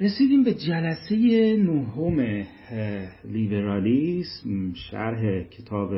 رسیدیم 0.00 0.44
به 0.44 0.54
جلسه 0.54 1.16
نهم 1.56 2.44
لیبرالیسم 3.24 4.72
شرح 4.74 5.42
کتاب 5.42 5.90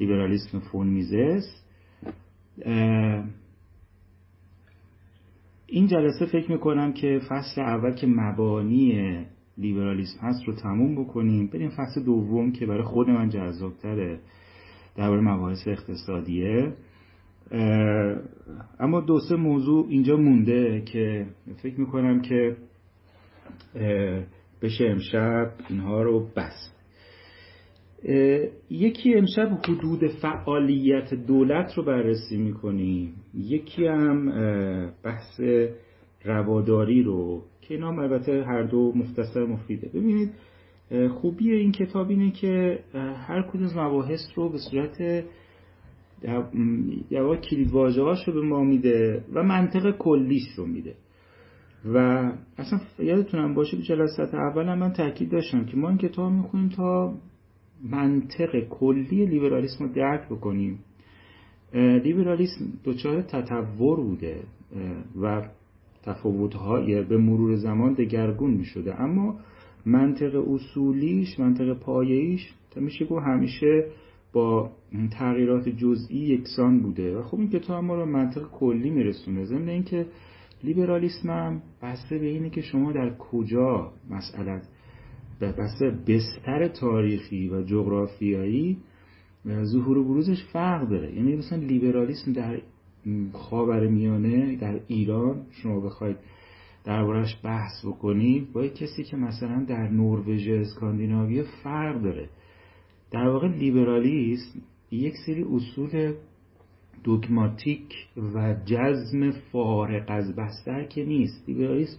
لیبرالیسم 0.00 0.58
فون 0.58 0.86
میزس. 0.86 1.62
این 5.66 5.86
جلسه 5.86 6.26
فکر 6.26 6.52
می‌کنم 6.52 6.92
که 6.92 7.20
فصل 7.28 7.60
اول 7.60 7.92
که 7.92 8.06
مبانی 8.06 9.24
لیبرالیسم 9.58 10.18
هست 10.20 10.44
رو 10.44 10.54
تموم 10.54 11.04
بکنیم. 11.04 11.46
بریم 11.46 11.70
فصل 11.70 12.04
دوم 12.04 12.52
که 12.52 12.66
برای 12.66 12.84
خود 12.84 13.10
من 13.10 13.28
جذابتره 13.28 14.20
درباره 14.96 15.20
مباحث 15.20 15.68
اقتصادیه. 15.68 16.72
اما 18.80 19.00
دو 19.00 19.20
سه 19.28 19.36
موضوع 19.36 19.86
اینجا 19.88 20.16
مونده 20.16 20.82
که 20.86 21.26
فکر 21.62 21.80
می‌کنم 21.80 22.20
که 22.20 22.56
بشه 24.62 24.84
امشب 24.84 25.50
اینها 25.68 26.02
رو 26.02 26.26
بست 26.36 26.76
یکی 28.70 29.14
امشب 29.14 29.48
حدود 29.68 30.06
فعالیت 30.06 31.14
دولت 31.14 31.74
رو 31.74 31.84
بررسی 31.84 32.36
می‌کنیم 32.36 33.14
یکی 33.34 33.86
هم 33.86 34.30
بحث 35.02 35.40
رواداری 36.24 37.02
رو 37.02 37.42
که 37.60 37.74
اینا 37.74 37.88
البته 37.88 38.44
هر 38.44 38.62
دو 38.62 38.92
مختصر 38.96 39.44
مفیده. 39.44 39.88
ببینید 39.88 40.30
خوبی 41.10 41.50
این 41.50 41.72
کتاب 41.72 42.10
اینه 42.10 42.30
که 42.30 42.78
هر 42.94 43.42
کدوم 43.42 43.64
از 43.64 43.76
مباحث 43.76 44.20
رو 44.34 44.48
به 44.48 44.58
صورت 44.58 45.24
یا 47.10 47.36
کلید 47.36 47.70
رو 47.72 48.14
به 48.34 48.42
ما 48.42 48.64
میده 48.64 49.24
و 49.32 49.42
منطق 49.42 49.96
کلیش 49.98 50.48
رو 50.56 50.66
میده. 50.66 50.94
و 51.84 51.98
اصلا 52.58 52.80
یادتونم 52.98 53.54
باشه 53.54 53.76
جلسات 53.76 54.34
اول 54.34 54.74
من 54.74 54.92
تاکید 54.92 55.30
داشتم 55.30 55.64
که 55.64 55.76
ما 55.76 55.88
این 55.88 55.98
کتاب 55.98 56.32
می‌خونیم 56.32 56.68
تا 56.68 57.14
منطق 57.90 58.68
کلی 58.68 59.26
لیبرالیسم 59.26 59.84
رو 59.84 59.92
درک 59.92 60.28
بکنیم. 60.28 60.78
لیبرالیسم 61.74 62.64
دچار 62.84 63.22
تطور 63.22 64.00
بوده 64.00 64.42
و 65.22 65.42
تفاوت‌های 66.02 67.02
به 67.02 67.16
مرور 67.16 67.56
زمان 67.56 67.92
دگرگون 67.92 68.50
می 68.50 68.64
شده 68.64 69.00
اما 69.00 69.36
منطق 69.86 70.48
اصولیش 70.50 71.40
منطق 71.40 71.72
پایه‌ایش 71.72 72.54
میشه 72.76 73.04
گفت 73.04 73.26
همیشه 73.26 73.86
با 74.32 74.70
تغییرات 75.10 75.68
جزئی 75.68 76.18
یکسان 76.18 76.80
بوده. 76.80 77.18
و 77.18 77.22
خب 77.22 77.38
این 77.38 77.50
کتاب 77.50 77.84
ما 77.84 77.94
رو 77.94 78.06
منطق 78.06 78.50
کلی 78.50 78.90
میرسونه. 78.90 79.44
ضمن 79.44 79.68
اینکه 79.68 80.06
لیبرالیسم 80.64 81.30
هم 81.30 81.62
بسته 81.82 82.18
به 82.18 82.26
اینه 82.26 82.50
که 82.50 82.60
شما 82.60 82.92
در 82.92 83.16
کجا 83.16 83.92
مسئله 84.10 84.62
بسته 85.40 85.90
بستر 86.06 86.68
تاریخی 86.68 87.48
و 87.48 87.62
جغرافیایی 87.62 88.78
ظهور 89.64 89.98
و 89.98 90.04
بروزش 90.04 90.44
فرق 90.52 90.88
داره. 90.88 91.14
یعنی 91.14 91.36
مثلا 91.36 91.58
لیبرالیسم 91.58 92.32
در 92.32 92.60
خاور 93.32 93.86
میانه 93.86 94.56
در 94.56 94.80
ایران 94.86 95.42
شما 95.50 95.80
بخواید 95.80 96.16
دربارش 96.84 97.40
بحث 97.44 97.84
بکنید 97.84 98.52
با 98.52 98.66
کسی 98.66 99.04
که 99.04 99.16
مثلا 99.16 99.64
در 99.64 99.88
نروژ 99.88 100.48
اسکاندیناوی 100.48 101.42
فرق 101.42 102.02
داره. 102.02 102.28
در 103.10 103.28
واقع 103.28 103.48
لیبرالیسم 103.48 104.60
یک 104.90 105.14
سری 105.26 105.42
اصول 105.42 106.12
دوگماتیک 107.04 107.94
و 108.34 108.54
جزم 108.64 109.30
فارق 109.30 110.04
از 110.08 110.36
بستر 110.36 110.84
که 110.84 111.04
نیست. 111.04 111.48
لیبرالیسم 111.48 111.98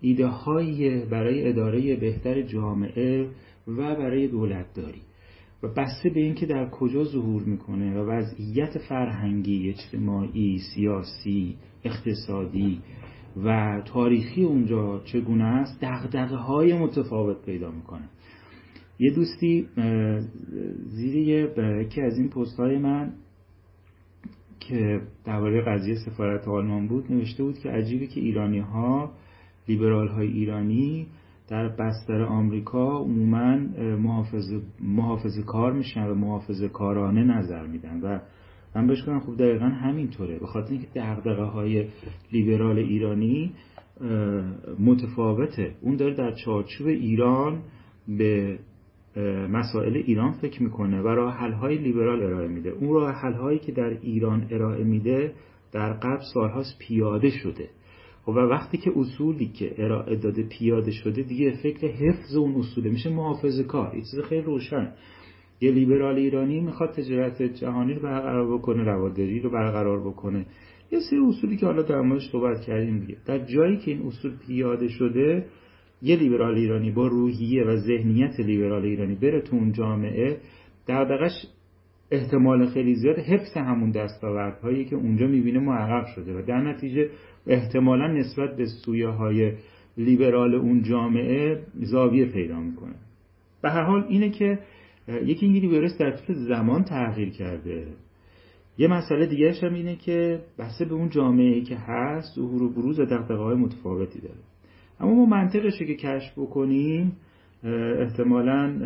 ایده 0.00 0.26
های 0.26 1.04
برای 1.04 1.48
اداره 1.48 1.96
بهتر 1.96 2.42
جامعه 2.42 3.28
و 3.68 3.94
برای 3.94 4.28
دولت 4.28 4.66
داری 4.74 5.02
و 5.62 5.68
بسته 5.68 6.10
به 6.10 6.20
اینکه 6.20 6.46
در 6.46 6.70
کجا 6.70 7.04
ظهور 7.04 7.42
می‌کنه 7.42 8.00
و 8.00 8.10
وضعیت 8.10 8.78
فرهنگی 8.78 9.68
اجتماعی 9.68 10.58
سیاسی 10.74 11.56
اقتصادی 11.84 12.80
و 13.44 13.80
تاریخی 13.84 14.44
اونجا 14.44 15.02
چگونه 15.04 15.44
است 15.44 15.78
دغدغه 15.82 16.36
های 16.36 16.78
متفاوت 16.78 17.44
پیدا 17.46 17.70
می‌کنه. 17.70 18.08
یه 18.98 19.14
دوستی 19.14 19.68
زیر 20.86 21.16
یکی 21.80 22.00
از 22.00 22.18
این 22.18 22.28
پست 22.28 22.56
های 22.56 22.78
من 22.78 23.12
که 24.68 25.00
درباره 25.24 25.60
قضیه 25.60 25.94
سفارت 25.94 26.48
آلمان 26.48 26.88
بود 26.88 27.12
نوشته 27.12 27.42
بود 27.42 27.58
که 27.58 27.70
عجیبه 27.70 28.06
که 28.06 28.20
ایرانی 28.20 28.58
ها 28.58 29.12
لیبرال 29.68 30.08
های 30.08 30.26
ایرانی 30.26 31.06
در 31.48 31.68
بستر 31.68 32.22
آمریکا 32.22 32.98
عموما 32.98 33.56
محافظ, 33.96 34.52
محافظ 34.80 35.38
کار 35.38 35.72
میشن 35.72 36.06
و 36.06 36.14
محافظ 36.14 36.62
کارانه 36.62 37.24
نظر 37.24 37.66
میدن 37.66 38.00
و 38.00 38.18
من 38.74 38.86
بهش 38.86 39.02
کنم 39.02 39.20
خب 39.20 39.36
دقیقا 39.36 39.66
همینطوره. 39.66 40.38
به 40.38 40.46
خاطر 40.46 40.70
اینکه 40.70 40.86
دغدغه 40.94 41.44
های 41.44 41.88
لیبرال 42.32 42.78
ایرانی 42.78 43.52
متفاوته. 44.80 45.74
اون 45.80 45.96
داره 45.96 46.14
در 46.14 46.32
چارچوب 46.32 46.86
ایران 46.86 47.62
به 48.08 48.58
مسائل 49.50 49.96
ایران 49.96 50.32
فکر 50.32 50.62
می‌کنه 50.62 51.02
و 51.02 51.08
راه 51.08 51.34
حل 51.34 51.52
های 51.52 51.78
لیبرال 51.78 52.22
ارائه 52.22 52.48
میده. 52.48 52.70
اون 52.70 52.94
راه 52.94 53.10
حل 53.10 53.32
هایی 53.32 53.58
که 53.58 53.72
در 53.72 53.98
ایران 54.02 54.46
ارائه 54.50 54.84
میده 54.84 55.32
در 55.72 55.92
قبل 55.92 56.22
سالهاست 56.34 56.78
پیاده 56.78 57.30
شده. 57.30 57.68
و 58.28 58.30
وقتی 58.30 58.78
که 58.78 58.92
اصولی 58.96 59.46
که 59.46 59.74
ارائه 59.78 60.16
داده 60.16 60.42
پیاده 60.42 60.90
شده 60.90 61.22
دیگه 61.22 61.50
فکر 61.62 61.86
حفظ 61.86 62.36
اون 62.36 62.54
اصوله. 62.54 62.90
میشه 62.90 63.10
محافظه 63.10 63.64
کار. 63.64 63.90
این 63.90 64.00
چیز 64.10 64.20
خیلی 64.20 64.42
روشن. 64.42 64.92
یه 65.60 65.70
لیبرال 65.70 66.16
ایرانی 66.16 66.60
می‌خواد 66.60 66.90
تجارت 66.90 67.42
جهانی 67.42 67.94
رو 67.94 68.02
برقرار 68.02 68.58
بکنه 68.58 68.84
رواداری 68.84 69.40
رو 69.40 69.50
برقرار 69.50 70.00
بکنه. 70.00 70.46
یه 70.92 71.00
سری 71.10 71.18
اصولی 71.28 71.56
که 71.56 71.66
حالا 71.66 71.82
در 71.82 72.00
موردش 72.00 72.30
صحبت 72.32 72.60
کردیم 72.60 72.98
دیگه. 72.98 73.16
در 73.26 73.38
جایی 73.38 73.76
که 73.76 73.90
این 73.90 74.06
اصول 74.06 74.32
پیاده 74.46 74.88
شده 74.88 75.46
یه 76.02 76.16
لیبرال 76.16 76.54
ایرانی 76.54 76.90
با 76.90 77.06
روحیه 77.06 77.64
و 77.64 77.76
ذهنیت 77.76 78.40
لیبرال 78.40 78.84
ایرانی 78.84 79.14
بره 79.14 79.40
تو 79.40 79.56
اون 79.56 79.72
جامعه 79.72 80.36
دغدغش 80.88 81.32
احتمال 82.10 82.66
خیلی 82.66 82.94
زیاد 82.94 83.18
حفظ 83.18 83.56
همون 83.56 83.90
دستاوردهایی 83.90 84.84
که 84.84 84.96
اونجا 84.96 85.26
می‌بینه 85.26 85.58
محقق 85.58 86.06
شده 86.06 86.38
و 86.38 86.42
در 86.42 86.60
نتیجه 86.60 87.10
احتمالا 87.46 88.06
نسبت 88.06 88.56
به 88.56 88.66
سویه 88.66 89.08
های 89.08 89.52
لیبرال 89.96 90.54
اون 90.54 90.82
جامعه 90.82 91.62
زاویه 91.74 92.26
پیدا 92.26 92.60
می‌کنه. 92.60 92.94
به 93.62 93.70
هر 93.70 93.82
حال 93.82 94.04
اینه 94.08 94.30
که 94.30 94.58
یکی 95.08 95.46
این 95.46 95.90
در 96.00 96.10
طول 96.10 96.36
زمان 96.36 96.84
تغییر 96.84 97.30
کرده. 97.30 97.86
یه 98.78 98.88
مسئله 98.88 99.26
دیگه 99.26 99.52
هم 99.62 99.74
اینه 99.74 99.96
که 99.96 100.40
بسته 100.58 100.84
به 100.84 100.94
اون 100.94 101.08
جامعه 101.08 101.60
که 101.60 101.76
هست 101.76 102.34
ظهور 102.34 102.62
و 102.62 102.68
بروز 102.68 103.00
دقدقه 103.00 103.34
های 103.34 103.56
متفاوتی 103.56 104.20
داره. 104.20 104.51
اما 105.00 105.14
ما 105.14 105.26
منطقش 105.26 105.78
که 105.78 105.94
کشف 105.94 106.38
بکنیم 106.38 107.16
احتمالا 107.98 108.78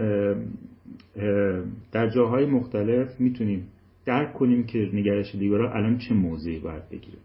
در 1.93 2.09
جاهای 2.15 2.47
مختلف 2.47 3.21
می‌تونیم 3.21 3.69
درک 4.07 4.33
کنیم 4.33 4.65
که 4.65 4.91
نگرش 4.93 5.35
لیبرال 5.35 5.77
الان 5.77 5.99
چه 5.99 6.15
موضعی 6.15 6.59
باید 6.59 6.89
بگیره. 6.89 7.19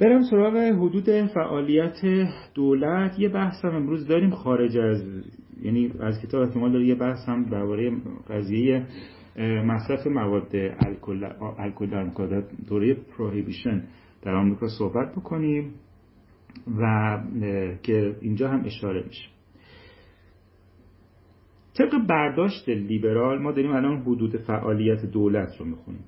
برم 0.00 0.22
سراغ 0.30 0.56
حدود 0.56 1.26
فعالیت 1.26 1.96
دولت. 2.54 3.18
یه 3.18 3.28
بحث 3.28 3.64
هم 3.64 3.74
امروز 3.74 4.06
داریم 4.06 4.30
خارج 4.30 4.78
از 4.78 5.04
یعنی 5.62 5.92
از 6.00 6.20
کتاب 6.22 6.42
احتمال 6.42 6.72
داره 6.72 6.86
یه 6.86 6.94
بحث 6.94 7.28
هم 7.28 7.44
درباره 7.44 7.92
قضیه 8.28 8.86
مصرف 9.64 10.06
مواد 10.06 10.56
الکل 11.58 12.02
دوره 12.68 12.94
پروهیبیشن 12.94 13.82
در 14.22 14.34
آمریکا 14.34 14.66
صحبت 14.78 15.12
بکنیم. 15.12 15.74
و 16.78 17.18
که 17.82 18.16
اینجا 18.20 18.48
هم 18.48 18.64
اشاره 18.64 19.04
میشه 19.06 19.28
طبق 21.78 22.06
برداشت 22.08 22.68
لیبرال 22.68 23.38
ما 23.38 23.52
داریم 23.52 23.72
الان 23.72 24.00
حدود 24.00 24.36
فعالیت 24.36 25.06
دولت 25.06 25.56
رو 25.58 25.66
می‌خونیم 25.66 26.04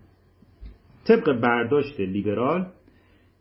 طبق 1.05 1.41
برداشت 1.41 2.01
لیبرال 2.01 2.67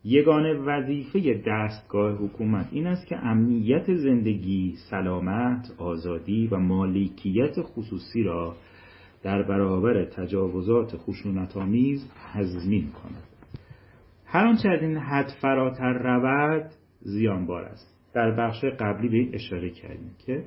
یگانه 0.04 0.54
وظیفه 0.54 1.42
دستگاه 1.46 2.12
حکومت 2.12 2.68
این 2.72 2.86
است 2.86 3.06
که 3.06 3.16
امنیت 3.16 3.94
زندگی، 3.94 4.74
سلامت، 4.90 5.74
آزادی 5.78 6.46
و 6.46 6.56
مالکیت 6.56 7.60
خصوصی 7.60 8.22
را 8.22 8.56
در 9.22 9.42
برابر 9.42 10.04
تجاوزات 10.04 10.96
خشونتآمیز 10.96 12.10
تضمین 12.32 12.90
کند. 12.90 13.22
هر 14.26 14.46
آنچه 14.46 14.68
از 14.68 14.82
این 14.82 14.96
حد 14.96 15.32
فراتر 15.40 15.92
رود 15.92 16.70
زیانبار 17.00 17.62
است. 17.64 17.98
در 18.14 18.30
بخش 18.30 18.64
قبلی 18.64 19.08
به 19.08 19.34
اشاره 19.34 19.70
کردیم 19.70 20.10
که 20.18 20.44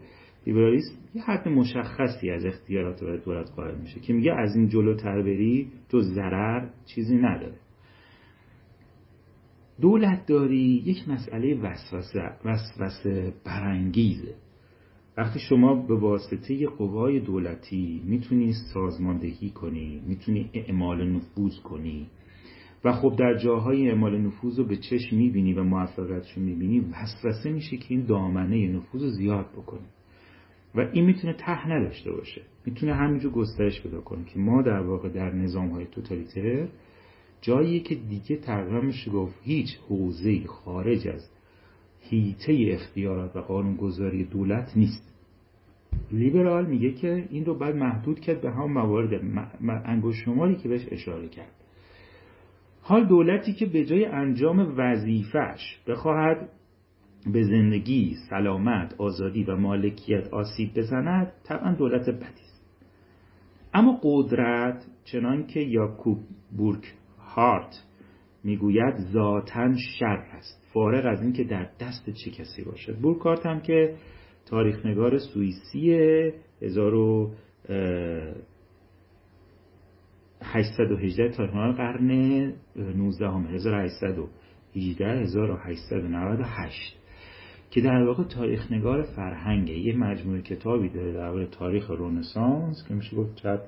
لیبرالیسم 0.47 0.95
یه 1.15 1.21
حد 1.21 1.47
مشخصی 1.47 2.29
از 2.29 2.45
اختیارات 2.45 3.03
دولت 3.25 3.51
قائل 3.55 3.77
میشه 3.77 3.99
که 3.99 4.13
میگه 4.13 4.33
از 4.33 4.55
این 4.55 4.67
جلوتر 4.67 5.21
بری 5.21 5.71
تو 5.89 5.99
ضرر 5.99 6.69
چیزی 6.85 7.15
نداره 7.15 7.57
دولت 9.81 10.25
داری 10.25 10.83
یک 10.85 11.09
مسئله 11.09 11.55
وسوسه 11.55 12.29
وسوسه 12.45 13.33
برانگیزه 13.45 14.35
وقتی 15.17 15.39
شما 15.39 15.75
به 15.75 15.95
واسطه 15.95 16.67
قوای 16.67 17.19
دولتی 17.19 18.01
می‌تونی 18.05 18.53
سازماندهی 18.73 19.49
کنی 19.49 20.01
می‌تونی 20.07 20.49
اعمال 20.53 21.09
نفوذ 21.09 21.59
کنی 21.63 22.07
و 22.83 22.91
خب 22.91 23.15
در 23.19 23.37
جاهای 23.37 23.89
اعمال 23.89 24.17
نفوذ 24.17 24.59
رو 24.59 24.65
به 24.65 24.77
چشم 24.77 25.15
می‌بینی 25.15 25.53
و 25.53 25.63
موفقیتش 25.63 26.31
رو 26.31 26.43
می‌بینی 26.43 26.79
وسوسه 26.79 27.51
میشه 27.51 27.77
که 27.77 27.85
این 27.89 28.05
دامنه 28.05 28.67
نفوذ 28.67 29.01
رو 29.03 29.09
زیاد 29.09 29.45
بکنی. 29.51 29.87
و 30.75 30.79
این 30.93 31.05
می‌تونه 31.05 31.33
ته 31.33 31.69
نداشته 31.69 32.11
باشه. 32.11 32.41
می‌تونه 32.65 32.93
همینجور 32.93 33.31
گسترش 33.31 33.81
پیدا 33.81 34.01
کنه 34.01 34.25
که 34.25 34.39
ما 34.39 34.61
در 34.61 34.79
واقع 34.79 35.09
در 35.09 35.31
نظام 35.31 35.69
های 35.69 35.85
توتالیتر 35.85 36.67
جایی 37.41 37.79
که 37.79 37.95
دیگه 37.95 38.35
تقریبا 38.35 38.81
میشه 38.81 39.11
گفت 39.11 39.35
هیچ 39.43 39.77
حوزه 39.89 40.47
خارج 40.47 41.07
از 41.07 41.29
هیته 42.01 42.67
اختیارات 42.71 43.35
و 43.35 43.39
قانونگذاری 43.39 44.23
دولت 44.23 44.77
نیست. 44.77 45.13
لیبرال 46.11 46.65
میگه 46.65 46.91
که 46.91 47.27
این 47.29 47.45
رو 47.45 47.55
باید 47.55 47.75
محدود 47.75 48.19
کرد 48.19 48.41
به 48.41 48.51
هم 48.51 48.71
موارد 48.73 49.21
انگوش 49.85 50.15
شماری 50.15 50.55
که 50.55 50.69
بهش 50.69 50.87
اشاره 50.91 51.27
کرد. 51.27 51.60
حال 52.91 53.05
دولتی 53.05 53.53
که 53.53 53.65
به 53.65 53.85
جای 53.85 54.05
انجام 54.05 54.73
وظیفش 54.77 55.79
بخواهد 55.87 56.49
به 57.33 57.43
زندگی، 57.43 58.15
سلامت، 58.29 58.95
آزادی 58.97 59.43
و 59.43 59.55
مالکیت 59.55 60.27
آسیب 60.27 60.73
بزند 60.75 61.31
طبعا 61.43 61.73
دولت 61.73 62.09
بدی 62.09 62.23
است. 62.23 62.65
اما 63.73 63.99
قدرت 64.03 64.85
چنان 65.03 65.47
که 65.47 65.59
یاکوب 65.59 66.17
بورک 66.57 66.93
هارت 67.19 67.83
می‌گوید 68.43 68.95
ذاتا 69.13 69.73
شر 69.99 70.23
است. 70.31 70.67
فارغ 70.73 71.05
از 71.05 71.21
اینکه 71.21 71.43
در 71.43 71.69
دست 71.79 72.09
چه 72.09 72.31
کسی 72.31 72.63
باشد. 72.63 72.97
بورکارت 72.97 73.45
هم 73.45 73.59
که 73.59 73.95
تاریخنگار 74.45 75.17
سوئیسی 75.17 76.31
1818 80.43 81.29
تا 81.29 81.45
قرن 81.71 82.11
19 82.75 83.27
هم 83.27 83.47
1818 83.47 85.05
1898 85.05 86.97
که 87.71 87.81
در 87.81 88.03
واقع 88.03 88.23
تاریخ 88.23 88.71
نگار 88.71 89.01
فرهنگه. 89.01 89.73
یه 89.73 89.97
مجموعه 89.97 90.41
کتابی 90.41 90.89
داره 90.89 91.13
در 91.13 91.45
تاریخ 91.45 91.91
رونسانس 91.91 92.85
که 92.87 92.93
میشه 92.93 93.15
گفت 93.15 93.37
شاید 93.37 93.59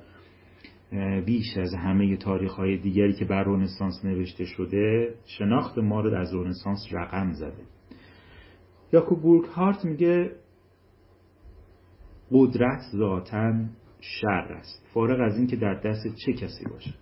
بیش 1.25 1.57
از 1.57 1.73
همه 1.73 2.17
تاریخ 2.17 2.53
های 2.53 2.77
دیگری 2.77 3.13
که 3.13 3.25
بر 3.25 3.43
رونسانس 3.43 4.05
نوشته 4.05 4.45
شده 4.45 5.13
شناخت 5.25 5.77
ما 5.77 6.01
رو 6.01 6.15
از 6.15 6.33
رونسانس 6.33 6.87
رقم 6.91 7.31
زده. 7.33 7.63
یاکوب 8.93 9.21
بورک 9.21 9.45
هارت 9.49 9.85
میگه 9.85 10.31
قدرت 12.31 12.81
ذاتا 12.95 13.53
شر 14.03 14.57
است. 14.59 14.89
فارغ 14.93 15.21
از 15.21 15.37
اینکه 15.37 15.55
در 15.55 15.73
دست 15.73 16.15
چه 16.25 16.33
کسی 16.33 16.65
باشه 16.69 16.93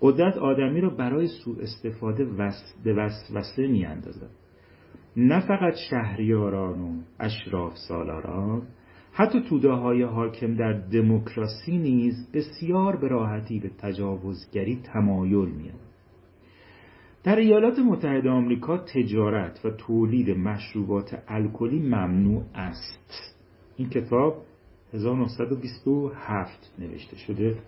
قدرت 0.00 0.36
آدمی 0.36 0.80
را 0.80 0.90
برای 0.90 1.26
سوء 1.26 1.62
استفاده 1.62 2.24
به 2.84 2.94
وسوسه 2.94 3.66
میاندازد. 3.66 4.30
نه 5.16 5.40
فقط 5.40 5.74
شهریاران 5.90 6.80
و 6.80 7.02
اشراف 7.20 7.76
سالاران 7.88 8.62
حتی 9.12 9.40
توده 9.48 9.70
های 9.70 10.02
حاکم 10.02 10.54
در 10.54 10.72
دموکراسی 10.72 11.78
نیز 11.78 12.32
بسیار 12.34 12.96
به 12.96 13.08
راحتی 13.08 13.60
به 13.60 13.70
تجاوزگری 13.78 14.80
تمایل 14.92 15.48
میاد 15.48 15.80
در 17.24 17.36
ایالات 17.36 17.78
متحده 17.78 18.30
آمریکا 18.30 18.78
تجارت 18.78 19.64
و 19.64 19.70
تولید 19.70 20.30
مشروبات 20.30 21.22
الکلی 21.28 21.78
ممنوع 21.78 22.42
است. 22.54 23.36
این 23.76 23.88
کتاب 23.88 24.34
1927 24.94 26.74
نوشته 26.78 27.16
شده. 27.16 27.58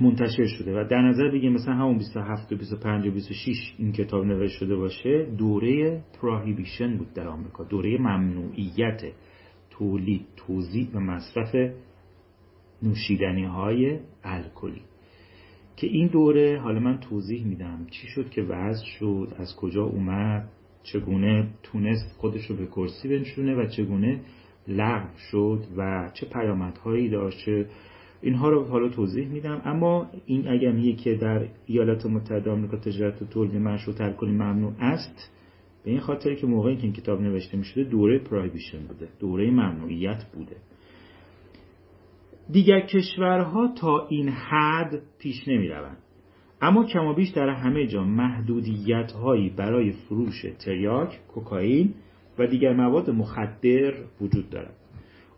منتشر 0.00 0.46
شده 0.46 0.80
و 0.80 0.84
در 0.88 1.02
نظر 1.02 1.30
بگیم 1.30 1.52
مثلا 1.52 1.74
همون 1.74 1.98
27 1.98 2.52
و 2.52 2.56
25 2.56 3.06
و 3.06 3.10
26 3.10 3.74
این 3.78 3.92
کتاب 3.92 4.24
نوشته 4.24 4.58
شده 4.58 4.76
باشه 4.76 5.26
دوره 5.38 6.02
پراهیبیشن 6.20 6.96
بود 6.96 7.12
در 7.12 7.28
آمریکا 7.28 7.64
دوره 7.64 7.98
ممنوعیت 7.98 9.02
تولید 9.70 10.26
توزیع 10.36 10.88
و 10.94 11.00
مصرف 11.00 11.72
نوشیدنی 12.82 13.44
های 13.44 13.98
الکلی. 14.24 14.82
که 15.76 15.86
این 15.86 16.06
دوره 16.06 16.60
حالا 16.60 16.80
من 16.80 16.98
توضیح 16.98 17.46
میدم 17.46 17.86
چی 17.90 18.06
شد 18.06 18.30
که 18.30 18.42
وضع 18.42 18.84
شد 18.84 19.34
از 19.38 19.56
کجا 19.56 19.84
اومد 19.84 20.48
چگونه 20.82 21.48
تونست 21.62 22.16
خودش 22.18 22.46
رو 22.46 22.56
به 22.56 22.66
کرسی 22.66 23.08
بنشونه 23.08 23.54
و 23.54 23.66
چگونه 23.66 24.20
لغو 24.68 25.08
شد 25.30 25.64
و 25.76 26.10
چه 26.14 26.26
پیامدهایی 26.26 27.08
داشت 27.08 27.48
اینها 28.22 28.48
رو 28.48 28.64
حالا 28.64 28.88
توضیح 28.88 29.28
میدم 29.28 29.62
اما 29.64 30.10
این 30.26 30.48
اگر 30.48 30.72
میگه 30.72 30.92
که 30.92 31.14
در 31.14 31.48
ایالات 31.66 32.06
متحده 32.06 32.50
آمریکا 32.50 32.76
تجارت 32.76 33.22
و 33.22 33.24
تولید 33.24 33.56
مشروط 33.56 34.00
الکلی 34.00 34.32
ممنوع 34.32 34.72
است 34.80 35.30
به 35.84 35.90
این 35.90 36.00
خاطر 36.00 36.34
که 36.34 36.46
موقعی 36.46 36.76
که 36.76 36.82
این 36.82 36.92
کتاب 36.92 37.20
نوشته 37.20 37.56
می‌شده 37.56 37.84
دوره 37.84 38.18
پرایبیشن 38.18 38.86
بوده 38.86 39.08
دوره 39.20 39.50
ممنوعیت 39.50 40.24
بوده 40.34 40.56
دیگر 42.50 42.80
کشورها 42.80 43.74
تا 43.80 44.06
این 44.08 44.28
حد 44.28 45.02
پیش 45.18 45.48
نمی 45.48 45.68
روند. 45.68 45.98
اما 46.62 46.84
کمابیش 46.84 47.28
در 47.28 47.48
همه 47.48 47.86
جا 47.86 48.04
محدودیت 48.04 49.12
هایی 49.12 49.50
برای 49.50 49.92
فروش 49.92 50.46
تریاک، 50.58 51.20
کوکائین 51.28 51.94
و 52.38 52.46
دیگر 52.46 52.72
مواد 52.72 53.10
مخدر 53.10 53.92
وجود 54.20 54.50
دارد. 54.50 54.74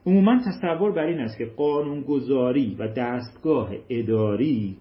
عموما 0.06 0.38
تصور 0.38 0.93
بر 0.93 1.04
این 1.04 1.20
است 1.20 1.38
که 1.38 1.46
قانونگذاری 1.46 2.76
و 2.78 2.88
دستگاه 2.88 3.70
اداری 3.88 4.76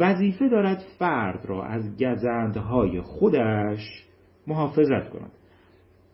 وظیفه 0.00 0.48
دارد 0.48 0.84
فرد 0.98 1.46
را 1.46 1.64
از 1.64 2.02
گزندهای 2.02 3.00
خودش 3.00 4.04
محافظت 4.46 5.10
کند 5.10 5.30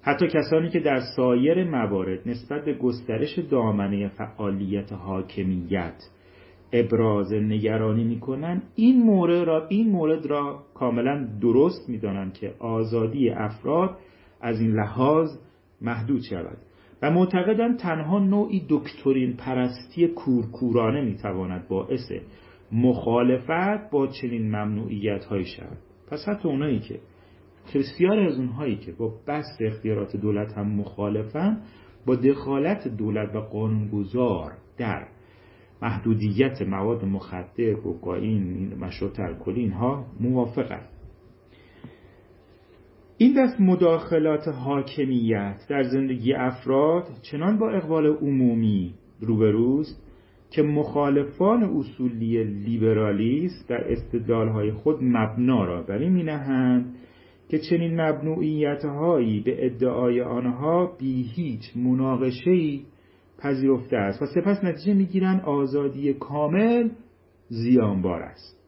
حتی 0.02 0.26
کسانی 0.26 0.70
که 0.70 0.80
در 0.80 1.00
سایر 1.16 1.64
موارد 1.64 2.28
نسبت 2.28 2.64
به 2.64 2.74
گسترش 2.74 3.38
دامنه 3.38 4.08
فعالیت 4.08 4.92
حاکمیت 4.92 6.02
ابراز 6.72 7.32
نگرانی 7.32 8.04
می‌کنند 8.04 8.62
این 8.74 9.02
مورد 9.02 9.46
را 9.46 9.66
این 9.68 9.90
مورد 9.90 10.26
را 10.26 10.62
کاملا 10.74 11.28
درست 11.40 11.88
می‌دانند 11.88 12.32
که 12.32 12.54
آزادی 12.58 13.30
افراد 13.30 13.96
از 14.42 14.60
این 14.60 14.70
لحاظ 14.70 15.28
محدود 15.80 16.22
شود 16.30 16.58
و 17.02 17.10
معتقدند 17.10 17.78
تنها 17.78 18.18
نوعی 18.18 18.66
دکترین 18.68 19.36
پرستی 19.36 20.08
کورکورانه 20.08 21.00
می‌تواند 21.04 21.68
باعث 21.68 22.12
مخالفت 22.72 23.90
با 23.90 24.06
چنین 24.06 24.48
ممنوعیت 24.48 25.24
های 25.24 25.44
شود. 25.44 25.78
پس 26.10 26.28
حتی 26.28 26.48
اونایی 26.48 26.80
که 26.80 27.00
بسیار 27.74 28.18
از 28.18 28.38
اونهایی 28.38 28.76
که 28.76 28.92
با 28.92 29.14
بست 29.26 29.58
اختیارات 29.60 30.16
دولت 30.16 30.52
هم 30.52 30.68
مخالفن 30.68 31.62
با 32.06 32.16
دخالت 32.16 32.88
دولت 32.88 33.34
و 33.34 33.40
قانونگذار 33.40 34.52
در 34.78 35.06
محدودیت 35.82 36.62
مواد 36.62 37.04
مخدر، 37.04 37.74
کوکائین، 37.74 38.74
مشروط 38.74 39.20
الکلی 39.20 39.60
اینها 39.60 40.06
موافقند. 40.20 40.88
این 43.18 43.34
دست 43.42 43.60
مداخلات 43.60 44.48
حاکمیت 44.48 45.56
در 45.68 45.82
زندگی 45.82 46.34
افراد 46.34 47.04
چنان 47.22 47.58
با 47.58 47.70
اقبال 47.70 48.06
عمومی 48.06 48.94
روبروست 49.20 50.02
که 50.50 50.62
مخالفان 50.62 51.62
اصولی 51.62 52.44
لیبرالیست 52.44 53.68
در 53.68 53.92
استدلالهای 53.92 54.72
خود 54.72 54.98
مبنا 55.02 55.64
را 55.64 55.82
بر 55.82 55.98
این 55.98 56.12
مینهند 56.12 56.94
که 57.48 57.58
چنین 57.58 58.00
مبنوعیت 58.00 58.84
هایی 58.84 59.40
به 59.40 59.66
ادعای 59.66 60.20
آنها 60.22 60.96
بی 60.98 61.22
هیچ 61.22 61.76
مناقشه‌ای 61.76 62.80
پذیرفته 63.38 63.96
است 63.96 64.22
و 64.22 64.26
سپس 64.26 64.64
نتیجه 64.64 64.94
می‌گیرند 64.94 65.40
آزادی 65.40 66.14
کامل 66.14 66.88
زیانبار 67.48 68.22
است 68.22 68.58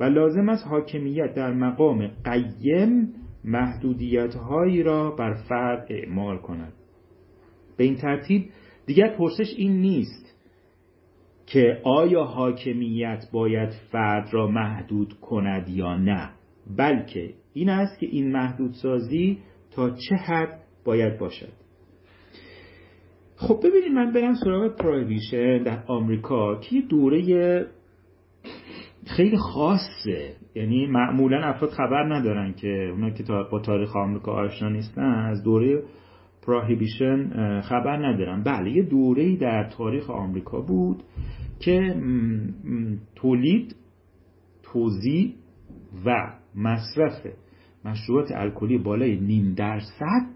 و 0.00 0.04
لازم 0.04 0.48
است 0.48 0.66
حاکمیت 0.66 1.34
در 1.34 1.52
مقام 1.52 2.10
قیم 2.24 3.12
محدودیت 3.44 4.34
هایی 4.34 4.82
را 4.82 5.10
بر 5.10 5.34
فرد 5.34 5.86
اعمال 5.90 6.38
کند. 6.38 6.72
به 7.76 7.84
این 7.84 7.96
ترتیب 7.96 8.50
دیگر 8.86 9.16
پرسش 9.16 9.54
این 9.56 9.80
نیست 9.80 10.34
که 11.46 11.80
آیا 11.84 12.24
حاکمیت 12.24 13.24
باید 13.32 13.70
فرد 13.92 14.28
را 14.32 14.46
محدود 14.46 15.14
کند 15.20 15.68
یا 15.68 15.96
نه 15.96 16.30
بلکه 16.76 17.34
این 17.52 17.68
است 17.68 17.98
که 17.98 18.06
این 18.06 18.32
محدودسازی 18.32 19.38
تا 19.70 19.90
چه 19.90 20.16
حد 20.16 20.60
باید 20.84 21.18
باشد. 21.18 21.52
خب 23.36 23.60
ببینید 23.64 23.92
من 23.92 24.12
برم 24.12 24.34
سراغ 24.34 24.76
پرایویشن 24.76 25.62
در 25.62 25.84
آمریکا 25.86 26.60
که 26.60 26.80
دوره 26.80 27.20
خیلی 29.16 29.36
خاصه. 29.36 30.36
یعنی 30.54 30.86
معمولا 30.86 31.44
افراد 31.44 31.70
خبر 31.70 32.14
ندارن 32.14 32.52
که 32.52 32.88
اونا 32.92 33.10
که 33.10 33.24
با 33.50 33.60
تاریخ 33.60 33.96
آمریکا 33.96 34.32
آشنا 34.32 34.68
نیستن 34.68 35.02
از 35.02 35.42
دوره 35.42 35.82
پراهیبیشن 36.46 37.30
خبر 37.60 38.06
ندارن. 38.08 38.42
بله 38.42 38.70
یه 38.70 38.82
دوره 38.82 39.36
در 39.36 39.68
تاریخ 39.68 40.10
آمریکا 40.10 40.60
بود 40.60 41.02
که 41.60 41.94
تولید 43.14 43.76
توزیع 44.62 45.34
و 46.06 46.32
مصرف 46.54 47.26
مشروبات 47.84 48.32
الکلی 48.32 48.78
بالای 48.78 49.20
نیم 49.20 49.54
درصد 49.54 50.26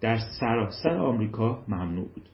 در 0.00 0.18
سراسر 0.40 0.96
آمریکا 0.96 1.64
ممنوع 1.68 2.08
بود. 2.14 2.28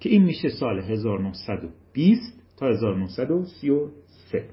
که 0.00 0.08
این 0.08 0.24
میشه 0.24 0.48
سال 0.48 0.78
1920 0.78 2.42
تا 2.56 2.68
1933 2.68 4.44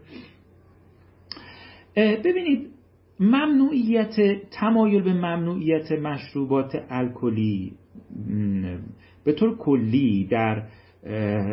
ببینید 1.98 2.68
ممنوعیت 3.20 4.16
تمایل 4.52 5.04
به 5.04 5.14
ممنوعیت 5.14 5.92
مشروبات 5.92 6.86
الکلی 6.90 7.74
به 9.24 9.34
طور 9.34 9.58
کلی 9.58 10.28
در 10.32 10.64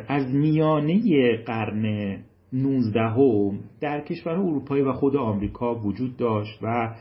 از 0.08 0.34
میانه 0.34 1.36
قرن 1.46 2.16
19 2.52 3.00
هم 3.00 3.58
در 3.80 4.00
کشور 4.00 4.32
اروپایی 4.32 4.82
و 4.82 4.92
خود 4.92 5.16
آمریکا 5.16 5.74
وجود 5.74 6.16
داشت 6.16 6.58
و 6.62 6.94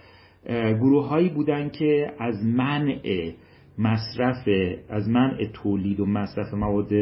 گروه 0.73 1.07
هایی 1.07 1.29
بودن 1.29 1.69
که 1.69 2.11
از 2.19 2.45
منع 2.45 3.31
مصرف 3.77 4.47
از 4.89 5.09
منع 5.09 5.45
تولید 5.53 5.99
و 5.99 6.05
مصرف 6.05 6.53
مواد 6.53 6.93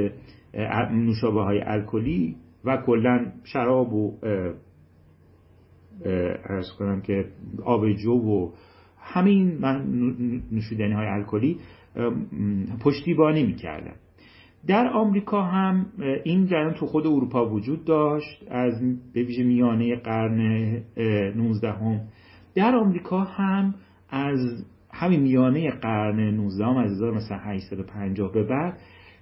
نوشابه 0.91 1.41
های 1.41 1.61
الکلی 1.65 2.35
و 2.65 2.77
کلا 2.77 3.31
شراب 3.43 3.93
و 3.93 4.17
ارز 6.45 6.71
کنم 6.79 7.01
که 7.01 7.25
آبجو 7.63 8.11
و 8.11 8.51
همین 8.99 9.65
نوشیدنی 10.51 10.93
های 10.93 11.07
الکلی 11.07 11.57
پشتیبانی 12.83 13.43
می‌کردن 13.43 13.95
در 14.67 14.87
آمریکا 14.87 15.43
هم 15.43 15.85
این 16.23 16.45
جریان 16.45 16.73
تو 16.73 16.85
خود 16.85 17.07
اروپا 17.07 17.49
وجود 17.49 17.85
داشت 17.85 18.43
از 18.51 18.73
به 19.13 19.23
ویژه 19.23 19.43
میانه 19.43 19.95
قرن 19.95 20.39
19 21.35 21.71
هم 21.71 22.01
در 22.55 22.75
آمریکا 22.75 23.19
هم 23.19 23.75
از 24.09 24.65
همین 24.93 25.19
میانه 25.19 25.71
قرن 25.71 26.19
19 26.19 26.65
هم 26.65 26.77
از 26.77 26.91
1850 26.91 28.31
به 28.31 28.43
بعد 28.43 28.77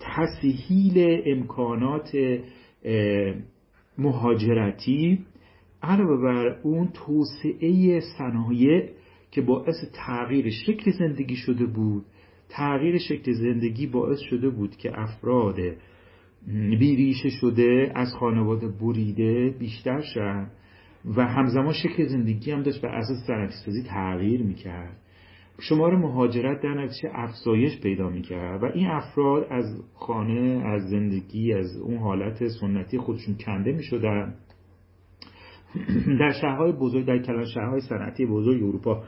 تسهیل 0.01 1.23
امکانات 1.27 2.17
مهاجرتی 3.99 5.27
علاوه 5.83 6.23
بر 6.23 6.61
اون 6.63 6.89
توسعه 6.89 8.01
صنایع 8.19 8.91
که 9.31 9.43
باعث 9.43 9.77
تغییر 9.93 10.51
شکل 10.51 10.91
زندگی 10.91 11.37
شده 11.37 11.67
بود. 11.67 12.05
تغییر 12.49 12.99
شکل 12.99 13.33
زندگی 13.33 13.87
باعث 13.87 14.19
شده 14.19 14.51
بود 14.51 14.77
که 14.77 15.01
افراد 15.01 15.57
بیریشه 16.79 17.29
شده 17.29 17.93
از 17.95 18.15
خانواده 18.21 18.69
بریده 18.69 19.55
بیشتر 19.59 20.01
شد 20.01 20.47
و 21.17 21.27
همزمان 21.27 21.73
شکل 21.73 22.07
زندگی 22.07 22.51
هم 22.51 22.63
داشت 22.63 22.81
بر 22.81 22.89
اساس 22.89 23.27
صنعتی 23.27 23.55
سازی 23.65 23.83
تغییر 23.83 24.43
می‌کرد. 24.43 24.97
شمار 25.61 25.97
مهاجرت 25.97 26.63
در 26.63 26.75
نتیجه 26.85 27.11
افزایش 27.13 27.81
پیدا 27.81 28.09
می‌کرد 28.09 28.63
و 28.63 28.67
این 28.67 28.87
افراد 28.87 29.47
از 29.51 29.83
خانه 29.95 30.63
از 30.67 30.83
زندگی 30.91 31.53
از 31.53 31.77
اون 31.77 31.97
حالت 31.97 32.49
سنتی 32.49 32.99
خودشون 32.99 33.35
کنده 33.35 33.73
می‌شدن. 33.73 34.35
در 36.21 36.33
شهرهای 36.41 36.73
بزرگ 36.73 37.07
در 37.07 37.19
کلان 37.19 37.45
شهرهای 37.45 37.81
صنعتی 37.81 38.27
بزرگ 38.27 38.63
اروپا 38.63 39.05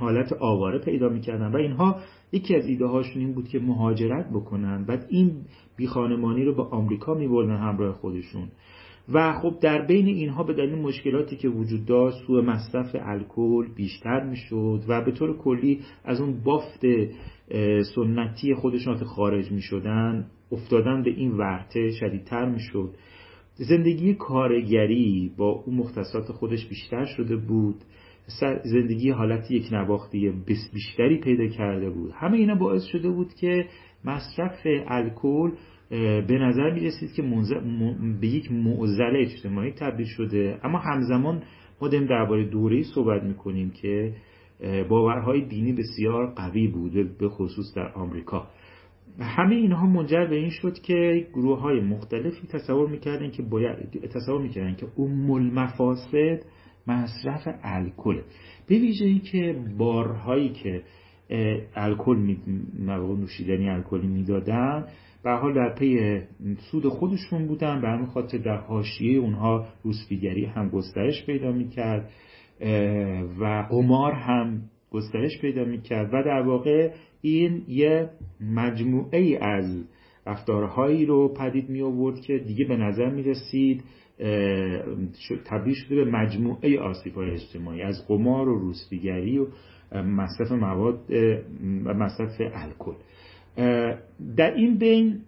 حالت 0.00 0.32
آواره 0.32 0.78
پیدا 0.78 1.08
می‌کردن. 1.08 1.52
و 1.52 1.56
اینها 1.56 1.96
یکی 2.32 2.56
از 2.56 2.66
ایده 2.66 2.86
هاشون 2.86 3.22
این 3.22 3.32
بود 3.34 3.48
که 3.48 3.58
مهاجرت 3.58 4.30
بکنن. 4.30 4.84
بعد 4.84 5.06
این 5.10 5.32
بیخانمانی 5.76 6.44
رو 6.44 6.54
به 6.54 6.62
آمریکا 6.62 7.14
میبردن 7.14 7.56
همراه 7.56 7.92
خودشون. 7.92 8.48
و 9.12 9.32
خب 9.32 9.54
در 9.60 9.86
بین 9.86 10.06
اینها 10.06 10.42
به 10.42 10.54
دلیل 10.54 10.74
مشکلاتی 10.74 11.36
که 11.36 11.48
وجود 11.48 11.84
داشت 11.84 12.16
سوء 12.26 12.42
مصرف 12.42 12.96
الکل 13.00 13.74
بیشتر 13.74 14.24
می‌شد 14.24 14.82
و 14.88 15.04
به 15.04 15.12
طور 15.12 15.36
کلی 15.36 15.80
از 16.04 16.20
اون 16.20 16.40
بافت 16.44 16.86
سنتی 17.94 18.54
خودشون 18.54 18.96
خارج 18.96 19.52
می‌شدن 19.52 20.26
افتادن 20.52 21.02
به 21.02 21.10
این 21.10 21.32
ورته 21.32 21.90
شدیدتر 21.90 22.48
می‌شد. 22.48 22.94
زندگی 23.54 24.14
کارگری 24.14 25.32
با 25.36 25.50
اون 25.50 25.76
مختصات 25.76 26.32
خودش 26.32 26.66
بیشتر 26.66 27.04
شده 27.04 27.36
بود. 27.36 27.76
زندگی 28.64 29.10
حالت 29.10 29.50
یک 29.50 29.68
نواختی 29.72 30.32
بیشتری 30.74 31.20
پیدا 31.20 31.46
کرده 31.46 31.90
بود. 31.90 32.10
همه 32.14 32.36
اینا 32.36 32.54
باعث 32.54 32.84
شده 32.84 33.10
بود 33.10 33.34
که 33.34 33.66
مصرف 34.04 34.66
الکل 34.86 35.50
به 36.28 36.38
نظر 36.38 36.70
می 36.70 36.80
رسید 36.80 37.12
که 37.12 37.22
به 38.20 38.26
یک 38.26 38.52
معضل 38.52 39.16
اجتماعی 39.16 39.72
تبدیل 39.72 40.06
شده. 40.06 40.58
اما 40.64 40.78
همزمان 40.78 41.42
ما 41.80 41.88
داریم 41.88 42.06
درباره 42.06 42.44
دوره 42.44 42.82
صحبت 42.82 43.22
می 43.22 43.34
کنیم 43.34 43.70
که 43.70 44.12
باورهای 44.88 45.44
دینی 45.48 45.72
بسیار 45.72 46.34
قوی 46.34 46.68
بود 46.68 47.18
به 47.18 47.28
خصوص 47.28 47.76
در 47.76 47.92
آمریکا. 47.92 48.46
همه 49.20 49.54
اینها 49.54 49.86
منجر 49.86 50.26
به 50.26 50.36
این 50.36 50.50
شد 50.50 50.78
که 50.78 51.26
گروه 51.32 51.60
های 51.60 51.80
مختلفی 51.80 52.46
تصور 52.46 52.88
می‌کردن 52.90 53.30
که 53.30 53.42
باید 53.42 53.76
تصور 54.14 54.42
می‌کردن 54.42 54.74
که 54.74 54.86
ام 54.98 55.30
المفاسد 55.30 56.42
مصرف 56.86 57.48
الکل. 57.62 58.20
به 58.68 58.78
ویژه 58.78 59.18
که 59.18 59.56
بارهایی 59.78 60.48
که 60.48 60.82
الکل 61.76 62.36
نوشیدنی 62.78 63.68
الکلی 63.68 64.06
می‌دادن 64.06 64.86
به 65.24 65.30
حال 65.30 65.54
در 65.54 65.74
پی 65.74 66.20
سود 66.70 66.88
خودشون 66.88 67.46
بودن. 67.46 67.80
به 67.80 67.88
همین 67.88 68.06
خاطر 68.06 68.38
در 68.38 68.56
حاشیه 68.56 69.18
اونها 69.18 69.66
روسپیگری 69.82 70.44
هم 70.44 70.68
گسترش 70.68 71.26
پیدا 71.26 71.52
می‌کرد 71.52 72.10
و 73.40 73.66
قمار 73.70 74.12
هم 74.12 74.62
گسترش 74.90 75.40
پیدا 75.40 75.64
می‌کرد. 75.64 76.08
و 76.14 76.22
در 76.22 76.42
واقع 76.42 76.90
این 77.20 77.62
یه 77.68 78.10
مجموعه 78.40 79.18
ای 79.18 79.36
از 79.36 79.84
رفتارهایی 80.26 81.06
رو 81.06 81.34
پدید 81.34 81.70
می 81.70 81.82
آورد 81.82 82.20
که 82.20 82.38
دیگه 82.38 82.64
به 82.64 82.76
نظر 82.76 83.10
می 83.10 83.22
رسید 83.22 83.84
تبدیل 85.44 85.74
شده 85.74 85.94
به 85.96 86.04
مجموعه 86.04 86.80
آسیب 86.80 87.14
های 87.14 87.30
اجتماعی 87.30 87.82
از 87.82 88.06
قمار 88.08 88.48
و 88.48 88.58
روسپیگری 88.58 89.38
و 89.38 89.46
مصرف 89.92 90.52
مواد 90.52 91.10
و 91.84 91.94
مصرف 91.94 92.40
الکل. 92.40 92.94
در 94.36 94.54
این 94.54 94.78
بین 94.78 95.20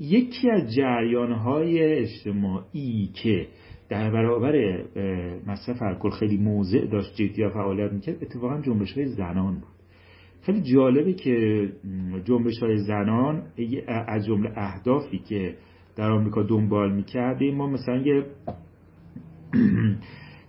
یکی 0.00 0.50
از 0.50 0.74
جریان 0.74 1.32
های 1.32 1.82
اجتماعی 1.82 3.10
که 3.22 3.46
در 3.88 4.10
برابر 4.10 4.84
مصرف 5.46 5.82
الکل 5.82 6.10
خیلی 6.10 6.36
موضع 6.36 6.86
داشت 6.86 7.14
جدی 7.14 7.48
فعالیت 7.48 7.92
می‌کرد 7.92 8.22
اتفاقا 8.22 8.60
جنبش 8.60 8.92
های 8.92 9.06
زنان 9.06 9.54
بود. 9.54 9.80
خیلی 10.42 10.62
جالبه 10.62 11.12
که 11.12 11.68
جنبش 12.24 12.58
های 12.58 12.78
زنان 12.78 13.42
از 13.86 14.26
جمله 14.26 14.52
اهدافی 14.56 15.18
که 15.18 15.56
در 15.96 16.10
آمریکا 16.10 16.42
دنبال 16.42 16.92
می‌کرد 16.92 17.42
ما 17.42 17.66
مثلا 17.66 17.96
یه 17.96 18.26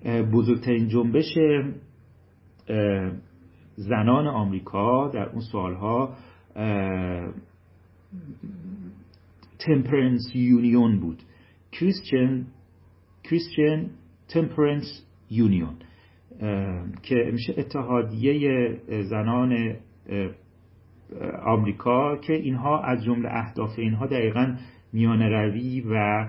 بزرگترین 0.34 0.88
جنبش 0.88 1.38
زنان 3.76 4.28
آمریکا 4.28 5.08
در 5.08 5.30
اون 5.30 5.42
سالها 5.52 6.16
تمپرنس 9.60 10.32
یونیون 10.36 11.00
بود. 11.00 11.24
کریستین 11.72 12.46
کریستین 13.24 13.90
تمپرنس 14.28 15.06
یونیون 15.30 15.76
که 17.04 17.16
میشه 17.32 17.54
اتحادیه 17.58 18.78
زنان 19.02 19.76
آمریکا 21.46 22.18
که 22.18 22.34
اینها 22.34 22.80
از 22.84 23.04
جمله 23.04 23.30
اهداف 23.32 23.80
اینها 23.80 24.06
دقیقا 24.06 24.56
میان 24.94 25.22
روی 25.22 25.82
و 25.82 26.28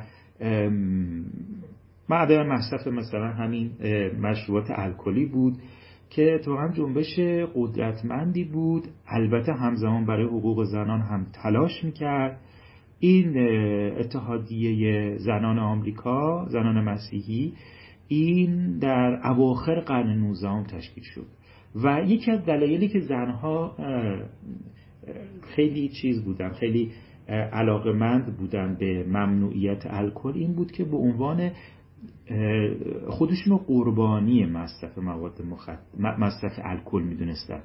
معدم 2.09 2.47
مصرف 2.47 2.87
مثلا 2.87 3.29
همین 3.29 3.71
مشروبات 4.21 4.71
الکلی 4.71 5.27
بود 5.27 5.55
که 6.11 6.41
تو 6.45 6.57
هم 6.57 6.73
جنبش 6.73 7.19
قدرتمندی 7.55 8.45
بود. 8.45 8.89
البته 9.07 9.53
همزمان 9.53 10.07
برای 10.07 10.27
حقوق 10.27 10.65
زنان 10.65 11.01
هم 11.01 11.27
تلاش 11.43 11.85
می‌کرد. 11.85 12.41
این 12.99 13.39
اتحادیه 13.99 15.17
زنان 15.19 15.59
آمریکا 15.59 16.47
زنان 16.49 16.85
مسیحی 16.85 17.53
این 18.09 18.79
در 18.79 19.29
اواخر 19.29 19.81
قرن 19.81 20.19
19 20.19 20.65
تشکیل 20.65 21.05
شد 21.05 21.27
و 21.85 22.03
یکی 22.07 22.31
از 22.31 22.45
دلایلی 22.45 22.89
که 22.89 23.01
زنها 23.01 23.77
خیلی 25.57 25.89
چیز 25.89 26.25
بودن 26.25 26.53
خیلی 26.53 26.91
علاقمند 27.33 28.37
بودن 28.37 28.77
به 28.81 29.05
ممنوعیت 29.05 29.83
الکل 29.87 30.33
این 30.35 30.53
بود 30.53 30.73
که 30.73 30.85
به 30.85 30.97
عنوان 30.97 31.51
خودشون 33.09 33.57
قربانی 33.57 34.47
مصرف 34.47 34.99
مواد 34.99 35.43
مخد... 35.43 35.79
مصرف 35.99 36.53
الکل 36.65 37.03
می‌دونستن. 37.03 37.61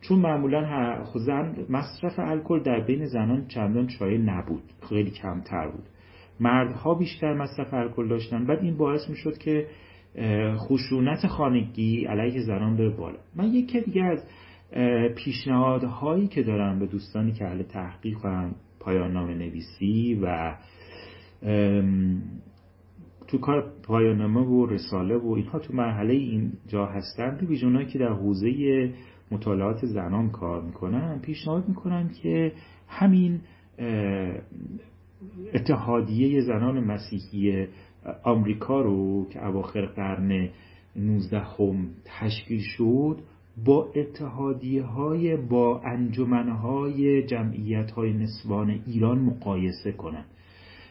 چون 0.00 0.18
معمولا 0.18 1.04
زن 1.14 1.54
مصرف 1.68 2.18
الکل 2.18 2.62
در 2.62 2.80
بین 2.80 3.04
زنان 3.04 3.46
چندان 3.46 3.86
چای 3.86 4.18
نبود 4.18 4.62
خیلی 4.88 5.10
کمتر 5.10 5.68
بود. 5.68 5.84
مردها 6.40 6.94
بیشتر 6.94 7.34
مصرف 7.34 7.74
الکل 7.74 8.08
داشتن 8.08 8.46
بعد 8.46 8.58
این 8.58 8.76
باعث 8.76 9.10
می‌شد 9.10 9.38
که 9.38 9.66
خشونت 10.56 11.26
خانگی 11.26 12.04
علیه 12.04 12.40
زنان 12.40 12.76
بره 12.76 12.96
بالا. 12.96 13.18
من 13.36 13.44
یکی 13.44 13.80
دیگه 13.80 14.04
از 14.04 14.26
پیشنهادهایی 15.16 16.26
که 16.26 16.42
دارم 16.42 16.78
به 16.78 16.86
دوستانی 16.86 17.32
که 17.32 17.44
اهل 17.44 17.62
تحقیق 17.62 18.18
و 18.24 18.50
پایان 18.84 19.12
نامه 19.12 19.34
نویسی 19.34 20.20
و 20.22 20.54
تو 23.26 23.38
کار 23.38 23.72
پایان 23.82 24.16
نامه 24.16 24.40
و 24.40 24.66
رساله 24.66 25.16
و 25.16 25.32
اینها 25.32 25.58
تو 25.58 25.74
مرحله 25.74 26.14
اینجا 26.14 26.86
هستند 26.86 27.42
ویژونایی 27.42 27.86
که 27.86 27.98
در 27.98 28.12
حوزه 28.12 28.92
مطالعات 29.30 29.86
زنان 29.86 30.30
کار 30.30 30.62
می‌کنن 30.62 31.18
پیشنهاد 31.18 31.68
می‌کنن 31.68 32.08
که 32.22 32.52
همین 32.88 33.40
اتحادیه 35.54 36.40
زنان 36.40 36.84
مسیحی 36.84 37.66
آمریکا 38.22 38.80
رو 38.80 39.28
که 39.28 39.46
اواخر 39.46 39.86
قرن 39.86 40.48
19 40.96 41.40
هم 41.40 41.88
تشکیل 42.04 42.60
شد 42.60 43.18
با 43.64 43.92
اتحادیه 43.94 44.82
های 44.82 45.36
با 45.36 45.80
انجمن 45.80 46.48
های 46.48 47.22
جمعیت 47.22 47.90
های 47.90 48.12
نسوان 48.12 48.70
ایران 48.86 49.18
مقایسه 49.18 49.92
کنن. 49.92 50.24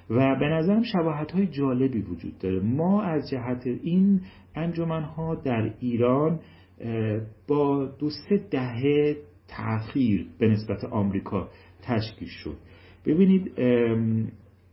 و 0.10 0.36
به 0.39 0.46
نظرم 0.46 0.84
شباهت 0.84 1.32
های 1.32 1.48
جالبی 1.48 2.02
وجود 2.02 2.38
داره. 2.38 2.60
ما 2.60 3.02
از 3.02 3.30
جهت 3.30 3.67
این 3.67 4.21
انجمن 4.56 5.04
ها 5.04 5.36
در 5.36 5.73
ایران 5.80 6.39
با 7.47 7.86
دو 7.86 8.10
سه 8.10 8.38
دهه 8.52 9.15
تأخیر 9.47 10.28
به 10.39 10.47
نسبت 10.47 10.86
آمریکا 10.86 11.49
تشکیل 11.82 12.28
شد. 12.28 12.58
ببینید 13.06 13.52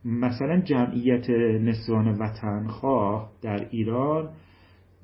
مثلا 0.04 0.60
جمعیت 0.60 1.30
نسوان 1.60 2.08
وطنخواه 2.08 3.32
در 3.42 3.68
ایران 3.70 4.28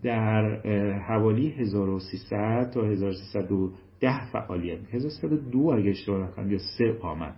در 0.07 0.61
حوالی 0.99 1.49
1300 1.49 2.71
تا 2.75 2.85
1310 2.85 4.31
فعالیت. 4.33 4.79
1302 4.95 5.59
اگه 5.59 5.91
اشتباه 5.91 6.29
نکنم 6.29 6.53
یا 6.53 6.59
سه 6.79 6.99
آمد. 7.01 7.35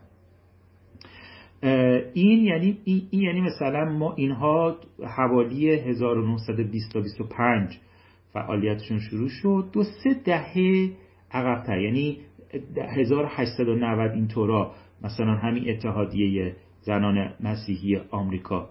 این 2.15 2.45
یعنی 2.45 2.79
این 2.85 3.23
یعنی 3.23 3.41
مثلا 3.41 3.85
ما 3.85 4.15
اینها 4.15 4.77
حوالی 5.17 5.71
1920 5.71 6.93
تا 6.93 7.01
25 7.01 7.79
فعالیتشون 8.33 8.99
شروع 8.99 9.29
شد. 9.29 9.69
دو 9.73 9.83
سه 9.83 10.15
دهه 10.25 10.91
عقبتر. 11.33 11.81
یعنی 11.81 12.19
1890 12.97 14.11
اینطورا. 14.11 14.73
مثلا 15.03 15.35
همین 15.35 15.71
اتحادیه 15.71 16.57
زنان 16.81 17.33
مسیحی 17.41 17.97
آمریکا 18.11 18.71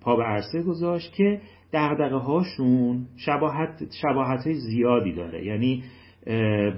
پا 0.00 0.16
به 0.16 0.22
عرصه 0.22 0.62
گذاشت 0.62 1.12
که 1.12 1.40
دقدقه 1.72 2.16
هاشون 2.16 3.06
شباهت, 3.16 3.90
شباهت 4.02 4.46
های 4.46 4.54
زیادی 4.54 5.12
داره. 5.12 5.46
یعنی 5.46 5.82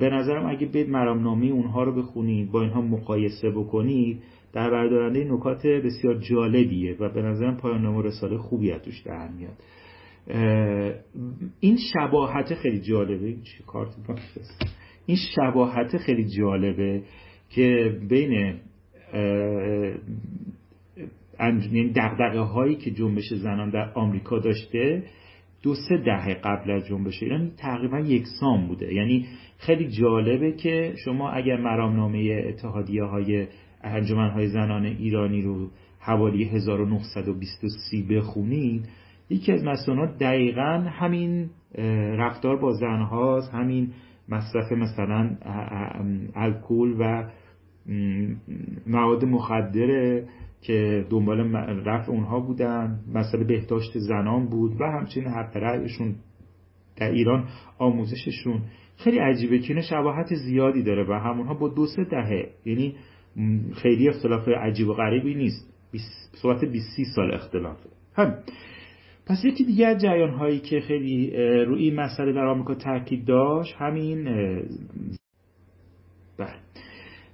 به 0.00 0.11
نظرم 0.12 0.46
اگه 0.46 0.66
به 0.66 0.85
مرامنامه 0.85 1.46
اونها 1.46 1.83
رو 1.83 1.94
بخونید 2.03 2.50
با 2.50 2.62
اینها 2.62 2.81
مقایسه 2.81 3.50
بکنید 3.50 4.22
در 4.53 4.70
بردارنده 4.70 5.24
نکات 5.24 5.66
بسیار 5.66 6.14
جالبیه 6.14 6.96
و 7.00 7.09
به 7.09 7.22
نظرم 7.22 7.57
پایان 7.57 7.83
نامه 7.83 8.03
رساله 8.03 8.38
خوبی 8.38 8.72
توش 8.79 9.03
در 9.03 9.29
میاد. 9.29 9.57
این 11.61 11.79
شباهت 11.94 12.55
خیلی 12.55 12.81
جالبه. 12.81 13.26
این 13.26 13.42
کارت 13.66 13.88
این 15.07 15.16
شباهت 15.37 15.96
خیلی 15.96 16.24
جالبه 16.24 17.03
که 17.50 17.98
بین 18.09 18.55
دقدقه 21.96 22.40
هایی 22.40 22.76
که 22.76 22.90
جنبش 22.90 23.35
زنان 23.35 23.70
در 23.70 23.92
آمریکا 23.94 24.38
داشته 24.38 25.03
دو 25.62 25.74
سه 25.74 25.96
دهه 25.96 26.35
قبل 26.35 26.70
از 26.70 26.87
جنبش 26.87 27.22
ایران 27.22 27.50
تقریبا 27.57 28.00
یکسان 28.00 28.66
بوده. 28.66 28.94
یعنی 28.94 29.26
خیلی 29.59 29.88
جالبه 29.88 30.53
که 30.53 30.94
شما 31.05 31.31
اگر 31.31 31.57
مرامنامه 31.57 32.44
اتحادیه 32.48 33.05
های 33.05 33.46
انجمن 33.83 34.31
های 34.31 34.46
زنان 34.46 34.85
ایرانی 34.85 35.42
رو 35.42 35.70
حوالی 36.00 36.44
1923 36.44 38.03
بخونید 38.11 38.88
یکی 39.31 39.53
از 39.53 39.64
مسئولان 39.64 40.16
دقیقا 40.16 40.87
همین 40.90 41.50
رفتار 42.18 42.57
با 42.57 42.72
زنهاست 42.72 43.55
همین 43.55 43.92
مصرف 44.29 44.72
مثلا 44.72 45.37
الکل 46.35 46.94
و 46.98 47.31
مواد 48.87 49.24
مخدره. 49.24 50.29
که 50.62 51.07
دنبال 51.11 51.55
رفع 51.85 52.12
اونها 52.12 52.40
بودن 52.40 53.01
مسئله 53.14 53.44
بهداشت 53.44 53.99
زنان 53.99 54.46
بود 54.46 54.81
و 54.81 54.85
همچنین 54.85 55.27
حق 55.27 55.57
رأیشون 55.57 56.14
در 56.96 57.11
ایران 57.11 57.49
آموزششون. 57.79 58.62
خیلی 58.96 59.18
عجیبه 59.18 59.59
که 59.59 59.81
شباهت 59.81 60.35
زیادی 60.35 60.83
داره 60.83 61.05
و 61.09 61.12
همونها 61.12 61.55
با 61.55 61.68
دو 61.68 61.87
سه 61.87 62.05
دهه. 62.05 62.51
یعنی 62.64 62.94
خیلی 63.75 64.09
اختلاف 64.09 64.49
عجیب 64.49 64.88
و 64.88 64.94
غریبی 64.94 65.35
نیست. 65.35 65.75
صحبت 66.42 66.64
20 66.64 67.03
سال 67.16 67.35
اختلافه 67.35 67.88
هم. 68.14 68.35
پس 69.27 69.44
یکی 69.44 69.64
دیگه 69.64 69.96
جریان 69.96 70.31
هایی 70.31 70.59
که 70.59 70.81
خیلی 70.81 71.31
روی 71.64 71.83
این 71.83 71.94
مسئله 71.94 72.33
در 72.33 72.46
آمریکا 72.46 72.75
تاکید 72.75 73.25
داشت 73.25 73.75
همین 73.79 74.25
بله. 76.38 76.55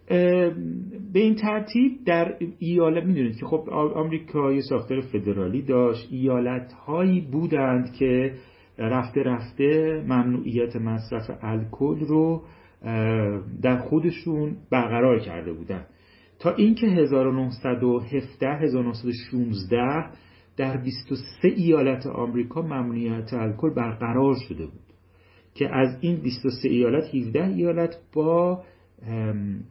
به 0.09 1.21
این 1.21 1.35
ترتیب 1.35 1.93
در 2.07 2.37
ایالت 2.59 3.05
می‌دونید 3.05 3.37
که 3.37 3.47
خب 3.47 3.71
آمریکا 3.71 4.53
یه 4.53 4.61
ساختار 4.61 5.01
فدرالی 5.01 5.63
داشت 5.63 6.09
ایالت 6.11 6.73
هایی 6.73 7.21
بودند 7.21 7.93
که 7.93 8.35
رفته 8.79 9.23
رفته 9.23 10.03
ممنوعیت 10.07 10.77
مصرف 10.77 11.31
الکل 11.43 12.01
رو 12.01 12.43
در 13.63 13.79
خودشون 13.79 14.57
برقرار 14.71 15.19
کرده 15.19 15.53
بودند. 15.53 15.87
تا 16.39 16.51
اینکه 16.55 16.87
1917 16.87 18.49
1916 18.49 20.11
در 20.57 20.77
23 20.77 21.49
ایالت 21.49 22.07
آمریکا 22.07 22.63
ممنوعیت 22.63 23.33
الکل 23.33 23.75
برقرار 23.75 24.35
شده 24.49 24.67
بود. 24.67 24.87
که 25.55 25.69
از 25.69 25.99
این 26.01 26.17
23 26.17 26.69
ایالت 26.69 27.15
17 27.15 27.45
ایالت 27.47 27.97
با 28.15 28.63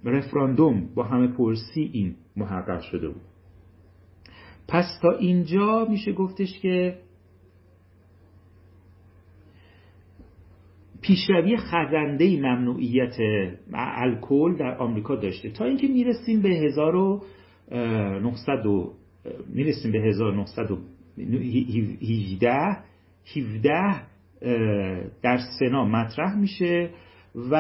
رفراندوم 0.06 0.90
با 0.96 1.04
همه 1.04 1.28
پرسی 1.28 1.90
این 1.94 2.16
محقق 2.36 2.82
شده 2.82 3.08
بود. 3.08 3.22
پس 4.68 5.00
تا 5.02 5.12
اینجا 5.12 5.88
میشه 5.90 6.14
گفتش 6.14 6.60
که 6.60 6.98
پیشروی 11.02 11.58
خزنده 11.58 12.40
ممنوعیت 12.40 13.18
الکل 13.74 14.58
در 14.58 14.78
آمریکا 14.78 15.16
داشته. 15.16 15.50
تا 15.50 15.66
اینکه 15.66 15.88
می‌رسیم 15.88 16.42
به 16.42 16.50
1900 16.50 18.66
می‌رسیم 19.54 19.92
به 19.92 20.00
1917 20.00 22.78
17 23.36 24.02
در 25.22 25.38
سنا 25.60 25.86
مطرح 25.86 26.38
میشه. 26.38 26.90
و 27.52 27.56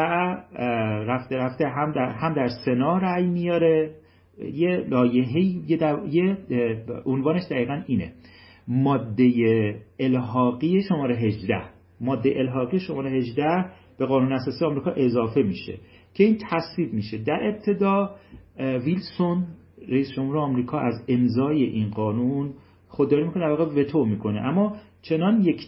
رفته 1.07 1.35
رفته 1.35 1.67
هم 1.67 1.91
در, 1.91 2.09
هم 2.09 2.33
در 2.33 2.47
سنا 2.65 2.97
رأی 2.97 3.27
میاره. 3.27 3.91
یه 4.53 4.85
لایحه 4.89 5.39
یه, 5.41 5.97
یه 6.09 6.37
عنوانش 7.05 7.41
دقیقا 7.51 7.81
اینه. 7.87 8.13
ماده 8.67 9.31
الحاقی 9.99 10.81
شماره 10.81 11.15
18 11.15 11.61
ماده 12.01 12.33
الحاقی 12.35 12.79
شماره 12.79 13.11
18 13.11 13.65
به 13.99 14.05
قانون 14.05 14.33
اساسی 14.33 14.65
آمریکا 14.65 14.91
اضافه 14.91 15.43
میشه 15.43 15.77
که 16.13 16.23
این 16.23 16.37
تصویب 16.51 16.93
میشه. 16.93 17.17
در 17.17 17.39
ابتدا 17.43 18.15
ویلسون 18.59 19.47
رئیس 19.89 20.11
جمهور 20.15 20.37
آمریکا 20.37 20.79
از 20.79 21.03
امضای 21.07 21.63
این 21.63 21.89
قانون 21.89 22.53
خودداری 22.87 23.23
می‌کنه 23.23 23.43
در 23.43 23.49
واقع 23.49 23.81
وتو 23.81 24.05
می‌کنه. 24.05 24.39
اما 24.39 24.75
چنان 25.01 25.41
یک 25.41 25.61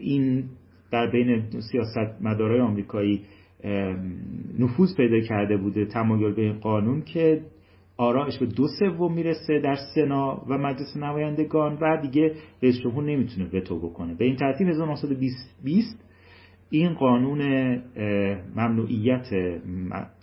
این 0.00 0.44
در 0.92 1.10
بین 1.10 1.42
سیاست 1.72 2.22
مدارای 2.22 2.60
آمریکایی 2.60 3.22
نفوذ 4.58 4.96
پیدا 4.96 5.20
کرده 5.20 5.56
بوده 5.56 5.84
تمایل 5.84 6.34
به 6.34 6.42
این 6.42 6.58
قانون 6.58 7.02
که 7.02 7.40
آرایش 7.96 8.38
به 8.38 8.46
دو 8.46 8.66
سوم 8.78 9.14
می‌رسه 9.14 9.60
در 9.60 9.76
سنا 9.94 10.42
و 10.48 10.58
مجلس 10.58 10.96
نمایندگان 10.96 11.78
و 11.80 12.02
دیگه 12.02 12.34
رئیس 12.62 12.80
جمهور 12.84 13.04
نمی‌تونه 13.04 13.48
وتو 13.52 13.78
بکنه. 13.78 14.14
به 14.14 14.24
این 14.24 14.36
ترتیب 14.36 14.68
1920 14.68 16.08
این 16.70 16.94
قانون 16.94 17.42
ممنوعیت 18.56 19.26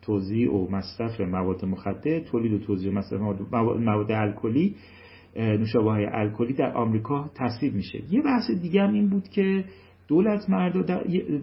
توزیع 0.02 0.54
و 0.54 0.72
مصرف 0.72 1.22
مواد 1.22 1.66
مخدر 1.66 2.20
تولید 2.20 2.54
و 2.54 2.60
توزیع 2.60 2.92
و 2.92 2.94
مصرف 2.94 3.22
مواد 3.62 4.12
الکلی 4.12 4.76
نوشابه 5.36 5.92
های 5.92 6.06
الکلی 6.06 6.54
در 6.54 6.74
آمریکا 6.74 7.30
تصویب 7.36 7.74
میشه. 7.74 8.02
یه 8.10 8.22
بحث 8.22 8.52
دیگه 8.62 8.82
هم 8.82 8.94
این 8.94 9.10
بود 9.10 9.28
که 9.30 9.64
دولت 10.10 10.50
مردا 10.50 10.82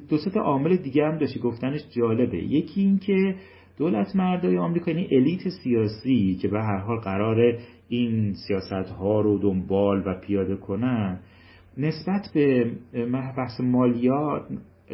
دو 0.09 0.16
سه 0.16 0.40
عامل 0.40 0.76
دیگه 0.76 1.07
هم 1.07 1.18
داشتی. 1.18 1.40
گفتنش 1.40 1.81
جالبه. 1.90 2.38
یکی 2.38 2.81
این 2.81 2.98
که 2.98 3.35
دولت 3.79 4.16
مردای 4.16 4.59
آمریکا 4.59 4.90
یعنی 4.90 5.09
الیت 5.11 5.48
سیاسی 5.48 6.38
که 6.42 6.48
به 6.48 6.59
هر 6.59 6.79
حال 6.79 6.98
قرار 6.98 7.59
این 7.88 8.33
سیاست 8.33 8.90
ها 8.90 9.20
رو 9.20 9.38
دنبال 9.38 10.02
و 10.07 10.14
پیاده 10.20 10.57
کنن 10.57 11.18
نسبت 11.79 12.31
به 12.35 12.70
بحث 13.37 13.61
مالیات 13.61 14.42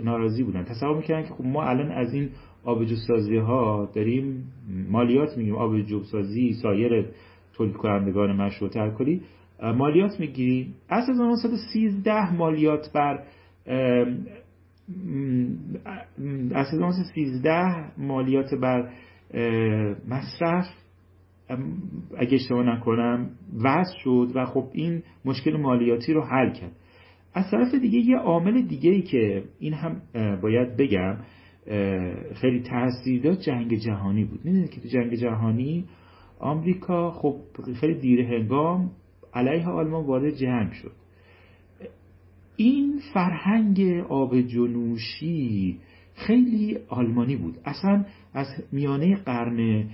ناراضی 0.04 0.42
بودن. 0.42 0.64
تصور 0.64 0.96
می‌کردن 0.96 1.22
که 1.28 1.34
خب 1.34 1.44
ما 1.44 1.62
الان 1.62 1.92
از 1.92 2.14
این 2.14 2.28
آبجو 2.64 2.96
سازی 2.96 3.36
ها 3.36 3.90
داریم 3.94 4.44
مالیات 4.90 5.36
میگیم 5.38 5.54
آبجو 5.54 6.02
سازی 6.02 6.52
سایر 6.52 7.06
تولید 7.52 7.76
کنندگان 7.76 8.36
مشروط 8.36 8.76
الکلی 8.76 9.20
مالیات 9.62 10.20
می‌گیریم. 10.20 10.74
از 10.88 11.08
1913 11.08 12.34
مالیات 12.34 12.90
بر 12.94 13.22
از 16.54 16.66
1913 16.72 18.00
مالیات 18.00 18.54
بر 18.54 18.88
مصرف 20.08 20.66
اگه 22.18 22.34
اشتباه 22.34 22.62
نکنم 22.62 23.30
وضع 23.62 23.98
شد 24.04 24.32
و 24.34 24.44
خب 24.46 24.68
این 24.72 25.02
مشکل 25.24 25.56
مالیاتی 25.56 26.12
رو 26.12 26.20
حل 26.20 26.52
کرد. 26.52 26.72
از 27.34 27.50
طرف 27.50 27.74
دیگه 27.74 27.98
یه 27.98 28.16
عامل 28.16 28.62
دیگه 28.62 28.90
ای 28.90 29.02
که 29.02 29.44
این 29.58 29.74
هم 29.74 30.02
باید 30.42 30.76
بگم 30.76 31.16
خیلی 32.34 32.60
تاثیر 32.60 33.22
داد 33.22 33.38
جنگ 33.38 33.74
جهانی 33.74 34.24
بود. 34.24 34.44
می‌دونید 34.44 34.70
که 34.70 34.80
تو 34.80 34.88
جنگ 34.88 35.14
جهانی 35.14 35.84
آمریکا 36.38 37.10
خب 37.10 37.36
خیلی 37.80 37.94
دیر 37.94 38.20
هنگام 38.20 38.90
علیه 39.34 39.68
آلمان 39.68 40.06
وارد 40.06 40.30
جنگ 40.30 40.72
شد. 40.72 40.92
این 42.56 43.00
فرهنگ 43.14 44.04
آب 44.08 44.40
جنوشی 44.40 45.78
خیلی 46.14 46.78
آلمانی 46.88 47.36
بود. 47.36 47.58
اصلا 47.64 48.04
از 48.34 48.46
میانه 48.72 49.16
قرن 49.16 49.84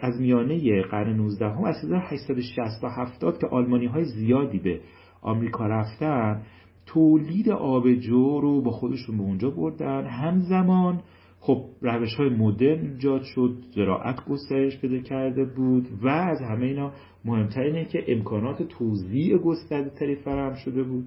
از 0.00 0.20
میانه 0.20 0.82
قرن 0.82 1.16
19 1.16 1.48
هم 1.48 1.64
از 1.64 1.76
1860 1.84 2.80
تا 2.80 2.88
70 2.88 3.38
که 3.38 3.46
آلمانی 3.46 3.86
های 3.86 4.04
زیادی 4.04 4.58
به 4.58 4.80
آمریکا 5.22 5.66
رفتن 5.66 6.42
تولید 6.86 7.50
آبجو 7.50 8.40
رو 8.40 8.62
با 8.62 8.70
خودشون 8.70 9.16
به 9.16 9.22
اونجا 9.22 9.50
بردن. 9.50 10.06
همزمان 10.06 11.00
خب 11.40 11.64
روش 11.80 12.14
های 12.14 12.28
مدرن 12.28 12.80
ایجاد 12.80 13.22
شد 13.22 13.64
زراعت 13.74 14.24
گسترش 14.24 14.80
پیدا 14.80 14.98
کرده 14.98 15.44
بود 15.44 15.88
و 16.02 16.08
از 16.08 16.40
همه 16.40 16.66
اینا 16.66 16.92
مهمتر 17.24 17.60
اینه 17.60 17.84
که 17.84 18.04
امکانات 18.08 18.62
توزیع 18.62 19.38
گسترده 19.38 19.90
تری 19.90 20.16
فراهم 20.16 20.54
شده 20.54 20.82
بود. 20.82 21.04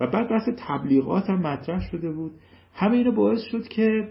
و 0.00 0.06
بعد 0.06 0.28
بحث 0.28 0.48
تبلیغات 0.68 1.30
هم 1.30 1.38
مطرح 1.38 1.80
شده 1.90 2.12
بود. 2.12 2.32
همه 2.74 2.96
اینا 2.96 3.10
باعث 3.10 3.40
شد 3.42 3.68
که 3.68 4.08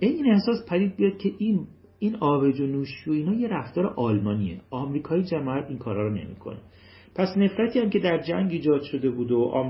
این 0.00 0.32
احساس 0.32 0.68
پدید 0.68 0.96
بیاد 0.96 1.18
که 1.18 1.32
این 1.38 1.66
این 1.98 2.16
آبج 2.16 2.60
و 2.60 2.66
نوشی 2.66 3.10
و 3.10 3.12
اینا 3.12 3.34
یه 3.34 3.48
رفتار 3.48 3.86
آلمانیه. 3.86 4.60
آمریکایی 4.70 5.22
جماعت 5.22 5.66
این 5.68 5.78
کارا 5.78 6.08
رو 6.08 6.14
نمی‌کنه. 6.14 6.58
پس 7.14 7.28
نفرتی 7.36 7.78
هم 7.78 7.90
که 7.90 7.98
در 7.98 8.22
جنگ 8.22 8.52
ایجاد 8.52 8.82
شده 8.82 9.10
بود 9.10 9.32
و 9.32 9.62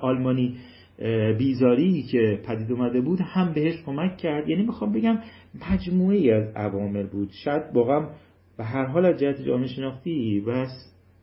آلمانی 0.00 0.56
بیزاری 1.38 2.02
که 2.02 2.40
پدید 2.46 2.72
اومده 2.72 3.00
بود 3.00 3.20
هم 3.20 3.52
بهش 3.52 3.82
کمک 3.86 4.16
کرد. 4.16 4.48
یعنی 4.48 4.62
می‌خوام 4.62 4.92
بگم 4.92 5.18
مجموعه 5.70 6.16
ای 6.16 6.30
از 6.30 6.48
عوامل 6.56 7.06
بود. 7.06 7.30
شاید 7.44 7.62
واقعا 7.74 8.08
به 8.56 8.64
هر 8.64 8.84
حال 8.84 9.04
از 9.04 9.20
جهت 9.20 9.42
جامعه 9.42 9.66
شناختی 9.66 10.40
و 10.40 10.66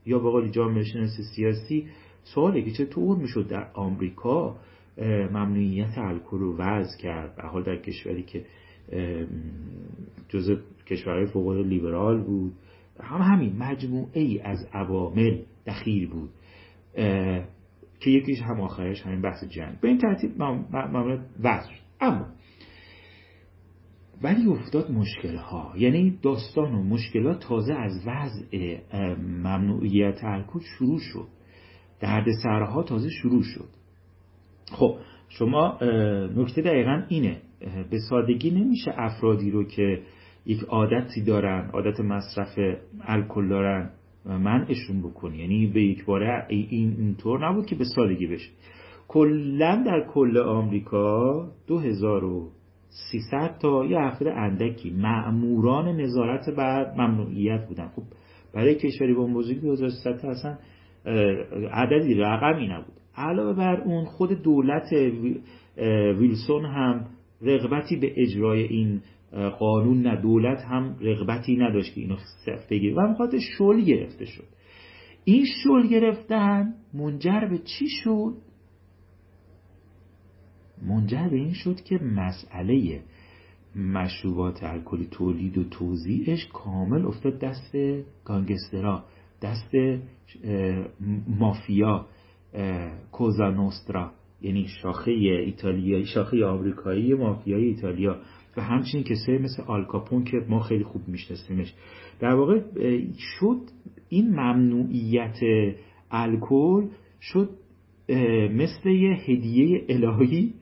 یا 0.06 0.20
به 0.20 0.30
قول 0.30 0.50
جامعه 0.50 0.84
شناسی 0.84 1.24
سیاسی 1.36 1.88
سواله 2.34 2.62
که 2.62 2.72
چطور 2.72 3.18
می‌شد 3.18 3.48
در 3.48 3.72
آمریکا 3.74 4.56
ممنوعیت 5.32 5.98
الکل 5.98 6.38
رو 6.38 6.58
وضع 6.58 6.98
کرد؟ 7.02 7.36
به 7.36 7.44
حال 7.44 7.64
در 7.64 7.78
کشوری 7.78 8.24
که 8.24 8.46
جزء 10.30 10.56
کشورهای 10.88 11.26
فوق 11.26 11.52
لیبرال 11.52 12.24
بود. 12.24 12.54
هم 13.00 13.22
همین 13.22 13.58
مجموعه 13.58 14.22
ای 14.22 14.40
از 14.40 14.68
عوامل 14.74 15.42
دخیل 15.68 16.10
بود 16.10 16.30
که 18.00 18.10
یکیش 18.10 18.42
هم 18.42 18.62
آخرش 18.62 19.02
همین 19.02 19.22
بحث 19.22 19.44
جنگ. 19.44 19.80
به 19.80 19.88
این 19.88 19.98
ترتیب 19.98 20.38
معاملات 20.40 21.20
وضع 21.40 21.72
اما 22.02 22.26
ولی 24.22 24.48
افتاد 24.48 24.92
مشکل 24.92 25.36
ها 25.36 25.74
یعنی 25.78 26.20
داستان 26.22 26.76
و 26.76 26.84
مشکلات 26.84 27.40
تازه 27.40 27.74
از 27.74 27.92
وضع 28.08 28.78
ممنوعیت 29.18 30.24
الکل 30.24 30.60
شروع 30.78 31.00
شد. 31.00 31.35
درد 32.06 32.26
سرها 32.44 32.84
تازه 32.84 33.10
شروع 33.10 33.44
شد. 33.44 33.70
خب 34.72 34.96
شما 35.30 35.78
نکته 36.36 36.62
دقیقا 36.62 37.04
اینه. 37.10 37.38
به 37.92 37.98
سادگی 38.10 38.52
نمیشه 38.52 38.92
افرادی 38.98 39.52
رو 39.52 39.64
که 39.64 40.02
یک 40.46 40.64
عادتی 40.64 41.24
دارن 41.24 41.70
عادت 41.74 42.00
مصرف 42.00 42.60
الکل 43.02 43.48
دارن 43.48 43.90
منعشون 44.26 45.02
بکنی. 45.02 45.38
یعنی 45.38 45.68
به 45.68 45.82
یک 45.82 46.06
باره 46.06 46.46
این 46.50 46.96
اینطور 46.98 47.50
نبود 47.50 47.66
که 47.66 47.76
به 47.76 47.84
سادگی 47.96 48.28
بشه. 48.28 48.50
کلا 49.08 49.84
در 49.86 50.08
کل 50.14 50.38
آمریکا 50.38 51.48
2300 51.68 53.58
تا 53.62 53.86
یه 53.86 53.98
افراد 54.00 54.34
اندکی 54.38 54.90
معموران 54.90 56.02
نظارت 56.02 56.50
بر 56.50 56.94
ممنوعیت 56.98 57.68
بودن. 57.68 57.88
خب 57.88 58.04
برای 58.54 58.76
کشوری 58.76 59.14
با 59.14 59.28
بزرگی 59.28 59.60
2300 59.60 60.26
اصلا 60.26 60.58
عددی 61.72 62.14
رقمی 62.14 62.68
نبود. 62.68 62.94
علاوه 63.16 63.54
بر 63.54 63.82
اون 63.82 64.06
خود 64.06 64.42
دولت 64.42 64.94
ویلسون 66.18 66.66
هم 66.66 67.06
رغبتی 67.42 67.96
به 67.96 68.14
اجرای 68.18 68.64
این 68.64 69.02
قانون 69.60 70.02
نه. 70.02 70.22
دولت 70.22 70.62
هم 70.62 70.96
رغبتی 71.02 71.58
نداشت 71.58 71.96
که 71.96 72.02
اینو 72.02 72.16
بگیره. 72.70 72.96
و 72.96 73.08
مخاطر 73.08 73.40
شل 73.58 73.82
گرفته 73.82 74.26
شد. 74.26 74.44
این 75.24 75.46
شل 75.64 75.88
گرفتن 75.88 76.74
منجر 76.94 77.48
به 77.50 77.58
چی 77.58 77.88
شد؟ 78.04 78.34
منجر 80.88 81.30
به 81.30 81.36
این 81.36 81.54
شد 81.54 81.76
که 81.76 81.96
مسئله 81.96 83.02
مشروبات 83.76 84.64
الکلی 84.64 85.08
تولید 85.12 85.58
و 85.58 85.64
توزیعش 85.64 86.48
کامل 86.54 87.06
افتاد 87.06 87.40
دست 87.40 87.76
گانگسترا 88.26 89.04
دست 89.46 89.76
مافیا 91.40 92.06
کوزا 93.12 93.50
نوسترا 93.50 94.12
یعنی 94.42 94.68
شاخه 94.82 95.12
ایتالیا 95.12 96.04
شاخه 96.04 96.46
آمریکایی 96.46 97.14
مافیای 97.14 97.64
ایتالیا 97.64 98.16
و 98.58 98.62
همچنین 98.62 99.04
کسایی 99.04 99.38
مثل 99.38 99.64
آلکاپون 99.68 100.24
که 100.24 100.38
ما 100.50 100.60
خیلی 100.60 100.84
خوب 100.84 101.08
میشناسیمش. 101.08 101.74
در 102.20 102.34
واقع 102.36 102.62
شد 103.18 103.62
این 104.10 104.30
ممنوعیت 104.30 105.40
الکل 106.12 106.88
شد 107.22 107.50
مثل 108.52 108.90
یه 108.90 109.14
هدیه 109.14 109.86
الهی 109.90 110.54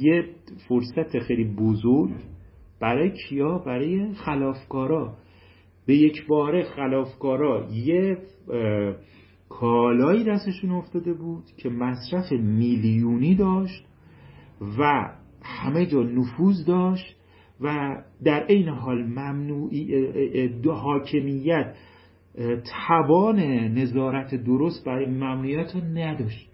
یه 0.00 0.24
فرصت 0.68 1.18
خیلی 1.18 1.44
بزرگ 1.44 2.10
برای 2.80 3.10
کیا؟ 3.10 3.58
برای 3.58 4.14
خلافکارا. 4.14 5.16
به 5.86 5.94
یک 5.94 6.26
باره 6.26 6.62
خلافکارا 6.62 7.68
یه 7.72 8.18
کالایی 9.48 10.24
دستشون 10.24 10.70
افتاده 10.70 11.12
بود 11.12 11.44
که 11.56 11.68
مصرف 11.68 12.32
میلیونی 12.32 13.34
داشت 13.34 13.84
و 14.78 15.10
همه 15.42 15.86
جا 15.86 16.02
نفوذ 16.02 16.64
داشت 16.66 17.16
و 17.60 17.96
در 18.24 18.46
این 18.48 18.68
حال 18.68 19.04
ممنوعی 19.04 20.48
حاکمیت 20.66 21.74
توان 22.86 23.40
نظارت 23.78 24.34
درست 24.34 24.84
برای 24.86 25.06
ممنوعیت 25.06 25.74
رو 25.74 25.80
نداشت. 25.80 26.50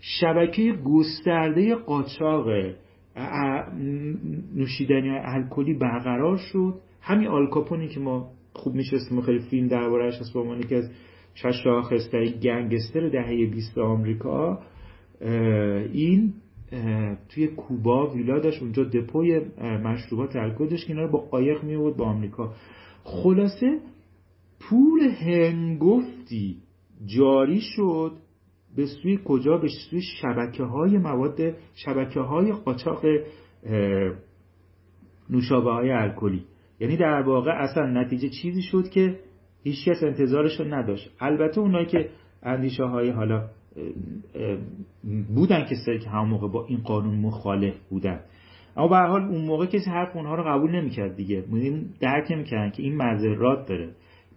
شبکه 0.00 0.72
گسترده 0.72 1.74
قاچاق 1.74 2.46
نوشیدنی 4.54 5.10
الکلی 5.10 5.74
برقرار 5.74 6.36
شد. 6.36 6.80
همین 7.00 7.28
آلکاپونی 7.28 7.88
که 7.88 8.00
ما 8.00 8.30
خوب 8.54 8.74
میشستیم 8.74 9.20
خیلی 9.20 9.38
فیلم 9.38 9.68
دربارهش 9.68 10.14
هست 10.14 10.32
به 10.32 10.40
عنوان 10.40 10.60
که 10.60 10.76
از 10.76 10.90
شش 11.34 11.64
شاخصه 11.64 12.30
گنگستر 12.42 13.08
دهه 13.08 13.46
20 13.46 13.78
آمریکا. 13.78 14.58
این 15.92 16.34
توی 17.28 17.46
کوبا 17.46 18.10
ویلا 18.10 18.38
داشت 18.38 18.62
اونجا 18.62 18.84
دپوی 18.84 19.40
مشروبات 19.60 20.36
الکل 20.36 20.68
داشت 20.68 20.86
که 20.86 20.92
اینا 20.92 21.04
رو 21.04 21.12
با 21.12 21.18
قایق 21.18 21.64
می 21.64 21.92
به 21.92 22.04
آمریکا. 22.04 22.52
خلاصه 23.04 23.80
پول 24.60 25.00
هنگفتی 25.00 26.56
جاری 27.06 27.60
شد 27.60 28.12
به 28.76 28.86
سوی 28.86 29.18
کجا؟ 29.24 29.58
به 29.58 29.68
سوی 29.68 30.00
شبکه 30.00 30.62
های 30.62 30.98
مواد 30.98 31.40
شبکه 31.74 32.20
های 32.20 32.52
قاچاق 32.52 33.04
نوشابه 35.30 35.70
های 35.70 35.90
الکلی. 35.90 36.42
یعنی 36.80 36.96
در 36.96 37.22
واقع 37.22 37.50
اصلا 37.50 37.86
نتیجه 37.86 38.28
چیزی 38.28 38.62
شد 38.62 38.88
که 38.88 39.18
هیچکس 39.62 40.02
انتظارش 40.02 40.60
رو 40.60 40.74
نداشت. 40.74 41.10
البته 41.20 41.60
اونایی 41.60 41.86
که 41.86 42.08
اندیشه 42.42 42.84
های 42.84 43.10
حالا 43.10 43.48
بودن 45.34 45.64
کسایی 45.64 45.98
که 45.98 46.10
همون 46.10 46.28
موقع 46.28 46.48
با 46.48 46.66
این 46.66 46.78
قانون 46.78 47.14
مخالف 47.14 47.74
بودن. 47.90 48.20
اما 48.76 48.88
به 48.88 48.96
حال 48.96 49.22
اون 49.22 49.44
موقع 49.44 49.66
کسی 49.66 49.90
حرف 49.90 50.16
اونها 50.16 50.34
رو 50.34 50.42
قبول 50.42 50.70
نمی‌کرد 50.70 51.16
دیگه. 51.16 51.44
درک 52.00 52.32
نمی‌کردن 52.32 52.70
که 52.70 52.82
این 52.82 52.96
مذرات 52.96 53.68
داره. 53.68 53.88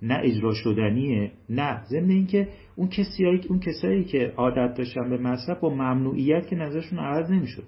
نه 0.01 0.19
اجرا 0.23 0.53
شدنیه 0.53 1.31
نه. 1.49 1.83
ضمن 1.83 2.09
اینکه 2.09 2.47
اون 2.75 2.87
کسایی 2.87 3.41
اون 3.49 3.59
کسایی 3.59 4.03
که 4.03 4.33
عادت 4.37 4.77
داشتن 4.77 5.09
به 5.09 5.17
مصرف 5.17 5.59
با 5.59 5.69
ممنوعیت 5.69 6.47
که 6.47 6.55
نظرشون 6.55 6.99
عوض 6.99 7.31
نمی‌شد. 7.31 7.63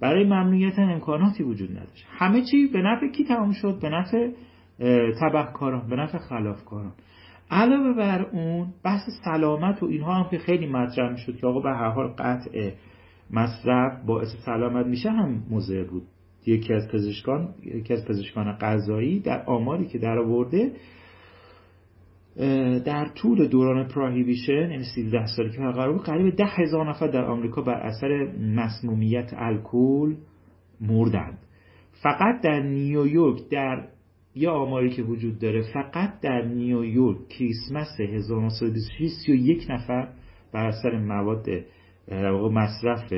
برای 0.00 0.24
ممنوعیت 0.24 0.78
امکاناتی 0.78 1.42
وجود 1.42 1.70
نداشت. 1.70 2.06
همه 2.08 2.42
چی 2.50 2.66
به 2.66 2.82
نفع 2.82 3.06
کی 3.06 3.24
تمام 3.24 3.52
شد؟ 3.52 3.80
به 3.80 3.88
نفع 3.88 4.30
تبهکاران 5.20 5.88
به 5.88 5.96
نفع 5.96 6.18
خلافکاران. 6.18 6.92
علاوه 7.50 7.96
بر 7.96 8.26
اون 8.32 8.66
بحث 8.84 9.02
سلامت 9.24 9.82
و 9.82 9.86
اینها 9.86 10.14
هم 10.14 10.30
که 10.30 10.38
خیلی 10.38 10.66
مطرح 10.66 11.12
می‌شد 11.12 11.36
که 11.36 11.46
آقا 11.46 11.60
به 11.60 11.70
هر 11.70 11.90
حال 11.90 12.06
قطع 12.06 12.70
مصرف 13.30 14.04
باعث 14.06 14.28
سلامت 14.46 14.86
میشه 14.86 15.10
هم 15.10 15.42
مضر 15.50 15.84
بود. 15.84 16.02
یکی 16.46 16.74
از 16.74 16.88
پزشکان 16.92 17.48
یکی 17.64 17.92
از 17.92 18.04
پزشکان 18.08 18.52
قضایی 18.60 19.20
در 19.20 19.42
آماری 19.46 19.86
که 19.86 19.98
در 19.98 20.18
آورده 20.18 20.72
در 22.84 23.08
طول 23.14 23.48
دوران 23.48 23.88
پراهیبیشن 23.88 24.70
یعنی 24.70 24.84
13 24.94 25.26
سالی 25.26 25.50
که 25.50 25.56
قرار 25.58 25.92
بود 25.92 26.02
قریب 26.02 26.36
ده 26.36 26.46
هزار 26.46 26.88
نفر 26.88 27.06
در 27.06 27.24
آمریکا 27.24 27.62
بر 27.62 27.80
اثر 27.80 28.32
مسمومیت 28.40 29.30
الکل 29.36 30.14
مردند. 30.80 31.38
فقط 32.02 32.40
در 32.42 32.60
نیویورک 32.60 33.48
در 33.50 33.88
یه 34.34 34.50
آماری 34.50 34.90
که 34.90 35.02
وجود 35.02 35.38
داره 35.38 35.62
فقط 35.74 36.20
در 36.20 36.42
نیویورک 36.42 37.28
کریسمس 37.28 38.00
1926 38.00 39.10
31 39.26 39.70
نفر 39.70 40.08
بر 40.52 40.66
اثر 40.66 40.98
مواد 40.98 41.46
مصرف 42.52 43.12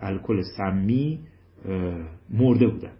الکل 0.00 0.42
سمی 0.56 1.20
مرده 2.30 2.66
بودند. 2.66 2.97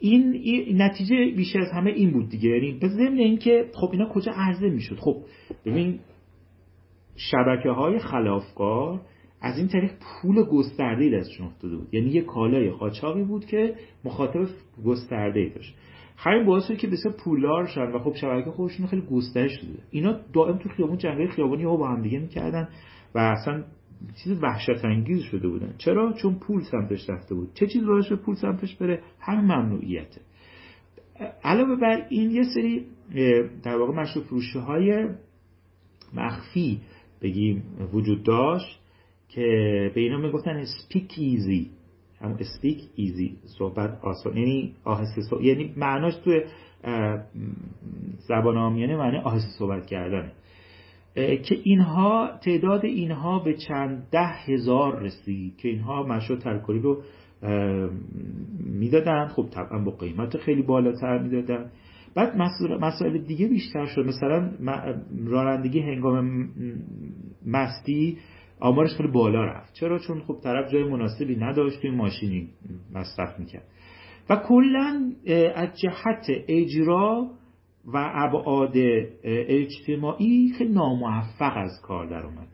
این, 0.00 0.82
نتیجه 0.82 1.16
بیشتر 1.36 1.60
از 1.60 1.70
همه 1.72 1.90
این 1.90 2.10
بود 2.10 2.28
دیگه. 2.28 2.48
یعنی 2.48 2.72
به 2.72 2.88
ضمن 2.88 3.18
اینکه 3.18 3.70
خب 3.74 3.88
اینا 3.92 4.08
کجا 4.08 4.32
عرضه 4.32 4.70
می‌شد؟ 4.70 4.96
خب 4.96 5.16
ببین 5.66 5.98
شبکه 7.16 7.70
های 7.70 7.98
خلافکار 7.98 9.00
از 9.40 9.58
این 9.58 9.68
طریق 9.68 9.90
پول 10.00 10.42
گسترده 10.42 11.18
دستشون 11.18 11.46
افتاده 11.46 11.76
بود. 11.76 11.94
یعنی 11.94 12.10
یه 12.10 12.22
کالای 12.22 12.70
قاچاقی 12.70 13.24
بود 13.24 13.44
که 13.44 13.74
مخاطب 14.04 14.46
گسترده 14.84 15.52
داشت. 15.54 15.74
همین 16.16 16.46
باعث 16.46 16.68
شد 16.68 16.76
که 16.76 16.86
بسیار 16.86 17.14
پولدار 17.24 17.66
شدن 17.66 17.92
و 17.92 17.98
خب 17.98 18.14
شبکه 18.14 18.50
خودشون 18.50 18.86
خیلی 18.86 19.02
گسترش 19.02 19.52
شده 19.52 19.78
اینا 19.90 20.20
دائم 20.32 20.58
تو 20.58 20.68
خیابون 20.68 20.96
جنگل 20.96 21.26
خیابانی 21.26 21.64
ها 21.64 21.76
با 21.76 21.88
هم 21.88 22.02
دیگه 22.02 22.18
می‌کردن 22.18 22.68
و 23.14 23.18
اصلا 23.18 23.64
چیز 24.24 24.42
وحشت 24.42 24.84
انگیز 24.84 25.22
شده 25.22 25.48
بودن. 25.48 25.74
چرا؟ 25.78 26.12
چون 26.12 26.34
پول 26.34 26.62
سمتش 26.62 27.10
رفته 27.10 27.34
بود. 27.34 27.50
چه 27.54 27.66
چیز 27.66 27.84
باعث 27.84 28.12
پول 28.12 28.34
سمتش 28.34 28.76
بره؟ 28.76 29.02
هم 29.20 29.40
ممنوعیته. 29.40 30.20
علاوه 31.44 31.76
بر 31.76 32.06
این 32.08 32.30
یه 32.30 32.42
سری 32.54 32.86
در 33.62 33.76
واقع 33.76 33.92
مشروب 33.92 34.24
فروشی 34.24 34.58
های 34.58 35.08
مخفی 36.14 36.80
بگیم 37.22 37.62
وجود 37.92 38.22
داشت 38.22 38.80
که 39.28 39.40
به 39.94 40.00
اینا 40.00 40.18
می‌گفتن 40.18 40.56
speakeasy 40.56 41.70
هم 42.20 42.36
speakeasy 42.40 43.36
صحبت 43.44 43.98
آسان 44.02 44.36
یعنی 44.36 44.74
آهسته 44.84 45.22
صحبت 45.22 45.44
یعنی 45.44 45.74
معناش 45.76 46.14
توی 46.14 46.44
زبان 48.28 48.56
عامیانه 48.56 48.96
معنی 48.96 49.16
آهسته 49.16 49.58
صحبت 49.58 49.86
کردنه. 49.86 50.32
که 51.14 51.54
اینها 51.62 52.30
تعداد 52.44 52.84
اینها 52.84 53.38
به 53.38 53.54
چند 53.68 54.08
ده 54.10 54.26
هزار 54.26 55.00
رسید 55.00 55.56
که 55.56 55.68
اینها 55.68 56.02
مشروبات 56.02 56.38
الکلی 56.38 56.80
رو 56.80 57.02
می‌دادن. 58.58 59.26
خب 59.26 59.48
طبعا 59.50 59.84
با 59.84 59.90
قیمت 59.90 60.36
خیلی 60.36 60.62
بالاتر 60.62 61.18
می‌دادن. 61.18 61.70
بعد 62.14 62.36
مسائل 62.80 63.18
دیگه 63.18 63.48
بیشتر 63.48 63.86
شد. 63.86 64.06
مثلا 64.06 64.50
رانندگی 65.26 65.80
هنگام 65.80 66.48
مستی 67.46 68.18
آمارش 68.60 68.96
خیلی 68.96 69.08
بالا 69.08 69.44
رفت. 69.44 69.74
چرا؟ 69.74 69.98
چون 69.98 70.20
خب 70.20 70.36
طرف 70.42 70.72
جای 70.72 70.84
مناسبی 70.84 71.36
نداشت 71.36 71.80
توی 71.80 71.90
ماشینی 71.90 72.48
مصرف 72.94 73.38
می‌کرد. 73.38 73.64
و 74.30 74.36
کلا 74.36 75.12
از 75.54 75.68
جهت 75.82 76.26
اجرا 76.48 77.30
و 77.86 78.10
ابعاد 78.14 78.72
اجتماعی 79.24 80.52
خیلی 80.58 80.72
ناموفق 80.72 81.52
از 81.56 81.80
کار 81.82 82.06
در 82.06 82.26
اومد. 82.26 82.48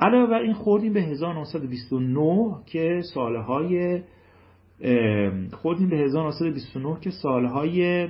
علاوه 0.00 0.30
بر 0.30 0.38
این 0.38 0.52
خوردیم 0.52 0.92
به 0.92 1.02
1929 1.02 2.54
که 2.66 3.02
سالهای 3.14 4.02
خوردیم 5.52 5.88
به 5.88 5.96
1929 5.96 7.00
که 7.00 7.10
سالهای 7.10 8.08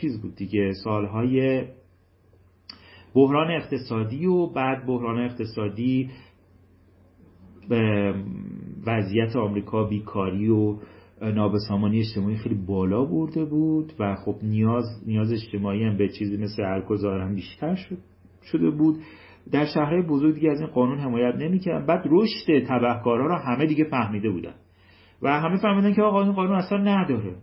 چیز 0.00 0.22
بود 0.22 0.36
دیگه 0.36 0.72
سالهای 0.84 1.64
بحران 3.14 3.50
اقتصادی 3.50 4.26
و 4.26 4.46
بعد 4.46 4.86
بحران 4.86 5.24
اقتصادی 5.24 6.10
وضعیت 8.86 9.36
آمریکا 9.36 9.84
بیکاری 9.84 10.48
و 10.48 10.76
نابسامانی 11.20 11.98
اجتماعی 11.98 12.36
خیلی 12.36 12.54
بالا 12.54 13.04
برده 13.04 13.44
بود 13.44 13.92
و 13.98 14.14
خب 14.14 14.36
نیاز 14.42 14.84
نیاز 15.06 15.32
اجتماعی 15.32 15.84
هم 15.84 15.96
به 15.96 16.08
چیزی 16.08 16.36
مثل 16.36 16.62
الکل 16.62 17.20
هم 17.20 17.34
بیشتر 17.34 17.74
شد 17.74 17.98
شده 18.52 18.70
بود. 18.70 18.98
در 19.52 19.66
شهرهای 19.66 20.02
بزرگ 20.02 20.34
دیگه 20.34 20.50
از 20.50 20.60
این 20.60 20.70
قانون 20.70 20.98
حمایت 20.98 21.34
نمی‌کردن. 21.34 21.86
بعد 21.86 22.04
رشد 22.10 22.64
تبهکارا 22.68 23.26
رو 23.26 23.34
همه 23.34 23.66
دیگه 23.66 23.84
فهمیده 23.84 24.30
بودن 24.30 24.54
و 25.22 25.40
همه 25.40 25.56
فهمیدن 25.56 25.94
که 25.94 26.02
آقا 26.02 26.22
این 26.22 26.32
قانون 26.32 26.56
اصلا 26.56 26.78
نداره. 26.78 27.36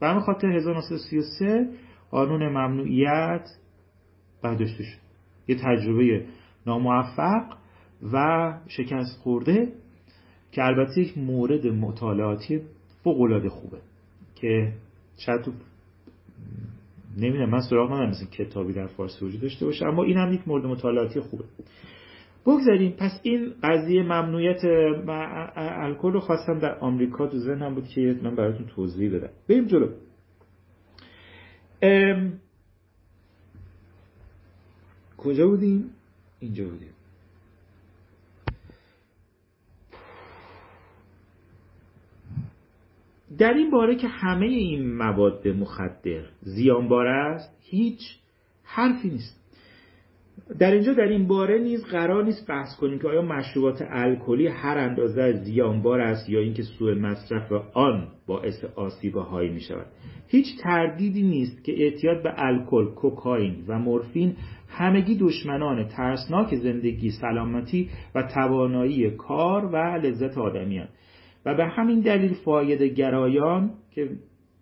به 0.00 0.06
همین 0.06 0.20
خاطر 0.20 0.48
1933 0.48 1.68
قانون 2.10 2.48
ممنوعیت 2.48 3.48
برداشته 4.42 4.82
شد. 4.84 4.98
یه 5.48 5.56
تجربه 5.56 6.24
ناموفق 6.66 7.56
و 8.12 8.52
شکست 8.68 9.20
خورده 9.22 9.72
که 10.52 10.64
البته 10.64 11.00
یک 11.00 11.18
مورد 11.18 11.66
مطالعاتی 11.66 12.60
فوق 13.04 13.48
خوبه 13.48 13.78
که 14.34 14.72
شاید 15.18 15.42
تو 15.42 15.52
نمی‌دونم 17.16 17.50
من 17.50 17.60
سراغ 17.60 17.92
ندارم 17.92 18.10
مثل 18.10 18.26
کتابی 18.26 18.72
در 18.72 18.86
فارسی 18.86 19.24
وجود 19.24 19.40
داشته 19.40 19.66
باشه 19.66 19.86
اما 19.86 20.04
این 20.04 20.16
هم 20.16 20.32
یک 20.32 20.48
مورد 20.48 20.66
مطالعاتی 20.66 21.20
خوبه. 21.20 21.44
بگذاریم. 22.46 22.92
پس 22.98 23.20
این 23.22 23.54
قضیه 23.62 24.02
ممنوعیت 24.02 24.64
الکل 25.56 26.12
رو 26.12 26.20
خواستم 26.20 26.58
در 26.58 26.78
آمریکا 26.78 27.26
تو 27.26 27.38
ذهنم 27.38 27.74
بود 27.74 27.88
که 27.88 28.20
من 28.22 28.36
براتون 28.36 28.66
توضیح 28.66 29.16
بدم. 29.16 29.30
بریم 29.48 29.66
جلو. 29.66 29.88
کجا 35.16 35.46
بودیم؟ 35.46 35.90
اینجا 36.40 36.64
بودیم. 36.64 36.93
در 43.38 43.54
این 43.54 43.70
باره 43.70 43.96
که 43.96 44.08
همه 44.08 44.46
این 44.46 44.96
مواد 44.96 45.48
مخدر 45.48 46.24
زیانبار 46.40 47.06
است 47.06 47.56
هیچ 47.60 48.00
حرفی 48.62 49.10
نیست. 49.10 49.44
در 50.58 50.70
اینجا 50.70 50.92
در 50.92 51.08
این 51.08 51.26
باره 51.26 51.58
نیز 51.58 51.84
قرار 51.84 52.24
نیست 52.24 52.48
بحث 52.48 52.76
کنیم 52.76 52.98
که 52.98 53.08
آیا 53.08 53.22
مشروبات 53.22 53.82
الکلی 53.90 54.46
هر 54.46 54.78
اندازه 54.78 55.32
زیانبار 55.32 56.00
است 56.00 56.28
یا 56.28 56.40
اینکه 56.40 56.62
سوء 56.62 56.94
مصرف 56.94 57.52
آن 57.74 58.08
باعث 58.26 58.64
آسیب 58.64 59.16
هایی 59.16 59.50
می 59.50 59.60
شود 59.60 59.86
هیچ 60.28 60.46
تردیدی 60.62 61.22
نیست 61.22 61.64
که 61.64 61.72
اعتیاد 61.82 62.22
به 62.22 62.32
الکل، 62.36 62.94
کوکائین 62.94 63.64
و 63.68 63.78
مورفین 63.78 64.36
همگی 64.68 65.16
دشمنان 65.16 65.88
ترسناک 65.88 66.54
زندگی، 66.54 67.10
سلامتی 67.10 67.90
و 68.14 68.22
توانایی 68.22 69.10
کار 69.10 69.64
و 69.64 69.76
لذت 69.76 70.38
آدمیان 70.38 70.88
و 71.44 71.54
به 71.54 71.66
همین 71.66 72.00
دلیل 72.00 72.34
فاید 72.34 72.82
گرایان 72.82 73.70
که 73.90 74.10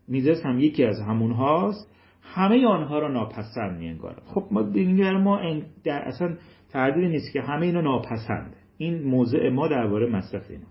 میزس 0.08 0.46
هم 0.46 0.60
یکی 0.60 0.84
از 0.84 1.00
همون 1.00 1.32
هاست 1.32 1.92
همه 2.22 2.66
آنها 2.66 2.98
را 2.98 3.08
ناپسند 3.08 3.78
میانگارد. 3.78 4.22
خب 4.26 4.44
ما 4.50 4.62
دیگر 4.62 5.16
ما 5.16 5.40
در 5.84 6.02
اصلا 6.02 6.36
تردید 6.68 7.04
نیست 7.04 7.32
که 7.32 7.40
همه 7.40 7.66
اینا 7.66 7.80
ناپسنده 7.80 8.56
این 8.78 9.02
موضع 9.02 9.48
ما 9.48 9.68
درباره 9.68 10.06
مصرف 10.06 10.50
اینا. 10.50 10.66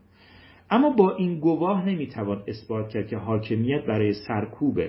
اما 0.69 0.89
با 0.89 1.15
این 1.15 1.39
گواه 1.39 1.85
نمی‌توان 1.89 2.43
اثبات 2.47 2.89
کرد 2.89 3.07
که 3.07 3.17
حاکمیت 3.17 3.85
برای 3.85 4.13
سرکوب 4.27 4.79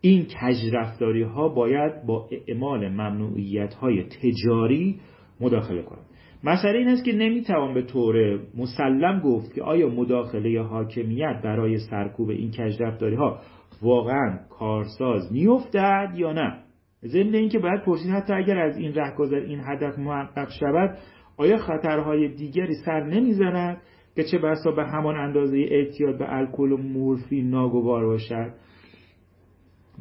این 0.00 0.26
کجرفتاری 0.40 1.22
ها 1.22 1.48
باید 1.48 2.06
با 2.06 2.28
اعمال 2.30 2.88
ممنوعیت 2.88 3.74
های 3.74 4.04
تجاری 4.04 5.00
مداخله 5.40 5.82
کنند 5.82 6.06
مسئله 6.44 6.78
این 6.78 6.88
است 6.88 7.04
که 7.04 7.12
نمی‌توان 7.12 7.74
به 7.74 7.82
طور 7.82 8.40
مسلم 8.56 9.20
گفت 9.20 9.54
که 9.54 9.62
آیا 9.62 9.88
مداخله 9.88 10.62
حاکمیت 10.62 11.40
برای 11.44 11.78
سرکوب 11.78 12.28
این 12.30 12.50
کجرفتاری 12.50 13.16
ها 13.16 13.38
واقعا 13.82 14.38
کارساز 14.50 15.32
میافتد 15.32 16.12
یا 16.16 16.32
نه؟ 16.32 16.58
ضمن 17.04 17.34
اینکه 17.34 17.58
باید 17.58 17.82
پرسید 17.82 18.10
حتی 18.10 18.32
اگر 18.32 18.58
از 18.58 18.76
این 18.76 18.94
رهگذر 18.94 19.36
این 19.36 19.60
هدف 19.64 19.98
محقق 19.98 20.48
شود 20.60 20.98
آیا 21.36 21.56
خطرهای 21.56 22.28
دیگری 22.28 22.74
سر 22.84 23.04
نمی‌زند 23.04 23.76
که 24.16 24.24
چه 24.24 24.38
بسا 24.38 24.70
به 24.70 24.84
همان 24.84 25.16
اندازه 25.16 25.56
اعتیاد 25.58 26.18
به 26.18 26.34
الکل 26.34 26.72
و 26.72 26.76
مورفین 26.76 27.50
ناگوار 27.50 28.06
باشد؟ 28.06 28.52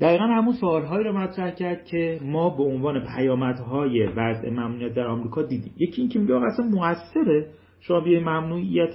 دقیقا 0.02 0.24
همون 0.24 0.54
سوالهایی 0.54 1.04
رو 1.04 1.18
مطرح 1.18 1.52
کرد 1.52 1.86
که 1.86 2.20
ما 2.24 2.50
به 2.50 2.64
عنوان 2.64 3.06
پیامدهای 3.16 4.06
وضع 4.06 4.50
ممنوعیت 4.50 4.94
در 4.94 5.08
آمریکا 5.08 5.42
دیدیم. 5.42 5.74
یکی 5.78 6.02
اینکه 6.02 6.20
میگه 6.20 6.36
اصلا 6.36 6.66
موثره 6.66 7.50
شما 7.80 8.00
بیای 8.00 8.20
ممنوعیت 8.20 8.90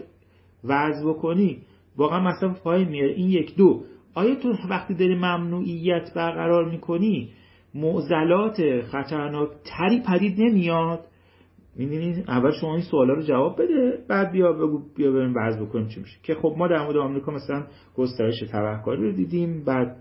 وضع 0.64 1.08
بکنی. 1.08 1.58
واقعا 1.96 2.20
مصرف 2.20 2.62
پایین 2.62 2.88
میاره. 2.88 3.12
این 3.12 3.30
یک. 3.30 3.56
دو 3.56 3.82
آیا 4.14 4.34
تو 4.34 4.54
وقتی 4.70 4.94
داری 4.94 5.14
ممنوعیت 5.14 6.14
برقرار 6.16 6.70
می‌کنی 6.70 7.30
معضلات 7.74 8.80
خطرناک 8.80 9.48
تری 9.64 10.02
پدید 10.08 10.40
نمیاد؟ 10.40 11.00
می‌دونی؟ 11.76 12.24
اول 12.28 12.50
شما 12.60 12.72
این 12.74 12.82
سوالا 12.82 13.14
رو 13.14 13.22
جواب 13.22 13.62
بده 13.62 13.98
بعد 14.08 14.32
بیا 14.32 14.52
بگو 14.52 14.82
بیا 14.96 15.12
بریم 15.12 15.34
وضع 15.36 15.64
بکنیم 15.64 15.88
چی 15.88 16.00
میشه. 16.00 16.18
که 16.22 16.34
خب 16.34 16.54
ما 16.58 16.68
در 16.68 16.84
مورد 16.84 16.96
آمریکا 16.96 17.32
مثلا 17.32 17.66
گسترش 17.96 18.40
تبهکاری 18.52 19.02
رو 19.02 19.12
دیدیم 19.12 19.64
بعد 19.64 19.96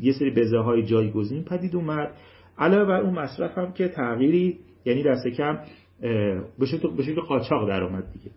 یه 0.00 0.12
سری 0.12 0.30
بزه 0.30 0.58
های 0.58 0.82
جایگزین 0.82 1.44
پدید 1.44 1.76
اومد. 1.76 2.10
علاوه 2.58 2.84
بر 2.84 3.00
اون 3.00 3.14
مصرف 3.14 3.58
هم 3.58 3.72
که 3.72 3.88
تغییری 3.88 4.58
یعنی 4.84 5.02
دست 5.02 5.28
کم 5.28 5.58
به 6.58 7.02
شکل 7.02 7.20
قاچاق 7.20 7.68
در 7.68 7.82
اومد 7.82 8.12
دیگه. 8.12 8.30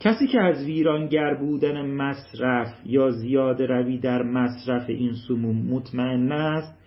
کسی 0.00 0.26
که 0.26 0.40
از 0.40 0.64
ویرانگر 0.64 1.34
بودن 1.34 1.86
مصرف 1.86 2.68
یا 2.86 3.10
زیاده 3.10 3.66
روی 3.66 3.98
در 3.98 4.22
مصرف 4.22 4.90
این 4.90 5.12
سموم 5.28 5.56
مطمئن 5.56 6.32
است 6.32 6.78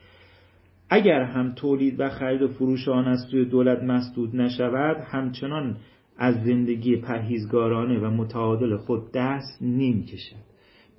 اگر 0.90 1.24
هم 1.24 1.54
تولید 1.56 2.00
و 2.00 2.10
خرید 2.10 2.42
و 2.42 2.48
فروش 2.48 2.88
آن 2.88 3.08
از 3.08 3.20
سوی 3.32 3.46
دولت 3.46 3.84
مسدود 3.84 4.36
نشود 4.36 4.98
همچنان 4.98 5.78
از 6.18 6.44
زندگی 6.44 6.96
پرهیزگارانه 6.96 8.00
و 8.00 8.10
متعادل 8.10 8.78
خود 8.78 9.12
دست 9.12 9.62
نمی‌کشد. 9.62 10.51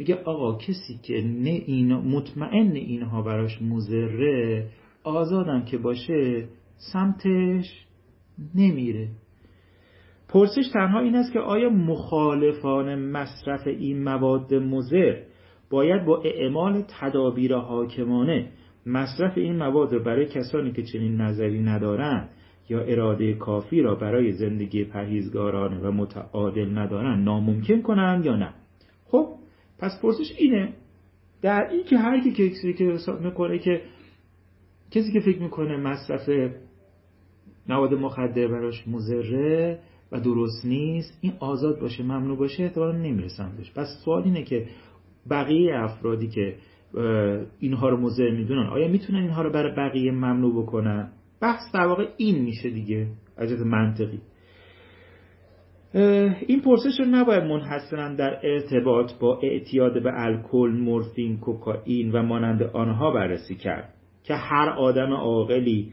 میگه 0.02 0.22
آقا 0.24 0.58
کسی 0.58 1.00
که 1.02 1.22
نه 1.24 1.62
اینا 1.66 2.00
مطمئن 2.00 2.72
اینها 2.72 3.22
براش 3.22 3.62
مزره 3.62 4.66
آزادم 5.04 5.64
که 5.64 5.78
باشه 5.78 6.44
سمتش 6.92 7.86
نمیره. 8.54 9.08
پرسش 10.28 10.68
تنها 10.72 11.00
این 11.00 11.14
است 11.14 11.32
که 11.32 11.38
آیا 11.38 11.70
مخالفان 11.70 12.98
مصرف 12.98 13.66
این 13.66 14.04
مواد 14.04 14.54
مضر 14.54 15.16
باید 15.70 16.04
با 16.04 16.22
اعمال 16.24 16.82
تدابیر 17.00 17.54
حاکمانه 17.56 18.48
مصرف 18.86 19.38
این 19.38 19.56
مواد 19.56 19.92
را 19.92 19.98
برای 19.98 20.26
کسانی 20.26 20.72
که 20.72 20.82
چنین 20.82 21.20
نظری 21.20 21.60
ندارند 21.60 22.28
یا 22.68 22.80
اراده 22.80 23.34
کافی 23.34 23.82
را 23.82 23.94
برای 23.94 24.32
زندگی 24.32 24.84
پرهیزگارانه 24.84 25.78
و 25.80 25.92
متعادل 25.92 26.78
ندارند 26.78 27.24
ناممکن 27.24 27.82
کنند 27.82 28.26
یا 28.26 28.36
نه؟ 28.36 28.54
خب 29.04 29.41
پس 29.82 30.00
پرسش 30.02 30.32
اینه 30.38 30.72
در 31.42 31.68
این 31.70 31.84
که 31.84 31.98
هر 31.98 32.20
کی 32.20 32.32
کسی 32.32 32.72
که 32.72 32.98
می‌کنه 33.20 33.58
که 33.58 33.82
کسی 34.90 35.12
که 35.12 35.20
فکر 35.20 35.42
می‌کنه 35.42 35.76
مصرف 35.76 36.52
مواد 37.68 37.94
مخدر 37.94 38.48
براش 38.48 38.88
مضره 38.88 39.78
و 40.12 40.20
درست 40.20 40.64
نیست 40.64 41.18
این 41.20 41.32
آزاد 41.40 41.80
باشه 41.80 42.02
ممنوع 42.02 42.36
باشه 42.38 42.62
احتمالا 42.62 42.98
نمی‌رسن 42.98 43.56
بهش 43.56 43.72
پس 43.72 43.86
سوال 44.04 44.22
اینه 44.22 44.42
که 44.42 44.66
بقیه 45.30 45.78
افرادی 45.78 46.28
که 46.28 46.56
اینها 47.58 47.88
رو 47.88 47.96
مضر 47.96 48.30
می‌دونن 48.30 48.66
آیا 48.66 48.88
می‌تونن 48.88 49.18
اینها 49.18 49.42
رو 49.42 49.50
برای 49.50 49.74
بقیه 49.76 50.12
ممنوع 50.12 50.62
بکنن؟ 50.62 51.12
بحث 51.40 51.74
در 51.74 51.86
واقع 51.86 52.08
این 52.16 52.44
میشه 52.44 52.70
دیگه 52.70 53.06
از 53.36 53.66
منطقی. 53.66 54.20
این 55.94 56.60
پرسش 56.64 57.00
رو 57.00 57.04
نباید 57.04 57.44
منحصرا 57.44 58.14
در 58.14 58.40
ارتباط 58.42 59.12
با 59.20 59.40
اعتیاد 59.42 60.02
به 60.02 60.10
الکل، 60.14 60.70
مورفین، 60.70 61.38
کوکائین 61.38 62.12
و 62.12 62.22
مانند 62.22 62.62
آنها 62.62 63.10
بررسی 63.10 63.54
کرد 63.54 63.94
که 64.24 64.34
هر 64.34 64.68
آدم 64.68 65.12
عاقلی 65.12 65.92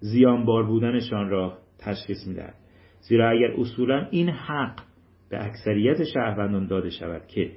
زیانبار 0.00 0.66
بودنشان 0.66 1.28
را 1.28 1.58
تشخیص 1.78 2.26
می‌دهد. 2.26 2.54
زیرا 3.00 3.30
اگر 3.30 3.50
اصولا 3.58 4.06
این 4.10 4.28
حق 4.28 4.80
به 5.30 5.44
اکثریت 5.44 6.04
شهروندان 6.04 6.66
داده 6.66 6.90
شود 6.90 7.22
که 7.26 7.50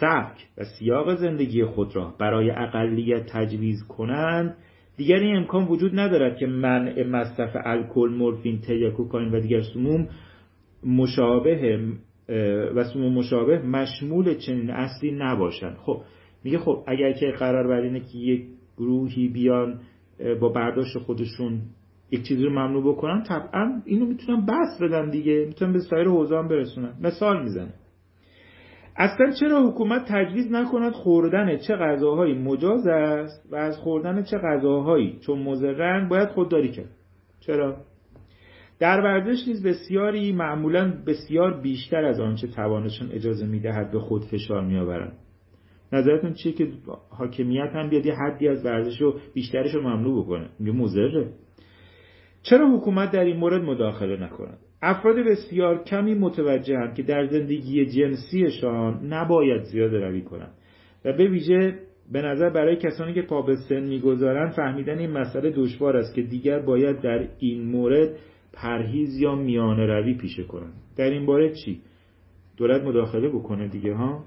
سبک 0.00 0.46
و 0.58 0.64
سیاق 0.78 1.14
زندگی 1.14 1.64
خود 1.64 1.96
را 1.96 2.14
برای 2.18 2.50
اقلیت 2.50 3.26
تجویز 3.26 3.86
کنند 3.88 4.56
دیگر 4.96 5.16
این 5.16 5.36
امکان 5.36 5.64
وجود 5.64 5.98
ندارد 5.98 6.36
که 6.36 6.46
منع 6.46 7.06
مصرف 7.06 7.56
الکل، 7.64 8.10
مورفین، 8.18 8.60
ته 8.60 8.90
کوکائین 8.90 9.32
و 9.32 9.40
دیگر 9.40 9.62
سموم 9.62 10.08
مشابه 10.86 11.78
و 12.74 12.84
سموم 12.84 13.12
مشابه 13.12 13.58
مشمول 13.58 14.34
چنین 14.34 14.70
اصلی 14.70 15.12
نباشند 15.12 15.76
خب 15.76 16.00
میگه 16.44 16.58
خب 16.58 16.84
اگر 16.86 17.12
که 17.12 17.30
قرار 17.30 17.68
بر 17.68 17.80
اینه 17.80 18.00
که 18.00 18.18
یک 18.18 18.44
گروهی 18.78 19.28
بیان 19.28 19.80
با 20.40 20.48
برداشت 20.48 20.98
خودشون 20.98 21.60
یک 22.10 22.22
چیزی 22.22 22.44
رو 22.44 22.50
ممنوع 22.50 22.94
بکنن 22.94 23.22
طبعا 23.22 23.82
اینو 23.84 24.06
می‌تونن 24.06 24.46
بس 24.46 24.82
بدن 24.82 25.10
دیگه. 25.10 25.44
می‌تونن 25.46 25.72
به 25.72 25.80
سایر 25.80 26.08
حوزه 26.08 26.36
هم 26.36 26.48
برسونن. 26.48 26.92
مثال 27.00 27.42
می‌زنه. 27.42 27.74
اصلا 28.96 29.30
چرا 29.40 29.68
حکومت 29.68 30.04
تجویز 30.08 30.52
نکند 30.52 30.92
خوردن 30.92 31.56
چه 31.56 31.76
غذاهایی؟ 31.76 32.34
مجاز 32.34 32.86
است. 32.86 33.52
و 33.52 33.56
از 33.56 33.78
خوردن 33.78 34.22
چه 34.22 34.38
غذاهایی؟ 34.38 35.18
چون 35.26 35.38
مضرن 35.38 36.08
باید 36.08 36.28
خودداری 36.28 36.68
کرد. 36.68 36.90
چرا؟ 37.40 37.76
در 38.78 39.00
ورزش 39.00 39.48
نیز 39.48 39.66
بسیاری 39.66 40.32
معمولا 40.32 40.92
بسیار 41.06 41.60
بیشتر 41.60 42.04
از 42.04 42.20
آنچه 42.20 42.46
توانشان 42.46 43.08
اجازه 43.12 43.46
می‌دهد 43.46 43.90
به 43.90 43.98
خود 43.98 44.24
فشار 44.24 44.64
میآورند. 44.64 45.18
نظرتون 45.92 46.32
چیه 46.32 46.52
که 46.52 46.68
حاکمیت 47.10 47.70
هم 47.74 47.88
بیاد 47.88 48.06
یه 48.06 48.14
حدی 48.14 48.48
از 48.48 48.64
ورزش 48.64 49.00
رو 49.00 49.14
بیشترش 49.34 49.74
رو 49.74 49.82
ممنوع 49.82 50.24
بکنه؟ 50.24 50.48
میگه 50.58 50.72
مضره. 50.72 51.28
چرا 52.42 52.76
حکومت 52.76 53.12
در 53.12 53.24
این 53.24 53.36
مورد 53.36 53.62
مداخله 53.62 54.16
نکند؟ 54.16 54.58
افراد 54.82 55.16
بسیار 55.16 55.84
کمی 55.84 56.14
متوجهند 56.14 56.94
که 56.94 57.02
در 57.02 57.26
زندگی 57.26 57.86
جنسیشان 57.86 59.06
نباید 59.06 59.62
زیاده 59.62 59.98
روی 59.98 60.22
کنند 60.22 60.54
و 61.04 61.12
به 61.12 61.28
ویژه 61.28 61.78
به 62.12 62.22
نظر 62.22 62.50
برای 62.50 62.76
کسانی 62.76 63.14
که 63.14 63.22
پا 63.22 63.42
به 63.42 63.56
می‌گذارند 63.70 64.52
فهمیدن 64.52 64.98
این 64.98 65.10
مسئله 65.10 65.50
دشوار 65.50 65.96
است 65.96 66.14
که 66.14 66.22
دیگر 66.22 66.58
باید 66.58 67.00
در 67.00 67.28
این 67.38 67.64
مورد 67.64 68.16
پرهیز 68.54 69.18
یا 69.18 69.34
میانه 69.34 69.86
روی 69.86 70.14
پیشه 70.14 70.44
کنن. 70.44 70.72
در 70.96 71.10
این 71.10 71.26
باره 71.26 71.54
چی؟ 71.54 71.80
دولت 72.56 72.82
مداخله 72.82 73.28
بکنه 73.28 73.68
دیگه 73.68 73.94
ها؟ 73.94 74.24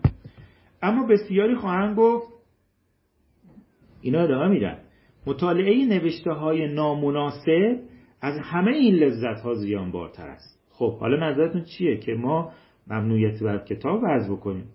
اما 0.82 1.08
بسیاری 1.08 1.56
خواهند 1.56 1.98
گفت 1.98 2.28
اینا 4.02 4.22
ادامه 4.22 4.48
میدن. 4.48 4.78
مطالعه 5.28 5.86
نوشته 5.86 6.32
های 6.32 6.74
نامناسب 6.74 7.80
از 8.22 8.40
همه 8.40 8.72
این 8.72 8.96
لذت 8.96 9.42
ها 9.42 9.54
زیان 9.54 9.92
بارتر 9.92 10.28
است. 10.28 10.60
خب 10.72 10.98
حالا 10.98 11.30
نظرتون 11.30 11.64
چیه 11.64 11.98
که 11.98 12.14
ما 12.14 12.52
ممنوعیت 12.88 13.44
بر 13.44 13.58
کتاب 13.58 14.02
وضع 14.04 14.34
بکنیم؟ 14.34 14.66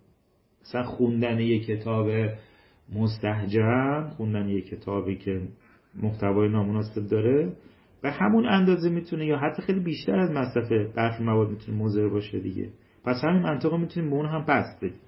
مثلا 0.62 0.82
خوندن 0.82 1.40
یک 1.40 1.66
کتاب 1.66 2.08
مستحجم 2.94 4.10
خوندن 4.16 4.48
یک 4.48 4.66
کتابی 4.66 5.16
که 5.16 5.40
محتوای 6.02 6.48
نامناسب 6.48 7.06
داره 7.10 7.52
و 8.04 8.10
همون 8.10 8.46
اندازه 8.46 8.90
می‌تونه 8.90 9.26
یا 9.26 9.38
حتی 9.38 9.62
خیلی 9.62 9.80
بیشتر 9.80 10.18
از 10.18 10.30
مصرف 10.30 10.94
برخی 10.96 11.24
مواد 11.24 11.50
می‌تونه 11.50 11.78
مضر 11.78 12.08
باشه 12.08 12.38
دیگه. 12.38 12.68
پس 13.04 13.24
همین 13.24 13.42
منطقه 13.42 13.76
می‌تونیم 13.76 14.10
به 14.10 14.16
اون 14.16 14.26
هم 14.26 14.44
پس 14.44 14.76
بدیم. 14.76 15.00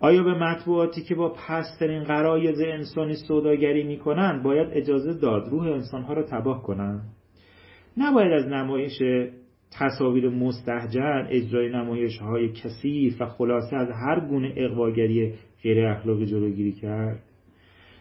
آیا 0.00 0.22
به 0.22 0.34
مطبوعاتی 0.34 1.02
که 1.02 1.14
با 1.14 1.28
پسترین 1.28 2.04
قرایز 2.04 2.60
انسانی 2.60 3.14
سوداگری 3.14 3.82
می‌کنن 3.82 4.42
باید 4.42 4.68
اجازه 4.72 5.14
داد 5.14 5.48
روح 5.48 5.66
انسانها 5.66 6.12
را 6.12 6.22
تباه 6.22 6.62
کنن؟ 6.62 7.02
نباید 7.96 8.32
از 8.32 8.46
نمایش 8.46 9.02
تصاویر 9.78 10.28
مستحجن 10.28 11.26
اجرای 11.30 11.68
نمایش 11.68 12.18
های 12.18 12.52
کثیف 12.52 13.20
و 13.20 13.26
خلاصه 13.26 13.76
از 13.76 13.88
هر 13.90 14.20
گونه 14.20 14.54
اقواگری 14.56 15.34
غیر 15.62 15.86
اخلاقی 15.86 16.26
جلوگیری 16.26 16.72
کرد؟ 16.72 17.22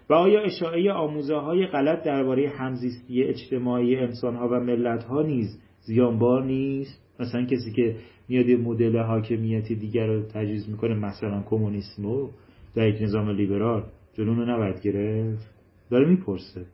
و 0.10 0.14
آیا 0.14 0.42
اشاعه 0.42 0.92
آموزه 0.92 1.36
های 1.36 1.68
غلط 1.68 2.04
درباره 2.04 2.50
همزیستی 2.50 3.24
اجتماعی 3.24 3.96
انسان 3.96 4.36
ها 4.36 4.48
و 4.48 4.60
ملت 4.60 5.04
ها 5.04 5.22
نیز 5.22 5.60
زیانبار 5.82 6.44
نیست؟ 6.44 7.02
مثلا 7.20 7.46
کسی 7.46 7.72
که 7.76 7.96
میاد 8.28 8.50
مدل 8.50 8.98
حاکمیتی 8.98 9.76
دیگر 9.76 10.08
رو 10.08 10.22
تجویز 10.22 10.70
می‌کنه 10.70 10.96
مثلا 10.96 11.44
کمونیسم 11.50 12.30
در 12.76 12.88
یک 12.88 13.02
نظام 13.02 13.30
لیبرال 13.30 13.84
جنون 14.14 14.40
رو 14.40 14.74
گرفت؟ 14.84 15.50
داره 15.90 16.10
می‌پرسه. 16.10 16.66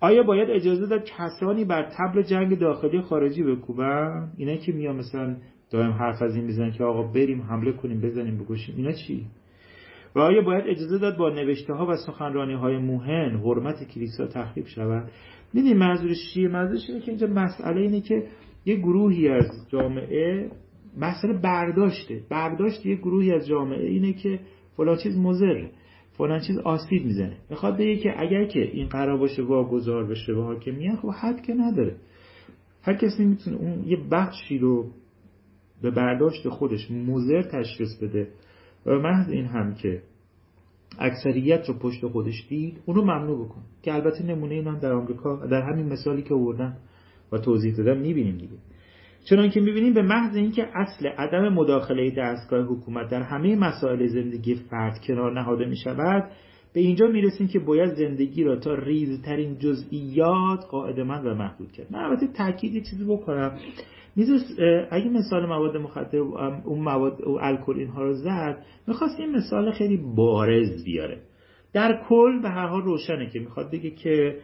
آیا 0.00 0.22
باید 0.22 0.50
اجازه 0.50 0.86
داد 0.86 1.04
کسانی 1.04 1.64
بر 1.64 1.90
تبل 1.98 2.22
جنگ 2.22 2.58
داخلی 2.58 3.00
خارجی 3.00 3.42
بکوبن؟ 3.42 4.32
اینا 4.36 4.56
که 4.56 4.72
میان 4.72 4.96
مثلا 4.96 5.36
دائم 5.70 5.90
حرف 5.90 6.22
از 6.22 6.36
این 6.36 6.44
می‌زنن 6.44 6.72
که 6.72 6.84
آقا 6.84 7.02
بریم 7.02 7.42
حمله 7.42 7.72
کنیم 7.72 8.00
بزنیم 8.00 8.38
بکشیم 8.38 8.74
اینا 8.76 8.92
چی؟ 8.92 9.26
و 10.14 10.18
آیا 10.18 10.42
باید 10.42 10.64
اجازه 10.66 10.98
داد 10.98 11.16
با 11.16 11.30
نوشته 11.30 11.74
ها 11.74 11.86
و 11.86 11.96
سخنرانی 11.96 12.54
های 12.54 12.78
موهن 12.78 13.36
حرمت 13.44 13.84
کلیسا 13.84 14.26
تخریب 14.26 14.66
شود؟ 14.66 15.10
می‌دونی 15.52 15.74
منظورش 15.74 16.16
چیه؟ 16.34 16.48
منظورش 16.48 16.90
اینه 16.90 17.00
که 17.00 17.10
اینجا 17.10 17.26
مسئله 17.26 17.80
اینه 17.80 18.00
که 18.00 18.26
یه 18.64 18.76
گروهی 18.76 19.28
از 19.28 19.46
جامعه 19.68 20.50
مسئله 20.96 21.32
برداشته. 21.32 22.20
برداشت 22.30 22.86
یه 22.86 22.96
گروهی 22.96 23.32
از 23.32 23.46
جامعه 23.46 23.86
اینه 23.86 24.12
که 24.12 24.40
فلان 24.76 24.96
چیز 24.96 25.18
مضره 25.18 25.70
فلان 26.12 26.40
چیز 26.40 26.58
آسیب 26.58 27.04
می‌زنه. 27.04 27.36
می‌خواد 27.50 27.76
بگه 27.76 27.96
که 27.96 28.14
اگر 28.20 28.44
که 28.44 28.60
این 28.60 28.88
قرار 28.88 29.18
باشه 29.18 29.42
واگذار 29.42 30.06
بشه 30.06 30.34
به 30.34 30.42
حاکمیت 30.42 30.96
خب 30.96 31.10
حد 31.10 31.42
که 31.42 31.54
نداره. 31.54 31.96
هر 32.82 32.94
کسی 32.94 33.24
می‌تونه 33.24 33.56
اون 33.56 33.84
یه 33.86 33.96
بخشی 34.10 34.58
رو 34.58 34.90
به 35.82 35.90
برداشت 35.90 36.48
خودش 36.48 36.90
مضر 36.90 37.42
تشخیص 37.42 37.98
بده. 38.02 38.28
و 38.86 38.90
محض 38.90 39.30
این 39.30 39.46
هم 39.46 39.74
که 39.74 40.02
اکثریت 40.98 41.68
رو 41.68 41.74
پشت 41.74 42.06
خودش 42.06 42.46
دید 42.48 42.80
اون 42.86 42.96
رو 42.96 43.02
ممنوع 43.02 43.46
بکن. 43.46 43.62
که 43.82 43.94
البته 43.94 44.26
نمونه 44.26 44.54
این 44.54 44.66
هم 44.66 44.78
در 44.78 44.92
آمریکا 44.92 45.46
در 45.46 45.62
همین 45.62 45.86
مثالی 45.86 46.22
که 46.22 46.34
آوردم 46.34 46.76
و 47.32 47.38
توضیح 47.38 47.76
دادم 47.76 48.00
می‌بینیم 48.00 48.36
دیگه. 48.36 48.56
چنان 49.24 49.50
که 49.50 49.60
می‌بینیم 49.60 49.94
به 49.94 50.02
محض 50.02 50.36
اینکه 50.36 50.68
اصل 50.74 51.06
عدم 51.06 51.48
مداخله 51.48 52.10
دستگاه 52.10 52.64
حکومت 52.66 53.10
در 53.10 53.22
همه 53.22 53.56
مسائل 53.56 54.06
زندگی 54.06 54.54
فرد 54.54 55.00
کنار 55.06 55.40
نهاده 55.40 55.66
می‌شود 55.66 56.30
به 56.72 56.80
اینجا 56.80 57.06
می‌رسیم 57.06 57.48
که 57.48 57.58
باید 57.58 57.94
زندگی 57.94 58.44
را 58.44 58.56
تا 58.56 58.74
ریزترین 58.74 59.58
جزئیات 59.58 60.64
قاعدمند 60.70 61.26
و 61.26 61.34
محدود 61.34 61.72
کرد. 61.72 61.92
من 61.92 61.98
البته 61.98 62.26
تاکید 62.26 62.84
چیزی 62.84 63.04
بکنم. 63.04 63.58
میزوس 64.16 64.42
اگه 64.90 65.08
مثال 65.08 65.46
مواد 65.46 65.76
مخدر 65.76 66.18
اون 66.18 66.80
مواد 66.80 67.20
و 67.20 67.38
الکل 67.40 67.78
اینها 67.78 68.02
رو 68.02 68.14
زد 68.14 68.64
می‌خواست 68.86 69.20
این 69.20 69.36
مثال 69.36 69.72
خیلی 69.72 69.96
بارز 69.96 70.84
بیاره. 70.84 71.18
در 71.72 72.04
کل 72.08 72.42
به 72.42 72.48
هر 72.48 72.66
حال 72.66 72.82
روشنه 72.82 73.30
که 73.30 73.40
می‌خواد 73.40 73.70
بگه 73.70 73.90
که 73.90 74.38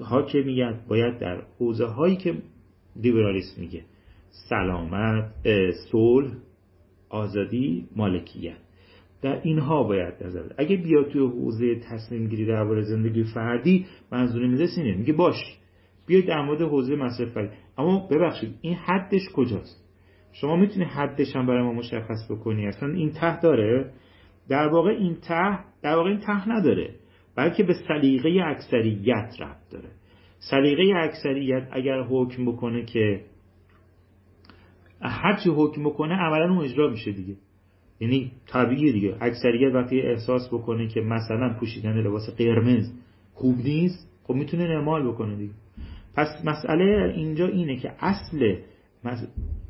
حاکمیت 0.00 0.74
باید 0.88 1.18
در 1.18 1.42
حوزه 1.58 1.86
هایی 1.86 2.16
که 2.16 2.34
لیبرالیسم 2.96 3.60
میگه 3.60 3.84
سلامت 4.48 5.32
صلح 5.92 6.30
آزادی 7.08 7.88
مالکیت. 7.96 8.56
در 9.22 9.40
اینها 9.42 9.82
باید 9.82 10.14
نظر 10.24 10.42
اگه 10.58 10.76
بیا 10.76 11.02
توی 11.02 11.20
حوزه 11.20 11.74
تصمیم 11.74 12.28
گیری 12.28 12.46
درباره 12.46 12.82
زندگی 12.82 13.24
فردی 13.24 13.86
منظور 14.12 14.46
میده 14.46 14.68
اینه. 14.76 14.96
میگه 14.96 15.12
باش 15.12 15.59
بیا 16.10 16.20
در 16.20 16.42
مورد 16.42 16.62
حوزه 16.62 16.96
مصرف 16.96 17.28
فردی 17.28 17.56
اما 17.78 18.08
ببخشید 18.10 18.54
این 18.60 18.74
حدش 18.74 19.20
کجاست؟ 19.34 19.84
شما 20.32 20.56
می‌تونی 20.56 20.84
حدش 20.84 21.36
هم 21.36 21.46
برای 21.46 21.62
ما 21.62 21.72
مشخص 21.72 22.30
بکنی. 22.30 22.66
اصلا 22.66 22.88
این 22.88 23.12
ته 23.12 23.40
داره. 23.40 23.92
در 24.48 24.68
واقع 24.68 24.90
این 24.90 25.14
ته 25.14 25.58
در 25.82 25.96
واقع 25.96 26.08
این 26.08 26.20
ته 26.20 26.48
نداره. 26.48 26.94
بلکه 27.36 27.62
به 27.62 27.74
سلیقه 27.88 28.42
اکثریت 28.46 29.34
ربط 29.40 29.70
داره. 29.70 29.88
سلیقه 30.38 30.96
اکثریت 30.96 31.68
اگر 31.72 32.02
حکم 32.02 32.52
بکنه 32.52 32.84
که 32.84 33.20
هرچی 35.02 35.50
حکم 35.50 35.84
بکنه 35.84 36.14
عملا 36.14 36.54
اون 36.54 36.64
اجرا 36.64 36.90
میشه 36.90 37.12
دیگه. 37.12 37.36
یعنی 38.00 38.32
طبیعی 38.46 38.92
دیگه. 38.92 39.16
اکثریت 39.20 39.74
وقتی 39.74 40.00
احساس 40.00 40.48
بکنه 40.48 40.88
که 40.88 41.00
مثلا 41.00 41.56
پوشیدن 41.60 41.98
لباس 41.98 42.36
قرمز 42.38 42.92
خوب 43.34 43.56
نیست 43.56 44.10
خب 44.24 44.34
می‌تونه 44.34 44.64
اعمال 44.64 45.08
بکنه 45.08 45.36
دیگه. 45.36 45.52
پس 46.14 46.44
مسئله 46.44 47.12
اینجا 47.16 47.46
اینه 47.46 47.76
که 47.76 47.92
اصل 47.98 48.56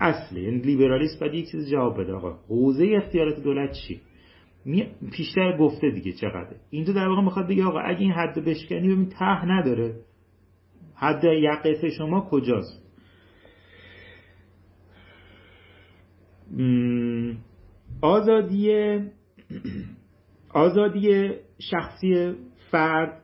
اصل 0.01 0.37
یعنی 0.37 0.59
لیبرالیسم 0.59 1.21
باید 1.21 1.35
یک 1.35 1.51
چیز 1.51 1.71
جواب 1.71 2.01
بده. 2.01 2.13
آقا 2.13 2.39
حوزه 2.49 2.91
اختیارات 2.97 3.43
دولت 3.43 3.73
چی؟ 3.73 4.01
پیشتر 5.13 5.57
گفته 5.57 5.91
دیگه 5.91 6.13
چقدر. 6.13 6.57
اینجا 6.71 6.93
در 6.93 7.09
واقع 7.09 7.23
می‌خواد 7.23 7.49
بگه 7.49 7.65
آقا 7.65 7.81
اگه 7.81 8.01
این 8.01 8.13
حد 8.13 8.45
بشکنی 8.45 8.89
ببین 8.89 9.09
ته 9.09 9.45
نداره. 9.45 9.95
حد 10.95 11.25
یقف 11.25 11.89
شما 11.89 12.21
کجاست؟ 12.31 12.83
آزادی 18.01 18.99
آزادی 20.51 21.31
شخصی 21.59 22.35
فرد 22.71 23.23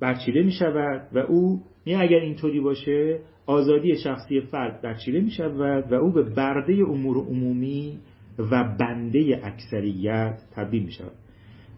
برچیده 0.00 0.42
می 0.42 0.52
شود 0.52 1.08
و 1.12 1.18
او 1.18 1.62
می 1.86 1.94
اگر 1.94 2.18
اینطوری 2.18 2.60
باشه 2.60 3.20
آزادی 3.46 3.96
شخصی 3.96 4.40
فرد 4.40 4.82
برچیده 4.82 5.20
می 5.20 5.30
شود 5.30 5.92
و 5.92 5.94
او 5.94 6.12
به 6.12 6.22
برده 6.22 6.72
امور 6.72 7.16
عمومی 7.16 7.98
و 8.38 8.76
بنده 8.80 9.40
اکثریت 9.44 10.38
تبدیل 10.56 10.82
می 10.82 10.92
شود 10.92 11.12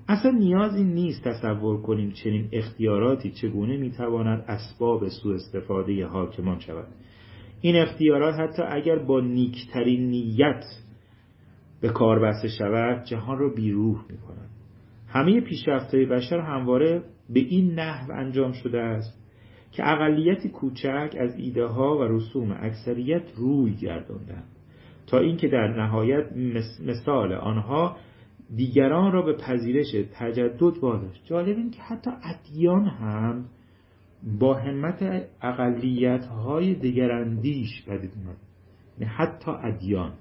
اصلا 0.09 0.31
نیازی 0.31 0.85
نیست 0.85 1.25
تصور 1.25 1.83
کنیم 1.83 2.11
چنین 2.11 2.49
اختیاراتی 2.53 3.31
چگونه 3.31 3.77
می‌تواند 3.77 4.45
اسباب 4.49 5.09
سوء 5.09 5.35
استفاده 5.35 6.07
حاکمان 6.07 6.59
شود. 6.59 6.89
این 7.61 7.77
اختیارات 7.77 8.35
حتی 8.35 8.63
اگر 8.63 8.99
با 8.99 9.21
نیکترین 9.21 10.11
نیت 10.11 10.65
به 11.81 11.89
کار 11.89 12.19
بسته 12.19 12.49
شود 12.49 13.05
جهان 13.05 13.39
را 13.39 13.49
بیروح 13.49 14.05
می 14.11 14.19
کند 14.19 14.51
همه 15.09 15.41
پیشرفتهای 15.41 16.07
بشر 16.07 16.39
همواره 16.39 17.03
به 17.31 17.41
این 17.41 17.75
نحو 17.75 18.13
انجام 18.13 18.53
شده 18.53 18.81
است 18.81 19.26
که 19.77 19.89
اقلیتی 19.89 20.49
کوچک 20.49 21.17
از 21.21 21.37
ایده 21.37 21.67
ها 21.67 21.99
و 21.99 22.03
رسوم 22.03 22.57
اکثریت 22.61 23.23
روی 23.37 23.75
گرداندند 23.75 24.49
تا 25.07 25.19
اینکه 25.19 25.49
در 25.49 25.69
نهایت 25.69 26.33
مثال 26.87 27.33
آنها 27.33 27.97
دیگران 28.57 29.13
را 29.13 29.23
به 29.23 29.33
پذیرش 29.33 29.97
تجدد 30.13 30.79
واداشت. 30.79 31.25
جالب 31.25 31.57
این 31.57 31.71
که 31.71 31.83
حتی 31.83 32.11
ادیان 32.25 32.85
هم 32.87 33.45
با 34.41 34.55
همت 34.55 35.29
اقلیت 35.43 36.25
های 36.27 36.75
دیگراندیش 36.75 37.85
پدید 37.87 38.13
اومد. 38.17 38.37
یعنی 38.99 39.13
حتی 39.17 39.51
ادیان. 39.51 40.13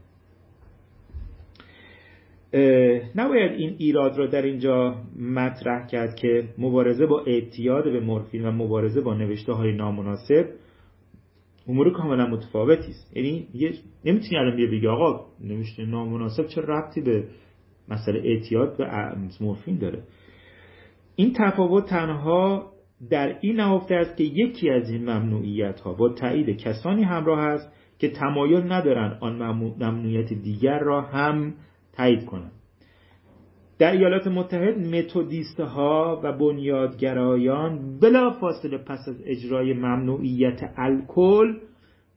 نباید 3.15 3.51
این 3.51 3.75
ایراد 3.77 4.17
را 4.17 4.27
در 4.27 4.41
اینجا 4.41 4.95
مطرح 5.19 5.87
کرد 5.87 6.15
که 6.15 6.49
مبارزه 6.57 7.05
با 7.05 7.23
اعتیاد 7.27 7.83
به 7.83 7.99
مورفین 7.99 8.45
و 8.45 8.51
مبارزه 8.51 9.01
با 9.01 9.13
نوشته 9.13 9.53
های 9.53 9.71
نامناسب 9.71 10.49
امور 11.67 11.93
کاملا 11.93 12.27
متفاوتی 12.27 12.89
است. 12.89 13.17
یعنی 13.17 13.47
نمی‌تونی 14.05 14.37
الان 14.37 14.55
بیا 14.55 14.67
بگی 14.67 14.87
آقا 14.87 15.25
نوشته 15.43 15.85
نامناسب 15.85 16.47
چه 16.47 16.61
ربطی 16.61 17.01
به 17.01 17.23
مسئله 17.89 18.21
اعتیاد 18.25 18.77
به 18.77 18.85
مورفین 19.41 19.77
داره؟ 19.77 20.03
این 21.15 21.33
تفاوت 21.37 21.85
تنها 21.85 22.71
در 23.09 23.37
این 23.41 23.55
نهفته 23.55 23.95
است 23.95 24.17
که 24.17 24.23
یکی 24.23 24.69
از 24.69 24.89
این 24.89 25.01
ممنوعیت 25.01 25.79
ها 25.79 25.93
با 25.93 26.09
تایید 26.09 26.57
کسانی 26.57 27.03
همراه 27.03 27.39
است 27.39 27.71
که 27.99 28.09
تمایل 28.09 28.71
ندارند 28.71 29.17
آن 29.21 29.35
ممنوعیت 29.79 30.33
دیگر 30.33 30.79
را 30.79 31.01
هم 31.01 31.53
تایید 31.97 32.25
کنند 32.25 32.51
در 33.79 33.91
ایالات 33.91 34.27
متحد 34.27 34.77
متودیست 34.77 35.59
ها 35.59 36.21
و 36.23 36.37
بنیادگرایان 36.37 37.99
بلا 37.99 38.31
فاصله 38.31 38.77
پس 38.77 38.99
از 39.07 39.21
اجرای 39.25 39.73
ممنوعیت 39.73 40.73
الکل 40.77 41.53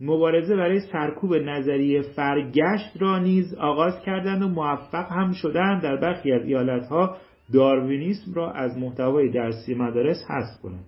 مبارزه 0.00 0.56
برای 0.56 0.80
سرکوب 0.80 1.34
نظریه 1.34 2.02
فرگشت 2.02 2.92
را 3.00 3.18
نیز 3.18 3.54
آغاز 3.54 4.00
کردند 4.06 4.42
و 4.42 4.48
موفق 4.48 5.12
هم 5.12 5.32
شدند 5.32 5.82
در 5.82 5.96
برخی 5.96 6.32
از 6.32 6.44
ایالتها. 6.44 7.16
داروینیسم 7.52 8.34
را 8.34 8.52
از 8.52 8.78
محتوای 8.78 9.28
درسی 9.28 9.74
مدارس 9.74 10.16
حذف 10.30 10.62
کنند. 10.62 10.84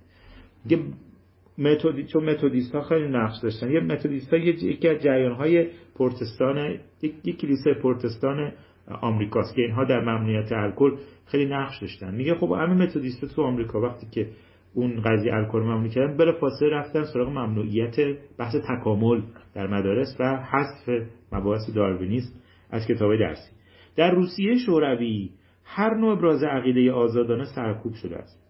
متودی 1.58 2.04
چون 2.04 2.24
متودیست 2.24 2.74
ها 2.74 2.80
خیلی 2.80 3.08
نقش 3.08 3.38
داشتن. 3.42 3.70
یه 3.70 3.80
متودیست 3.80 4.34
ها 4.34 4.38
یکی 4.38 4.88
از 4.88 5.02
جریان 5.02 5.34
های 5.34 5.66
پروتستان 5.94 6.78
یک 7.02 7.40
کلیسای 7.40 7.74
پروتستان 7.74 8.52
آمریکاست 8.92 9.54
که 9.54 9.62
اینها 9.62 9.84
در 9.84 10.00
ممنوعیت 10.00 10.52
الکل 10.52 10.96
خیلی 11.26 11.46
نقش 11.46 11.78
داشتن. 11.78 12.14
میگه 12.14 12.34
خب 12.34 12.52
همین 12.52 12.82
متودیست 12.82 13.34
تو 13.34 13.42
آمریکا 13.42 13.80
وقتی 13.80 14.06
که 14.10 14.28
اون 14.74 15.02
قضیه 15.02 15.34
الکل 15.34 15.58
ممنوع 15.58 15.88
کردن 15.88 16.16
بلا 16.16 16.32
فاصله 16.32 16.68
رفتن 16.68 17.04
سراغ 17.04 17.28
ممنوعیت 17.28 17.96
بحث 18.38 18.56
تکامل 18.56 19.20
در 19.54 19.66
مدارس 19.66 20.16
و 20.20 20.36
حذف 20.36 21.06
مباحث 21.32 21.70
داروینیسم 21.74 22.32
از 22.70 22.86
کتاب 22.86 23.16
درسی. 23.16 23.50
در 23.96 24.10
روسیه 24.10 24.56
شوروی 24.56 25.30
هر 25.64 25.94
نوع 25.94 26.12
ابراز 26.12 26.42
عقیده 26.42 26.92
آزادانه 26.92 27.44
سرکوب 27.44 27.94
شده 27.94 28.16
است. 28.16 28.40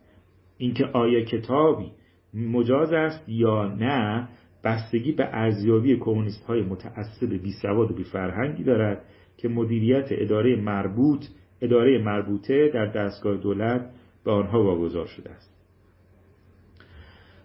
اینکه 0.59 0.84
آیا 0.84 1.24
کتابی 1.24 1.91
مجاز 2.34 2.93
است 2.93 3.28
یا 3.28 3.74
نه 3.74 4.28
بستگی 4.64 5.12
به 5.12 5.28
ارزیابی 5.32 5.97
کمونیست 5.97 6.45
های 6.45 6.62
متعصب 6.62 7.43
بی 7.43 7.53
سواد 7.62 7.91
و 7.91 7.95
بی 7.95 8.05
فرهنگی 8.05 8.64
دارد. 8.64 9.05
که 9.43 9.49
مدیریت 9.49 10.07
اداره 10.11 10.57
مربوط 10.57 11.24
اداره 11.61 11.99
مربوطه 11.99 12.70
در 12.74 12.86
دستگاه 12.86 13.36
دولت 13.36 13.91
به 14.24 14.30
آنها 14.30 14.64
واگذار 14.64 15.07
شده 15.07 15.30
است. 15.30 15.61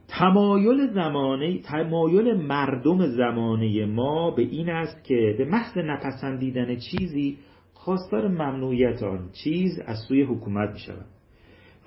تمایل 0.07 0.87
زمانه 0.93 1.61
تمایل 1.61 2.33
مردم 2.33 3.07
زمانه 3.07 3.85
ما 3.85 4.31
به 4.31 4.41
این 4.41 4.69
است 4.69 5.03
که 5.03 5.35
به 5.37 5.45
محض 5.45 5.77
نپسندیدن 5.77 6.75
چیزی 6.75 7.37
خواستار 7.73 8.27
ممنوعیت 8.27 9.03
آن 9.03 9.29
چیز 9.43 9.79
از 9.85 9.97
سوی 10.07 10.21
حکومت 10.21 10.73
می 10.73 10.79
شود 10.79 11.05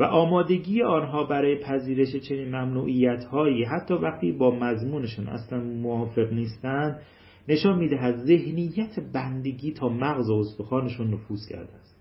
و 0.00 0.04
آمادگی 0.04 0.82
آنها 0.82 1.24
برای 1.24 1.58
پذیرش 1.58 2.16
چنین 2.16 2.48
ممنوعیت 2.48 3.24
هایی 3.24 3.64
حتی 3.64 3.94
وقتی 3.94 4.32
با 4.32 4.50
مضمونشان 4.50 5.28
اصلا 5.28 5.60
موافق 5.60 6.32
نیستند 6.32 7.00
نشان 7.48 7.78
می‌دهد 7.78 8.16
ذهنیت 8.16 9.00
بندگی 9.12 9.72
تا 9.72 9.88
مغز 9.88 10.30
و 10.30 10.34
استخوانشون 10.34 11.14
نفوذ 11.14 11.46
کرده 11.50 11.74
است. 11.74 11.98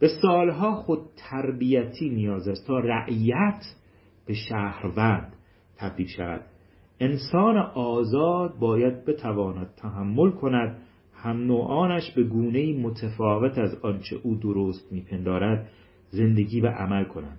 به 0.00 0.08
سالها 0.22 0.74
خود 0.74 1.00
تربیتی 1.16 2.10
نیاز 2.10 2.48
است 2.48 2.66
تا 2.66 2.78
رعیت 2.78 3.62
به 4.26 4.34
شهروند 4.34 5.32
تبدیل 5.76 6.06
شود. 6.06 6.40
انسان 7.00 7.56
آزاد 7.74 8.58
باید 8.58 9.04
بتواند 9.04 9.74
تحمل 9.76 10.30
کند 10.30 10.76
هم 11.14 11.46
نوعانش 11.46 12.10
به 12.10 12.22
گونه 12.22 12.78
متفاوت 12.78 13.58
از 13.58 13.74
آنچه 13.82 14.16
او 14.22 14.34
درست 14.34 14.92
میپندارد 14.92 15.70
زندگی 16.10 16.60
و 16.60 16.66
عمل 16.66 17.04
کنند 17.04 17.38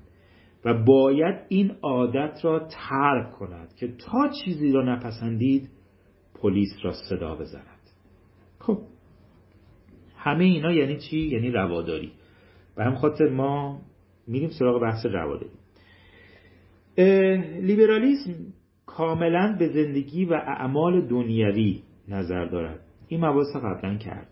و 0.65 0.83
باید 0.83 1.35
این 1.47 1.71
عادت 1.81 2.39
را 2.43 2.59
ترک 2.59 3.31
کند 3.31 3.73
که 3.75 3.87
تا 3.87 4.29
چیزی 4.43 4.71
را 4.71 4.95
نپسندید 4.95 5.69
پلیس 6.41 6.69
را 6.83 6.93
صدا 7.09 7.35
بزند. 7.35 7.79
خب. 8.59 8.77
همه 10.17 10.43
اینا 10.43 10.71
یعنی 10.71 10.97
چی؟ 10.97 11.17
یعنی 11.17 11.51
رواداری. 11.51 12.11
به 12.75 12.83
هم 12.83 12.95
خاطر 12.95 13.29
ما 13.29 13.81
میریم 14.27 14.49
سراغ 14.49 14.81
بحث 14.81 15.05
رواداری. 15.05 15.51
لیبرالیسم 17.61 18.33
کاملا 18.85 19.55
به 19.59 19.69
زندگی 19.69 20.25
و 20.25 20.33
اعمال 20.33 21.01
دنیوی 21.01 21.81
نظر 22.07 22.45
دارد. 22.45 22.79
این 23.07 23.25
مباحث 23.25 23.55
قبلا 23.55 23.97
کرد. 23.97 24.27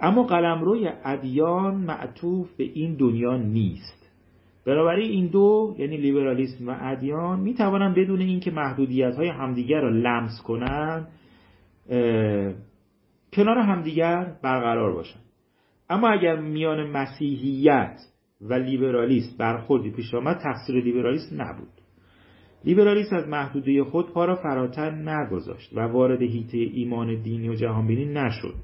اما 0.00 0.22
قلمروی 0.22 0.88
ادیان 1.04 1.74
معطوف 1.74 2.56
به 2.56 2.64
این 2.64 2.94
دنیا 2.94 3.36
نیست. 3.36 3.97
بنابراین 4.68 5.10
این 5.10 5.26
دو 5.26 5.74
یعنی 5.78 5.96
لیبرالیسم 5.96 6.68
و 6.68 6.76
ادیان 6.80 7.40
می 7.40 7.54
توانند 7.54 7.96
بدون 7.96 8.20
اینکه 8.20 8.50
محدودیت 8.50 9.14
های 9.14 9.28
همدیگر 9.28 9.80
را 9.80 9.88
لمس 9.88 10.42
کنند 10.42 11.08
کنار 13.32 13.58
همدیگر 13.58 14.32
برقرار 14.42 14.92
باشند. 14.92 15.22
اما 15.90 16.08
اگر 16.08 16.36
میان 16.40 16.90
مسیحیت 16.90 18.00
و 18.40 18.54
لیبرالیسم 18.54 19.36
برخوردی 19.38 19.90
پیش 19.90 20.14
آمد 20.14 20.36
تقصیر 20.36 20.84
لیبرالیسم 20.84 21.42
نبود. 21.42 21.72
لیبرالیسم 22.64 23.16
از 23.16 23.28
محدوده 23.28 23.84
خود 23.84 24.12
پا 24.12 24.24
را 24.24 24.36
فراتر 24.36 24.90
نگذاشت 24.90 25.76
و 25.76 25.80
وارد 25.80 26.22
هیته 26.22 26.58
ایمان 26.58 27.22
دینی 27.22 27.48
و 27.48 27.54
جهانبینی 27.54 28.04
نشد 28.04 28.54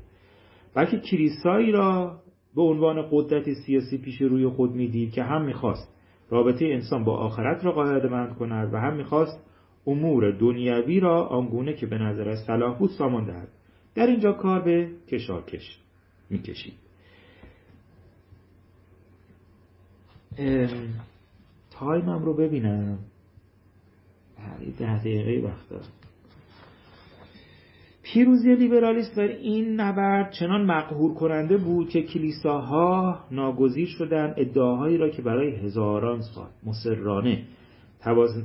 بلکه 0.74 0.98
کلیسایی 0.98 1.72
را 1.72 2.20
به 2.56 2.62
عنوان 2.62 3.08
قدرت 3.10 3.52
سیاسی 3.52 3.98
پیش 3.98 4.22
روی 4.22 4.48
خود 4.48 4.74
می‌دید 4.74 5.12
که 5.12 5.22
هم 5.22 5.44
می‌خواست 5.44 5.94
رابطه 6.30 6.64
انسان 6.64 7.04
با 7.04 7.16
آخرت 7.16 7.64
را 7.64 7.72
قاعده‌بند 7.72 8.34
کند 8.34 8.74
و 8.74 8.76
هم 8.76 8.96
می‌خواست 8.96 9.44
امور 9.86 10.30
دنیوی 10.30 11.00
را 11.00 11.26
آنگونه 11.26 11.72
که 11.72 11.86
به 11.86 11.98
نظر 11.98 12.36
صلاح 12.36 12.78
بود 12.78 12.90
سامان 12.90 13.24
دهد. 13.24 13.48
در 13.94 14.06
اینجا 14.06 14.32
کار 14.32 14.62
به 14.62 14.90
کشاکش 15.08 15.78
می‌کشید. 16.30 16.74
تایمم 21.70 22.24
رو 22.24 22.34
ببینم. 22.34 22.98
ده 24.78 24.98
دقیقه 24.98 25.48
وقت 25.48 25.68
دارم. 25.68 26.03
پیروزی 28.04 28.54
لیبرالیسم 28.54 29.14
در 29.16 29.28
این 29.28 29.80
نبرد 29.80 30.32
چنان 30.32 30.64
مقهور 30.64 31.14
کننده 31.14 31.56
بود 31.56 31.88
که 31.88 32.02
کلیساها 32.02 33.20
ناگزیر 33.30 33.88
شدند 33.88 34.34
ادعاهایی 34.36 34.96
را 34.96 35.08
که 35.08 35.22
برای 35.22 35.56
هزاران 35.56 36.20
سال 36.20 36.48
مسررانه 36.66 37.42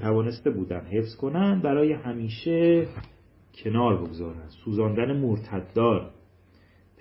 توانسته 0.01 0.49
بودند 0.51 0.88
حفظ 0.88 1.16
کنند 1.16 1.62
برای 1.62 1.93
همیشه 1.93 2.88
کنار 3.64 3.97
بگذارند 3.97 4.49
سوزاندن 4.66 5.18
مرتدان 5.18 6.10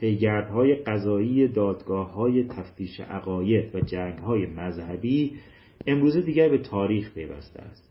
پیگردهای 0.01 0.75
قضایی 0.75 1.49
دادگاه 1.49 2.13
های 2.13 2.45
تفتیش 2.45 3.01
عقاید 3.01 3.75
و 3.75 3.81
جنگ 3.81 4.19
های 4.19 4.47
مذهبی 4.47 5.33
امروزه 5.87 6.21
دیگر 6.21 6.49
به 6.49 6.59
تاریخ 6.59 7.15
پیوسته 7.15 7.63
است. 7.63 7.88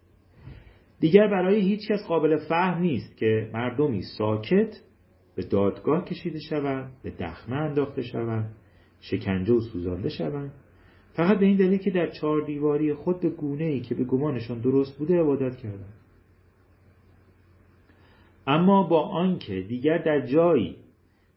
دیگر 1.00 1.28
برای 1.28 1.62
هیچ 1.62 1.88
کس 1.92 2.08
قابل 2.08 2.38
فهم 2.50 2.82
نیست 2.82 3.18
که 3.18 3.50
مردمی 3.54 4.02
ساکت 4.18 4.82
به 5.36 5.44
دادگاه 5.44 6.06
کشیده 6.06 6.40
شوند 6.40 6.92
به 7.04 7.10
دخمه 7.10 7.56
انداخته 7.56 8.02
شوند 8.02 8.56
شکنجه 9.02 9.54
و 9.54 9.60
سوزانده 9.60 10.10
شوند. 10.10 10.52
فقط 11.14 11.40
به 11.40 11.46
این 11.46 11.58
دلیل 11.58 11.78
که 11.78 11.92
در 11.92 12.08
چهار 12.08 12.46
دیواری 12.46 12.94
خود 12.94 13.20
به 13.20 13.30
گونه 13.30 13.64
ای 13.64 13.80
که 13.80 13.96
به 13.96 14.04
گمانشان 14.04 14.62
درست 14.62 14.98
بوده 14.98 15.22
عبادت 15.22 15.58
کردند. 15.58 15.94
اما 18.48 18.84
با 18.84 19.02
آنکه 19.02 19.62
دیگر 19.62 19.98
در 19.98 20.26
جایی 20.26 20.76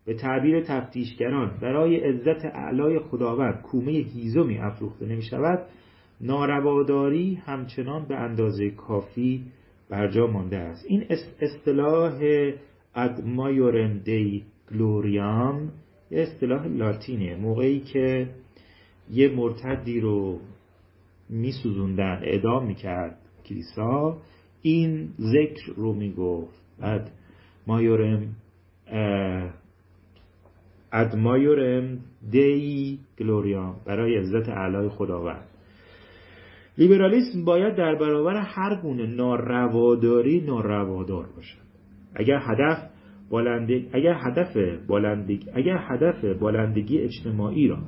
به 0.07 0.15
تعبیر 0.15 0.61
تفتیشگران 0.61 1.59
برای 1.63 1.97
عزت 1.97 2.45
اعلای 2.45 2.99
خداوند 2.99 3.63
کومه 3.63 3.93
هیزمی 3.93 4.59
افروخته 4.59 5.07
نمی 5.07 5.23
شود 5.23 5.67
نارواداری 6.21 7.35
همچنان 7.35 8.05
به 8.09 8.17
اندازه 8.17 8.71
کافی 8.71 9.45
برجا 9.89 10.27
مانده 10.27 10.57
است. 10.57 10.85
این 10.89 11.07
اصطلاح 11.41 12.21
اد 12.95 13.25
مایورم 13.25 13.99
دی 13.99 14.45
گلوریام 14.73 15.73
یه 16.11 16.23
اصطلاح 16.23 16.67
لاتینه 16.67 17.37
موقعی 17.37 17.81
که 17.81 18.29
یه 19.11 19.29
مرتدی 19.29 20.01
رو 20.01 20.39
میسوزوندن 21.29 22.21
اعدام 22.23 22.67
می‌کرد 22.67 23.19
کلیسا. 23.47 24.19
این 24.63 25.09
ذکر 25.21 25.73
رو 25.77 25.95
می‌گفت 25.95 26.63
اد 26.83 27.11
مایورم 27.67 28.37
اد 30.93 31.17
مایورم 31.17 31.99
دی 32.31 32.99
گلوریام 33.19 33.77
برای 33.87 34.17
عزت 34.17 34.49
اعلای 34.49 34.89
خداوند. 34.89 35.50
لیبرالیسم 36.81 37.45
باید 37.45 37.77
در 37.77 37.95
برابر 37.95 38.37
هر 38.37 38.81
گونه 38.83 39.07
نارواداری 39.07 40.41
ناروادار 40.41 41.27
باشد 41.37 41.59
اگر 42.15 42.41
هدف 42.43 42.91
بالندگی 43.31 43.89
اگر 43.93 44.15
هدف 44.19 44.57
بالندگی 44.87 45.51
اگر 45.55 45.79
هدف 45.81 46.25
بالندگی 46.25 46.99
اجتماعی 46.99 47.69
را 47.69 47.79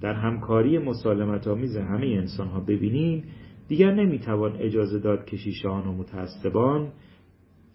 در 0.00 0.12
همکاری 0.12 0.78
مسالمت 0.78 1.48
آمیز 1.48 1.76
همه 1.76 2.06
انسان 2.06 2.48
ها 2.48 2.60
ببینیم 2.60 3.24
دیگر 3.68 3.94
نمی‌توان 3.94 4.56
اجازه 4.56 4.98
داد 4.98 5.24
کشیشان 5.24 5.86
و 5.86 5.92
متعصبان 5.92 6.88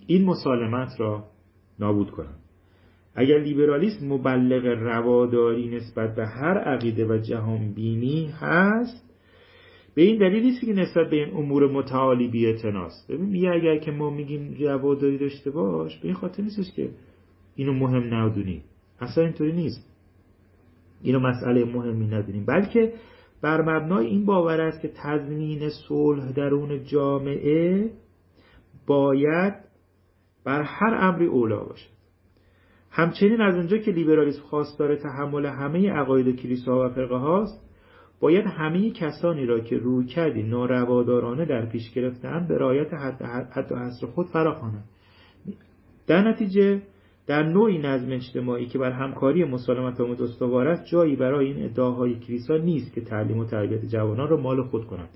این 0.07 0.25
مسالمت 0.25 0.89
را 0.99 1.23
نابود 1.79 2.11
کنند. 2.11 2.39
اگر 3.15 3.37
لیبرالیسم 3.37 4.07
مبلغ 4.07 4.65
رواداری 4.65 5.75
نسبت 5.75 6.15
به 6.15 6.27
هر 6.27 6.57
عقیده 6.57 7.05
و 7.05 7.17
جهان 7.17 7.73
بینی 7.73 8.29
هست 8.41 9.12
به 9.95 10.01
این 10.01 10.17
دلیل 10.17 10.43
نیست 10.43 10.65
که 10.65 10.73
نسبت 10.73 11.09
به 11.09 11.15
این 11.15 11.37
امور 11.37 11.71
متعالی 11.71 12.27
بی 12.27 12.53
ببین 13.09 13.25
میگه 13.25 13.49
اگر 13.49 13.77
که 13.77 13.91
ما 13.91 14.09
میگیم 14.09 14.55
رواداری 14.59 15.17
داشته 15.17 15.51
باش 15.51 15.97
به 15.97 16.05
این 16.05 16.13
خاطر 16.13 16.43
نیستش 16.43 16.71
که 16.75 16.89
اینو 17.55 17.73
مهم 17.73 18.13
ندونی. 18.13 18.63
اصلا 18.99 19.23
اینطوری 19.23 19.51
نیست. 19.51 19.89
اینو 21.01 21.19
مسئله 21.19 21.65
مهمی 21.65 22.07
ندونیم. 22.07 22.45
بلکه 22.45 22.93
بر 23.41 23.61
مبنای 23.61 24.07
این 24.07 24.25
باور 24.25 24.61
است 24.61 24.81
که 24.81 24.91
تضمین 25.03 25.69
صلح 25.69 26.31
درون 26.31 26.83
جامعه 26.83 27.89
باید 28.87 29.53
بر 30.45 30.61
هر 30.61 30.93
امری 30.93 31.25
اولا 31.25 31.63
باشد 31.63 31.93
همچنین 32.91 33.41
از 33.41 33.55
اونجا 33.55 33.77
که 33.77 33.91
لیبرالیسم 33.91 34.41
خواستار 34.41 34.95
تحمل 34.95 35.45
همه 35.45 35.91
عقاید 35.91 36.35
کلیسا 36.35 36.85
و 36.85 36.89
فرقه 36.89 37.15
هاست 37.15 37.72
باید 38.23 38.45
همه 38.45 38.91
کسانی 38.91 39.45
را 39.45 39.59
که 39.59 39.77
روی 39.77 40.05
کردی 40.05 40.43
ناروادارانه 40.43 41.45
در 41.45 41.65
پیش 41.65 41.91
گرفتن 41.93 42.47
به 42.47 42.57
رایت 42.57 42.93
حد 43.51 43.71
و 43.71 43.75
حصر 43.75 44.07
خود 44.07 44.27
فراخوانند. 44.27 44.83
در 46.07 46.29
نتیجه 46.29 46.81
در 47.27 47.43
نوعی 47.43 47.77
نظم 47.77 48.11
اجتماعی 48.11 48.65
که 48.65 48.79
بر 48.79 48.91
همکاری 48.91 49.43
مسالمت 49.43 50.01
آمد 50.01 50.21
استوار 50.21 50.67
است 50.67 50.85
جایی 50.85 51.15
برای 51.15 51.47
این 51.47 51.65
ادعاهای 51.65 52.19
کلیسا 52.19 52.57
نیست 52.57 52.93
که 52.93 53.01
تعلیم 53.01 53.37
و 53.37 53.45
تربیت 53.45 53.85
جوانان 53.85 54.29
را 54.29 54.37
مال 54.37 54.63
خود 54.63 54.85
کنند. 54.85 55.09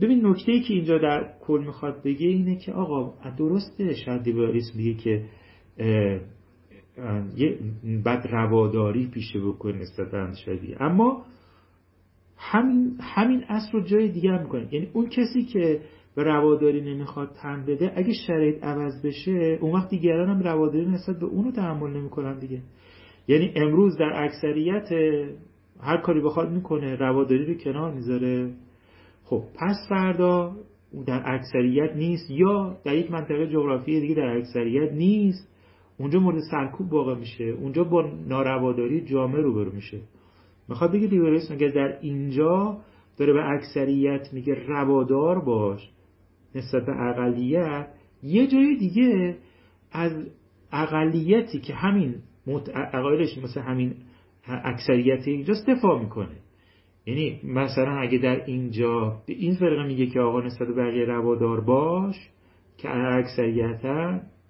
ببین 0.00 0.26
نکته 0.26 0.52
ای 0.52 0.60
که 0.60 0.74
اینجا 0.74 0.98
در 0.98 1.32
کل 1.40 1.64
می‌خواد 1.66 2.02
بگه 2.04 2.26
اینه 2.26 2.56
که 2.56 2.72
آقا 2.72 3.14
درسته 3.38 3.94
شاید 3.94 4.28
لیبرالیسم 4.28 4.78
میگه 4.78 4.94
که 4.94 5.24
بد 8.04 8.26
رواداری 8.30 9.06
پیشه 9.06 9.40
بکنه 9.40 9.78
نسبت 9.78 10.34
شدی 10.34 10.74
اما 10.80 11.24
همین 12.44 12.96
همین 13.00 13.44
اصل 13.48 13.72
رو 13.72 13.80
جای 13.80 14.08
دیگر 14.08 14.42
می‌کنه 14.42 14.74
یعنی 14.74 14.88
اون 14.92 15.08
کسی 15.08 15.44
که 15.44 15.80
به 16.14 16.22
رواداری 16.24 16.80
نمی‌خواد 16.80 17.30
تن 17.42 17.64
بده 17.66 17.92
اگه 17.96 18.12
شرایط 18.26 18.64
عوض 18.64 19.06
بشه 19.06 19.58
اون 19.60 19.72
وقت 19.72 19.88
دیگران 19.88 20.28
هم 20.28 20.42
رواداری 20.42 20.86
نسبت 20.86 21.18
به 21.18 21.26
اونو 21.26 21.50
تحمل 21.50 21.90
نمی‌کنن 21.90 22.38
دیگه. 22.38 22.62
یعنی 23.28 23.52
امروز 23.56 23.96
در 23.96 24.24
اکثریت 24.24 24.88
هر 25.80 25.96
کاری 25.96 26.20
بخواد 26.20 26.52
می‌کنه 26.52 26.96
رواداری 26.96 27.44
رو 27.44 27.54
کنار 27.54 27.94
می‌ذاره. 27.94 28.50
خب 29.24 29.42
پس 29.54 29.76
فردا 29.88 30.56
در 31.06 31.22
اکثریت 31.34 31.96
نیست 31.96 32.30
یا 32.30 32.76
در 32.84 32.94
یک 32.94 33.10
منطقه 33.10 33.46
جغرافی 33.46 34.00
دیگه 34.00 34.14
در 34.14 34.36
اکثریت 34.36 34.92
نیست 34.92 35.48
اونجا 35.98 36.20
مورد 36.20 36.38
سرکوب 36.50 36.92
واقع 36.92 37.14
میشه 37.14 37.44
اونجا 37.44 37.84
با 37.84 38.10
نارواداری 38.28 39.00
جامعه 39.00 39.40
روبرو 39.42 39.72
میشه. 39.72 39.98
می‌خواد 40.68 40.92
بگه 40.92 41.06
لیبرالیسم 41.06 41.54
اگر 41.54 41.68
در 41.68 41.98
اینجا 42.00 42.78
داره 43.16 43.32
به 43.32 43.50
اکثریت 43.50 44.32
میگه 44.32 44.54
روادار 44.54 45.44
باش 45.44 45.90
نسبت 46.54 46.86
به 46.86 46.92
اقلیت؟ 47.02 47.88
یه 48.22 48.46
جای 48.46 48.76
دیگه 48.76 49.36
از 49.92 50.26
اقلیتی 50.72 51.60
که 51.60 51.74
همین 51.74 52.14
عقایدش 52.74 53.38
مثل 53.38 53.60
همین 53.60 53.94
اکثریت 54.46 55.28
اینجاست 55.28 55.70
دفاع 55.70 56.00
می‌کنه. 56.02 56.36
یعنی 57.06 57.40
مثلا 57.44 57.96
اگه 57.96 58.18
در 58.18 58.44
اینجا 58.44 59.22
به 59.26 59.32
این 59.32 59.54
فرقه 59.54 59.86
میگه 59.86 60.06
که 60.06 60.20
آقا 60.20 60.40
نسبت 60.40 60.68
به 60.68 60.74
بقیه 60.74 61.04
روادار 61.04 61.60
باش 61.60 62.30
که 62.78 62.90
اکثریت 62.96 63.84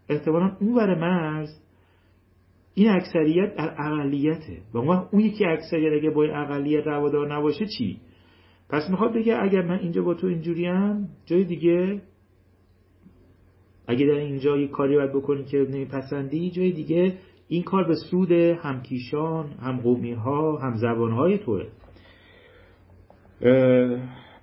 احتمالا 0.09 0.57
اون 0.61 0.75
ور 0.75 0.95
مرز 0.99 1.62
این 2.75 2.89
اکثریت 2.89 3.55
در 3.55 3.75
اقلیته. 3.79 4.59
و 4.75 4.79
اون 4.79 5.21
یکی 5.21 5.45
اکثریت 5.45 5.93
اگه 5.93 6.11
با 6.11 6.25
اقلیت 6.25 6.87
روادار 6.87 7.35
نباشه 7.35 7.67
چی؟ 7.79 8.01
پس 8.71 8.91
می‌خواد 8.91 9.15
بگه 9.15 9.43
اگر 9.43 9.63
من 9.63 9.79
اینجا 9.79 10.03
با 10.03 10.15
تو 10.15 10.27
اینجوریم 10.27 11.09
جای 11.27 11.45
دیگه 11.45 12.03
اگه 13.89 14.07
در 14.07 14.13
اینجا 14.13 14.57
یه 14.57 14.69
کاری 14.69 14.97
باید 14.97 15.13
بکنی 15.13 15.45
که 15.45 15.59
نمیپسندی 15.59 16.51
جای 16.51 16.73
دیگه 16.73 17.19
این 17.49 17.63
کار 17.63 17.85
به 17.85 17.95
سود 18.11 18.33
همکیشان 18.33 19.51
هم 19.51 19.81
قومی 19.81 20.13
ها 20.13 20.57
هم 20.57 20.75
زبان 20.75 21.13
های 21.13 21.39
توه 21.39 21.67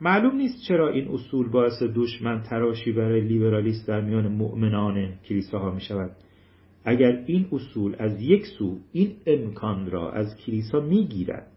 معلوم 0.01 0.35
نیست 0.35 0.67
چرا 0.67 0.89
این 0.89 1.07
اصول 1.07 1.49
باعث 1.49 1.83
دشمن 1.95 2.41
تراشی 2.41 2.91
برای 2.91 3.21
لیبرالیست 3.21 3.87
در 3.87 4.01
میان 4.01 4.27
مؤمنان 4.27 5.13
کلیساها 5.29 5.71
می 5.71 5.81
شود 5.81 6.11
اگر 6.85 7.23
این 7.25 7.45
اصول 7.51 7.95
از 7.99 8.21
یک 8.21 8.45
سو 8.57 8.77
این 8.91 9.15
امکان 9.25 9.91
را 9.91 10.11
از 10.11 10.37
کلیسا 10.45 10.79
می 10.79 11.07
گیرد 11.07 11.47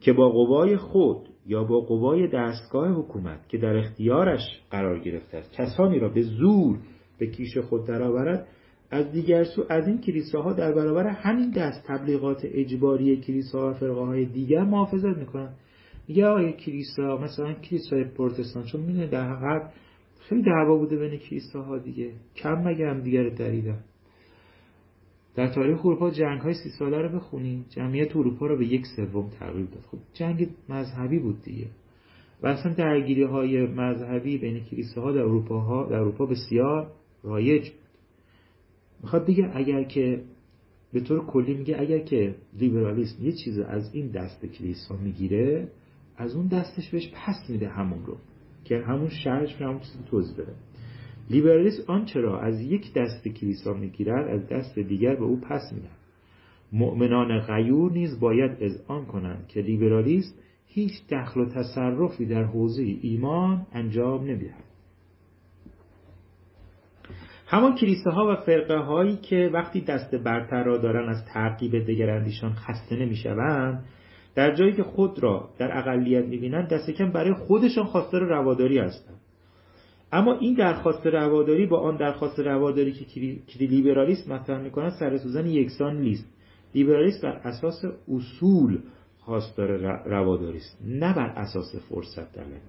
که 0.00 0.12
با 0.12 0.28
قوای 0.28 0.76
خود 0.76 1.28
یا 1.46 1.64
با 1.64 1.80
قوای 1.80 2.28
دستگاه 2.28 2.88
حکومت 2.88 3.48
که 3.48 3.58
در 3.58 3.76
اختیارش 3.76 4.40
قرار 4.70 4.98
گرفته 4.98 5.36
است 5.36 5.52
کسانی 5.52 5.98
را 5.98 6.08
به 6.08 6.22
زور 6.22 6.78
به 7.18 7.26
کیش 7.26 7.58
خود 7.58 7.86
درآورد 7.86 8.48
از 8.90 9.12
دیگر 9.12 9.44
سو 9.44 9.64
از 9.68 9.88
این 9.88 9.98
کلیساها 9.98 10.52
در 10.52 10.72
برابر 10.72 11.06
همین 11.06 11.50
دست 11.50 11.86
تبلیغات 11.86 12.40
اجباری 12.44 13.16
کلیساها 13.16 13.70
و 13.70 13.74
فرقه 13.74 14.00
های 14.00 14.24
دیگر 14.24 14.64
محافظت 14.64 15.18
می‌کنند. 15.18 15.56
میگه 16.08 16.26
آقای 16.26 16.52
کلیسا 16.52 17.16
مثلا 17.16 17.52
کلیسای 17.52 18.04
پروتستان 18.04 18.64
چون 18.64 18.80
می‌دونه 18.80 19.06
در 19.06 19.32
حقیقت 19.32 19.72
خیلی 20.28 20.42
دعوا 20.42 20.76
بوده 20.76 20.96
بین 20.96 21.18
کلیساها 21.18 21.78
دیگه. 21.78 22.12
کم 22.36 22.62
مگه 22.64 22.86
هم 22.86 23.00
دیگر 23.00 23.28
دریدن؟ 23.28 23.78
در 25.34 25.48
تاریخ 25.48 25.86
اروپا 25.86 26.10
جنگ 26.10 26.40
های 26.40 26.54
سی 26.54 26.70
ساله 26.78 26.98
رو 26.98 27.08
بخونی 27.08 27.64
جمعیت 27.68 28.16
اروپا 28.16 28.46
رو 28.46 28.58
به 28.58 28.66
یک 28.66 28.86
سوم 28.96 29.30
تغییر 29.30 29.66
داد. 29.66 29.82
خب 29.90 29.98
جنگ 30.14 30.48
مذهبی 30.68 31.18
بود 31.18 31.42
دیگه. 31.42 31.66
و 32.42 32.46
اصلا 32.46 32.72
درگیری 32.72 33.22
های 33.22 33.66
مذهبی 33.66 34.38
بین 34.38 34.64
کلیساها 34.64 35.12
در 35.12 35.20
اروپا 35.20 35.60
ها 35.60 35.86
در 35.90 35.96
اروپا 35.96 36.26
بسیار 36.26 36.90
رایج 37.22 37.70
بود. 37.70 37.78
می‌خواد 39.02 39.26
بگه 39.26 39.50
اگر 39.54 39.82
که 39.82 40.22
به 40.92 41.00
طور 41.00 41.26
کلی 41.26 41.54
میگه 41.54 41.80
اگر 41.80 41.98
که 41.98 42.34
لیبرالیسم 42.58 43.24
یه 43.24 43.32
چیز 43.32 43.58
از 43.58 43.94
این 43.94 44.08
دست 44.08 44.46
کلیسا 44.46 44.96
می‌گیره 44.96 45.68
از 46.16 46.34
اون 46.34 46.46
دستش 46.46 46.90
بهش 46.90 47.12
پس 47.14 47.50
میده 47.50 47.68
همون 47.68 48.06
رو 48.06 48.16
که 48.64 48.78
همون 48.78 49.08
شرش 49.08 49.54
همون 49.54 49.80
چیزی 49.80 50.04
توضیح 50.10 50.34
بده. 50.34 50.54
لیبرالیسم 51.30 51.82
آنچه 51.86 52.20
را 52.20 52.40
از 52.40 52.60
یک 52.60 52.94
دست 52.94 53.28
کلیسا 53.28 53.72
می‌گیرد 53.72 54.28
از 54.28 54.48
دست 54.48 54.78
دیگر 54.78 55.14
به 55.14 55.24
او 55.24 55.40
پس 55.40 55.72
می‌دهد. 55.72 55.96
مؤمنان 56.72 57.40
غیور 57.40 57.92
نیز 57.92 58.20
باید 58.20 58.56
اذعان 58.60 59.06
کنند 59.06 59.46
که 59.48 59.60
لیبرالیسم 59.60 60.34
هیچ 60.66 60.92
دخل 61.10 61.40
و 61.40 61.48
تصرفی 61.48 62.26
در 62.26 62.44
حوزه 62.44 62.82
ایمان 62.82 63.66
انجام 63.72 64.24
نمی‌دهد. 64.24 64.64
همان 67.46 67.74
کلیسه 67.74 68.10
ها 68.10 68.32
و 68.32 68.36
فرقه 68.36 68.78
هایی 68.78 69.16
که 69.16 69.50
وقتی 69.52 69.80
دست 69.80 70.14
برتر 70.14 70.64
را 70.64 70.78
دارن 70.78 71.08
از 71.08 71.24
تعقیب 71.24 71.78
دگراندیشان 71.86 72.52
خسته 72.52 72.96
نمی‌شوند 72.96 73.84
در 74.34 74.54
جایی 74.54 74.72
که 74.72 74.82
خود 74.82 75.22
را 75.22 75.50
در 75.58 75.78
اقلیت 75.78 76.24
می‌بینند 76.24 76.68
دست 76.68 76.90
کم 76.90 77.12
برای 77.12 77.34
خودشان 77.34 77.84
خواستار 77.84 78.20
رواداری 78.20 78.78
هستند. 78.78 79.20
اما 80.12 80.32
این 80.32 80.54
درخواست 80.54 81.06
رواداری 81.06 81.66
با 81.66 81.80
آن 81.80 81.96
درخواست 81.96 82.38
رواداری 82.38 82.92
که 83.46 83.58
لیبرالیسم 83.58 84.32
مطرح 84.32 84.62
می‌کنه 84.62 84.90
سر 84.90 85.16
سوزن 85.16 85.46
یکسان 85.46 86.00
نیست. 86.00 86.32
لیبرالیسم 86.74 87.20
بر 87.22 87.40
اساس 87.44 87.84
اصول 88.08 88.78
خواستار 89.18 89.68
رواداری 90.06 90.56
است 90.56 90.78
نه 90.86 91.14
بر 91.14 91.26
اساس 91.26 91.76
فرصت 91.88 92.32
داره 92.32 92.60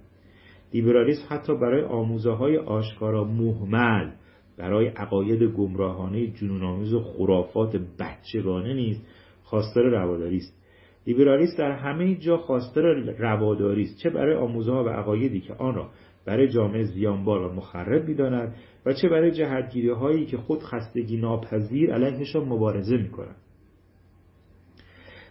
لیبرالیسم 0.74 1.26
حتی 1.30 1.54
برای 1.54 1.84
آموزه 1.84 2.32
های 2.32 2.58
آشکارا 2.58 3.24
محمل 3.24 4.12
برای 4.58 4.88
عقاید 4.88 5.44
گمراهانه 5.44 6.28
جنونآمیز 6.28 6.94
و 6.94 7.00
خرافات 7.00 7.76
بچگانه 8.00 8.74
نیست 8.74 9.02
خواستار 9.44 9.84
رواداری 9.84 10.38
است. 10.38 10.64
لیبرالیسم 11.08 11.58
در 11.58 11.72
همه 11.72 12.16
جا 12.16 12.38
خواستار 12.38 12.84
رواداری 13.18 13.84
است 13.84 13.98
چه 13.98 14.10
برای 14.10 14.36
آموزه 14.36 14.72
ها 14.72 14.84
و 14.84 14.90
عقایدی 14.90 15.42
که 15.42 15.54
آن 15.54 15.76
را 15.76 15.90
برای 16.26 16.48
جامعه 16.48 16.84
زیانبار 16.84 17.42
و 17.42 17.54
مخرب 17.54 18.08
می‌داند 18.08 18.56
و 18.86 18.94
چه 18.94 19.10
برای 19.10 19.32
جهتگیری 19.32 19.90
هایی 19.90 20.26
که 20.26 20.38
خود 20.38 20.64
خستگی 20.64 21.18
ناپذیر 21.18 21.94
علیهشان 21.94 22.44
مبارزه 22.46 22.98
می‌کنند 22.98 23.36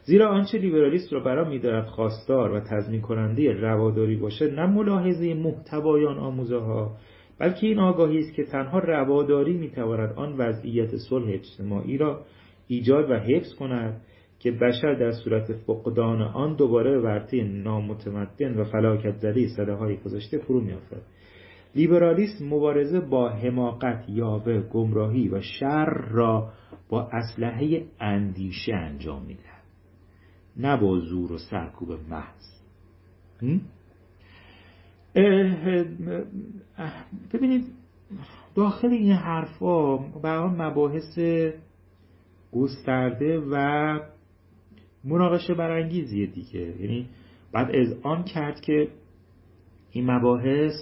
زیرا 0.04 0.28
آنچه 0.28 0.58
لیبرالیست 0.58 1.12
را 1.12 1.20
برای 1.20 1.48
میدارد 1.48 1.86
خواستار 1.86 2.52
و 2.52 2.60
تضمین 2.60 3.00
کننده 3.00 3.52
رواداری 3.52 4.16
باشد 4.16 4.54
نه 4.60 4.66
ملاحظه 4.66 5.34
محتوایان 5.34 6.18
آموزه 6.18 6.58
ها 6.58 6.96
بلکه 7.38 7.66
این 7.66 7.78
آگاهی 7.78 8.18
است 8.18 8.34
که 8.34 8.44
تنها 8.44 8.78
رواداری 8.78 9.52
می‌تواند 9.52 10.12
آن 10.12 10.34
وضعیت 10.38 10.96
صلح 10.96 11.28
اجتماعی 11.28 11.98
را 11.98 12.20
ایجاد 12.68 13.10
و 13.10 13.14
حفظ 13.14 13.54
کند 13.54 14.00
که 14.42 14.52
بشر 14.52 14.94
در 14.94 15.12
صورت 15.12 15.52
فقدان 15.52 16.22
آن 16.22 16.56
دوباره 16.56 16.90
به 16.90 17.00
ورطه 17.00 17.44
نامتمدن 17.44 18.54
و 18.54 18.64
فلاکت 18.64 19.16
زده 19.16 19.48
صده 19.48 19.72
های 19.72 19.96
گذاشته 19.96 20.38
فرو 20.38 20.60
میافتد. 20.60 21.02
لیبرالیسم 21.74 22.44
مبارزه 22.48 23.00
با 23.00 23.28
حماقت 23.28 24.04
یاوه 24.08 24.60
گمراهی 24.60 25.28
و 25.28 25.40
شر 25.40 26.08
را 26.10 26.52
با 26.88 27.08
اسلحه 27.12 27.84
اندیشه 28.00 28.74
انجام 28.74 29.22
می‌دهد. 29.22 29.62
نه 30.56 30.76
با 30.76 30.98
زور 30.98 31.32
و 31.32 31.38
سرکوب 31.38 31.92
محض. 32.08 32.62
ببینید 37.32 37.64
داخل 38.54 38.88
این 38.88 39.12
حرفا 39.12 39.96
به 39.96 40.40
مباحث 40.40 41.18
گسترده 42.52 43.42
و 43.50 43.98
مناقشه 45.04 45.54
برانگیزیه 45.54 46.26
دیگه. 46.26 46.60
یعنی 46.60 47.08
بعد 47.52 47.76
از 47.76 47.94
آن 48.02 48.24
کرد 48.24 48.60
که 48.60 48.88
این 49.90 50.10
مباحث 50.10 50.72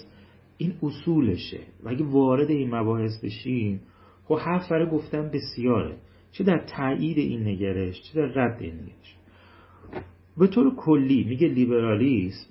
این 0.59 0.75
اصولشه. 0.83 1.61
و 1.85 1.89
اگه 1.89 2.05
وارد 2.05 2.51
این 2.51 2.75
مباحث 2.75 3.25
بشیم 3.25 3.81
خب 4.25 4.39
حرف 4.39 4.71
برای 4.71 4.91
گفتن 4.91 5.31
بسیاره. 5.31 5.97
چه 6.33 6.45
در 6.45 6.67
تایید 6.77 7.19
این 7.19 7.49
نگرش 7.49 8.03
چه 8.03 8.21
در 8.21 8.27
رد 8.27 8.63
این 8.63 8.75
نگرش. 8.75 9.17
به 10.37 10.47
طور 10.47 10.75
کلی 10.75 11.25
میگه 11.25 11.49
لیبرالیسم 11.49 12.51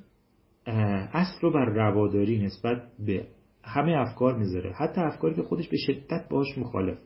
اصل 1.13 1.41
رو 1.41 1.51
بر 1.51 1.65
رواداری 1.65 2.37
نسبت 2.37 2.83
به 3.05 3.27
همه 3.63 3.91
افکار 3.91 4.37
می‌ذاره. 4.37 4.71
حتی 4.71 5.01
افکاری 5.01 5.35
که 5.35 5.41
خودش 5.41 5.67
به 5.67 5.77
شدت 5.77 6.29
باش 6.29 6.57
مخالف. 6.57 6.97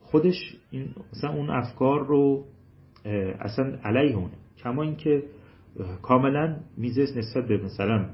خودش 0.00 0.56
این 0.70 0.94
مثلا 1.12 1.32
اون 1.32 1.50
افکار 1.50 2.06
رو 2.06 2.44
اصلا 3.40 3.78
علیه 3.84 4.16
اونه 4.16 4.34
کما 4.58 4.82
اینکه 4.82 5.22
کاملا 6.02 6.56
میزه 6.76 7.02
نسبت 7.02 7.48
به 7.48 7.56
مثلا 7.56 8.10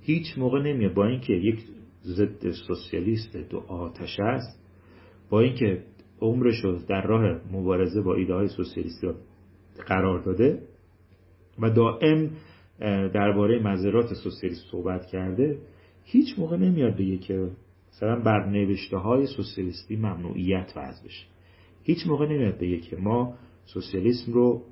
هیچ 0.00 0.38
موقع 0.38 0.62
نمیاد. 0.62 0.94
با 0.94 1.06
اینکه 1.06 1.32
یک 1.32 1.64
ضد 2.04 2.50
سوسیالیست 2.50 3.36
دو 3.36 3.58
آتش 3.58 4.20
است 4.20 4.60
با 5.30 5.40
اینکه 5.40 5.82
عمرش 6.20 6.64
رو 6.64 6.78
در 6.88 7.02
راه 7.02 7.40
مبارزه 7.52 8.00
با 8.00 8.14
ایده 8.14 8.34
های 8.34 8.48
سوسیالیستی 8.48 9.08
قرار 9.86 10.18
داده 10.18 10.62
و 11.58 11.70
دائم 11.70 12.30
درباره 13.14 13.62
مذرات 13.62 14.14
سوسیالیست 14.14 14.64
صحبت 14.70 15.06
کرده 15.06 15.58
هیچ 16.04 16.38
موقع 16.38 16.56
نمیاد 16.56 16.94
بگه 16.94 17.18
که 17.18 17.50
مثلا 17.92 18.20
بر 18.20 18.46
نوشته 18.46 18.96
های 18.96 19.26
سوسیالیستی 19.26 19.96
ممنوعیت 19.96 20.72
وضع 20.76 21.04
بشه 21.04 21.26
هیچ 21.82 22.06
موقع 22.06 22.26
نمیاد 22.26 22.58
بگه 22.58 22.78
که 22.78 22.96
ما 22.96 23.34
سوسیالیسم 23.64 24.32
رو 24.32 24.62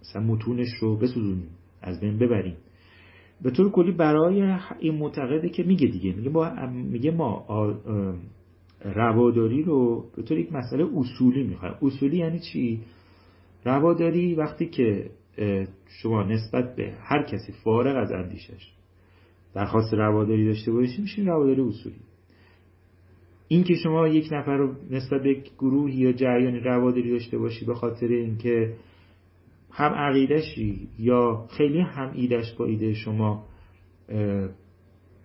مثلا 0.00 0.22
متونش 0.22 0.68
رو 0.80 0.96
بسوزونیم 0.96 1.48
از 1.82 2.00
بین 2.00 2.18
ببریم. 2.18 2.56
به 3.42 3.50
طور 3.50 3.70
کلی 3.70 3.92
برای 3.92 4.56
این 4.78 4.94
معتقده 4.94 5.48
که 5.48 5.62
میگه 5.62 5.86
دیگه 5.86 6.12
میگه 6.12 6.30
ما 6.30 6.66
میگه 6.66 7.10
ما 7.10 7.46
رواداری 8.84 9.62
رو 9.62 10.04
به 10.16 10.22
طور 10.22 10.38
یک 10.38 10.52
مسئله 10.52 10.86
اصولی 10.96 11.42
می‌خوایم. 11.42 11.74
اصولی 11.82 12.16
یعنی 12.16 12.38
چی؟ 12.38 12.80
رواداری 13.64 14.34
وقتی 14.34 14.66
که 14.66 15.10
شما 16.02 16.22
نسبت 16.22 16.76
به 16.76 16.92
هر 17.00 17.22
کسی 17.22 17.52
فارغ 17.64 17.96
از 17.96 18.12
اندیشش 18.12 18.72
درخواست 19.54 19.94
رواداری 19.94 20.46
داشته 20.46 20.72
باشید 20.72 21.00
میشه 21.00 21.22
رواداری 21.22 21.60
اصولی. 21.60 21.96
این 23.52 23.64
که 23.64 23.74
شما 23.74 24.08
یک 24.08 24.28
نفر 24.32 24.56
رو 24.56 24.74
نسبت 24.90 25.22
به 25.22 25.30
یک 25.30 25.52
گروهی 25.58 25.94
یا 25.94 26.12
جریانی 26.12 26.60
رواداری 26.60 27.10
داشته 27.10 27.38
باشی 27.38 27.64
به 27.64 27.74
خاطر 27.74 28.06
اینکه 28.06 28.74
هم 29.70 29.92
عقیدشی 29.92 30.88
یا 30.98 31.46
خیلی 31.50 31.80
هم 31.80 32.12
ایدش 32.14 32.52
با 32.52 32.64
ایده 32.64 32.94
شما 32.94 33.44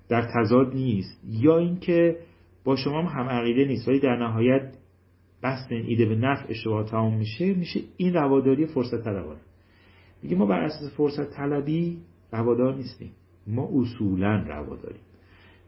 در 0.09 0.28
تضاد 0.34 0.73
نیست 0.73 1.21
یا 1.30 1.57
اینکه 1.57 2.17
با 2.63 2.75
شما 2.75 3.01
هم 3.01 3.30
عقیده 3.30 3.65
نیست 3.65 3.88
ولی 3.88 3.99
در 3.99 4.15
نهایت 4.15 4.73
بس 5.43 5.67
این 5.69 5.86
ایده 5.86 6.05
به 6.05 6.15
نفع 6.15 6.53
شما 6.53 6.84
تمام 6.84 7.17
میشه 7.17 7.53
میشه 7.53 7.80
این 7.97 8.13
رواداری 8.13 8.65
فرصت 8.65 9.03
طلبانه. 9.03 9.39
میگه 10.23 10.36
ما 10.36 10.45
بر 10.45 10.59
اساس 10.59 10.93
فرصت 10.97 11.30
طلبی 11.30 11.97
روادار 12.32 12.75
نیستیم 12.75 13.11
ما 13.47 13.69
اصولا 13.73 14.43
رواداریم. 14.47 15.01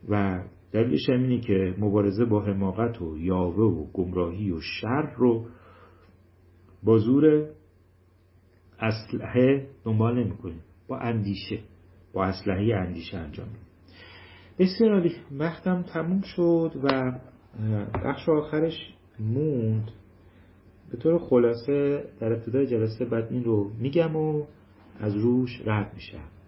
و 0.10 0.44
دلیلش 0.72 1.10
هم 1.10 1.24
اینه 1.24 1.40
که 1.40 1.76
مبارزه 1.78 2.26
با 2.26 2.42
حماقت 2.42 3.02
و 3.02 3.18
یاوه 3.18 3.64
و 3.64 3.92
گمراهی 3.94 4.52
و 4.52 4.60
شر 4.62 5.14
رو 5.18 5.46
با 6.84 6.98
زور 6.98 7.46
اسلحه 8.80 9.68
دنبال 9.86 10.24
نمی 10.24 10.38
کنیم 10.38 10.62
با 10.88 10.98
اندیشه 10.98 11.60
با 12.14 12.26
اسلحه 12.26 12.76
اندیشه 12.76 13.18
انجام 13.18 13.48
بسیار 14.60 14.94
عالی. 14.94 15.12
وقتم 15.32 15.82
تموم 15.82 16.22
شد 16.22 16.72
و 16.84 17.12
بخش 18.06 18.30
آخرش 18.30 18.94
موند. 19.20 19.92
به 20.92 20.98
طور 20.98 21.18
خلاصه 21.18 22.04
در 22.20 22.34
ابتدای 22.34 22.68
جلسه 22.68 23.06
بعد 23.06 23.28
این 23.32 23.44
رو 23.44 23.72
میگم 23.80 24.16
و 24.16 24.46
از 25.00 25.16
روش 25.16 25.62
رد 25.66 25.94
میشم. 25.94 26.39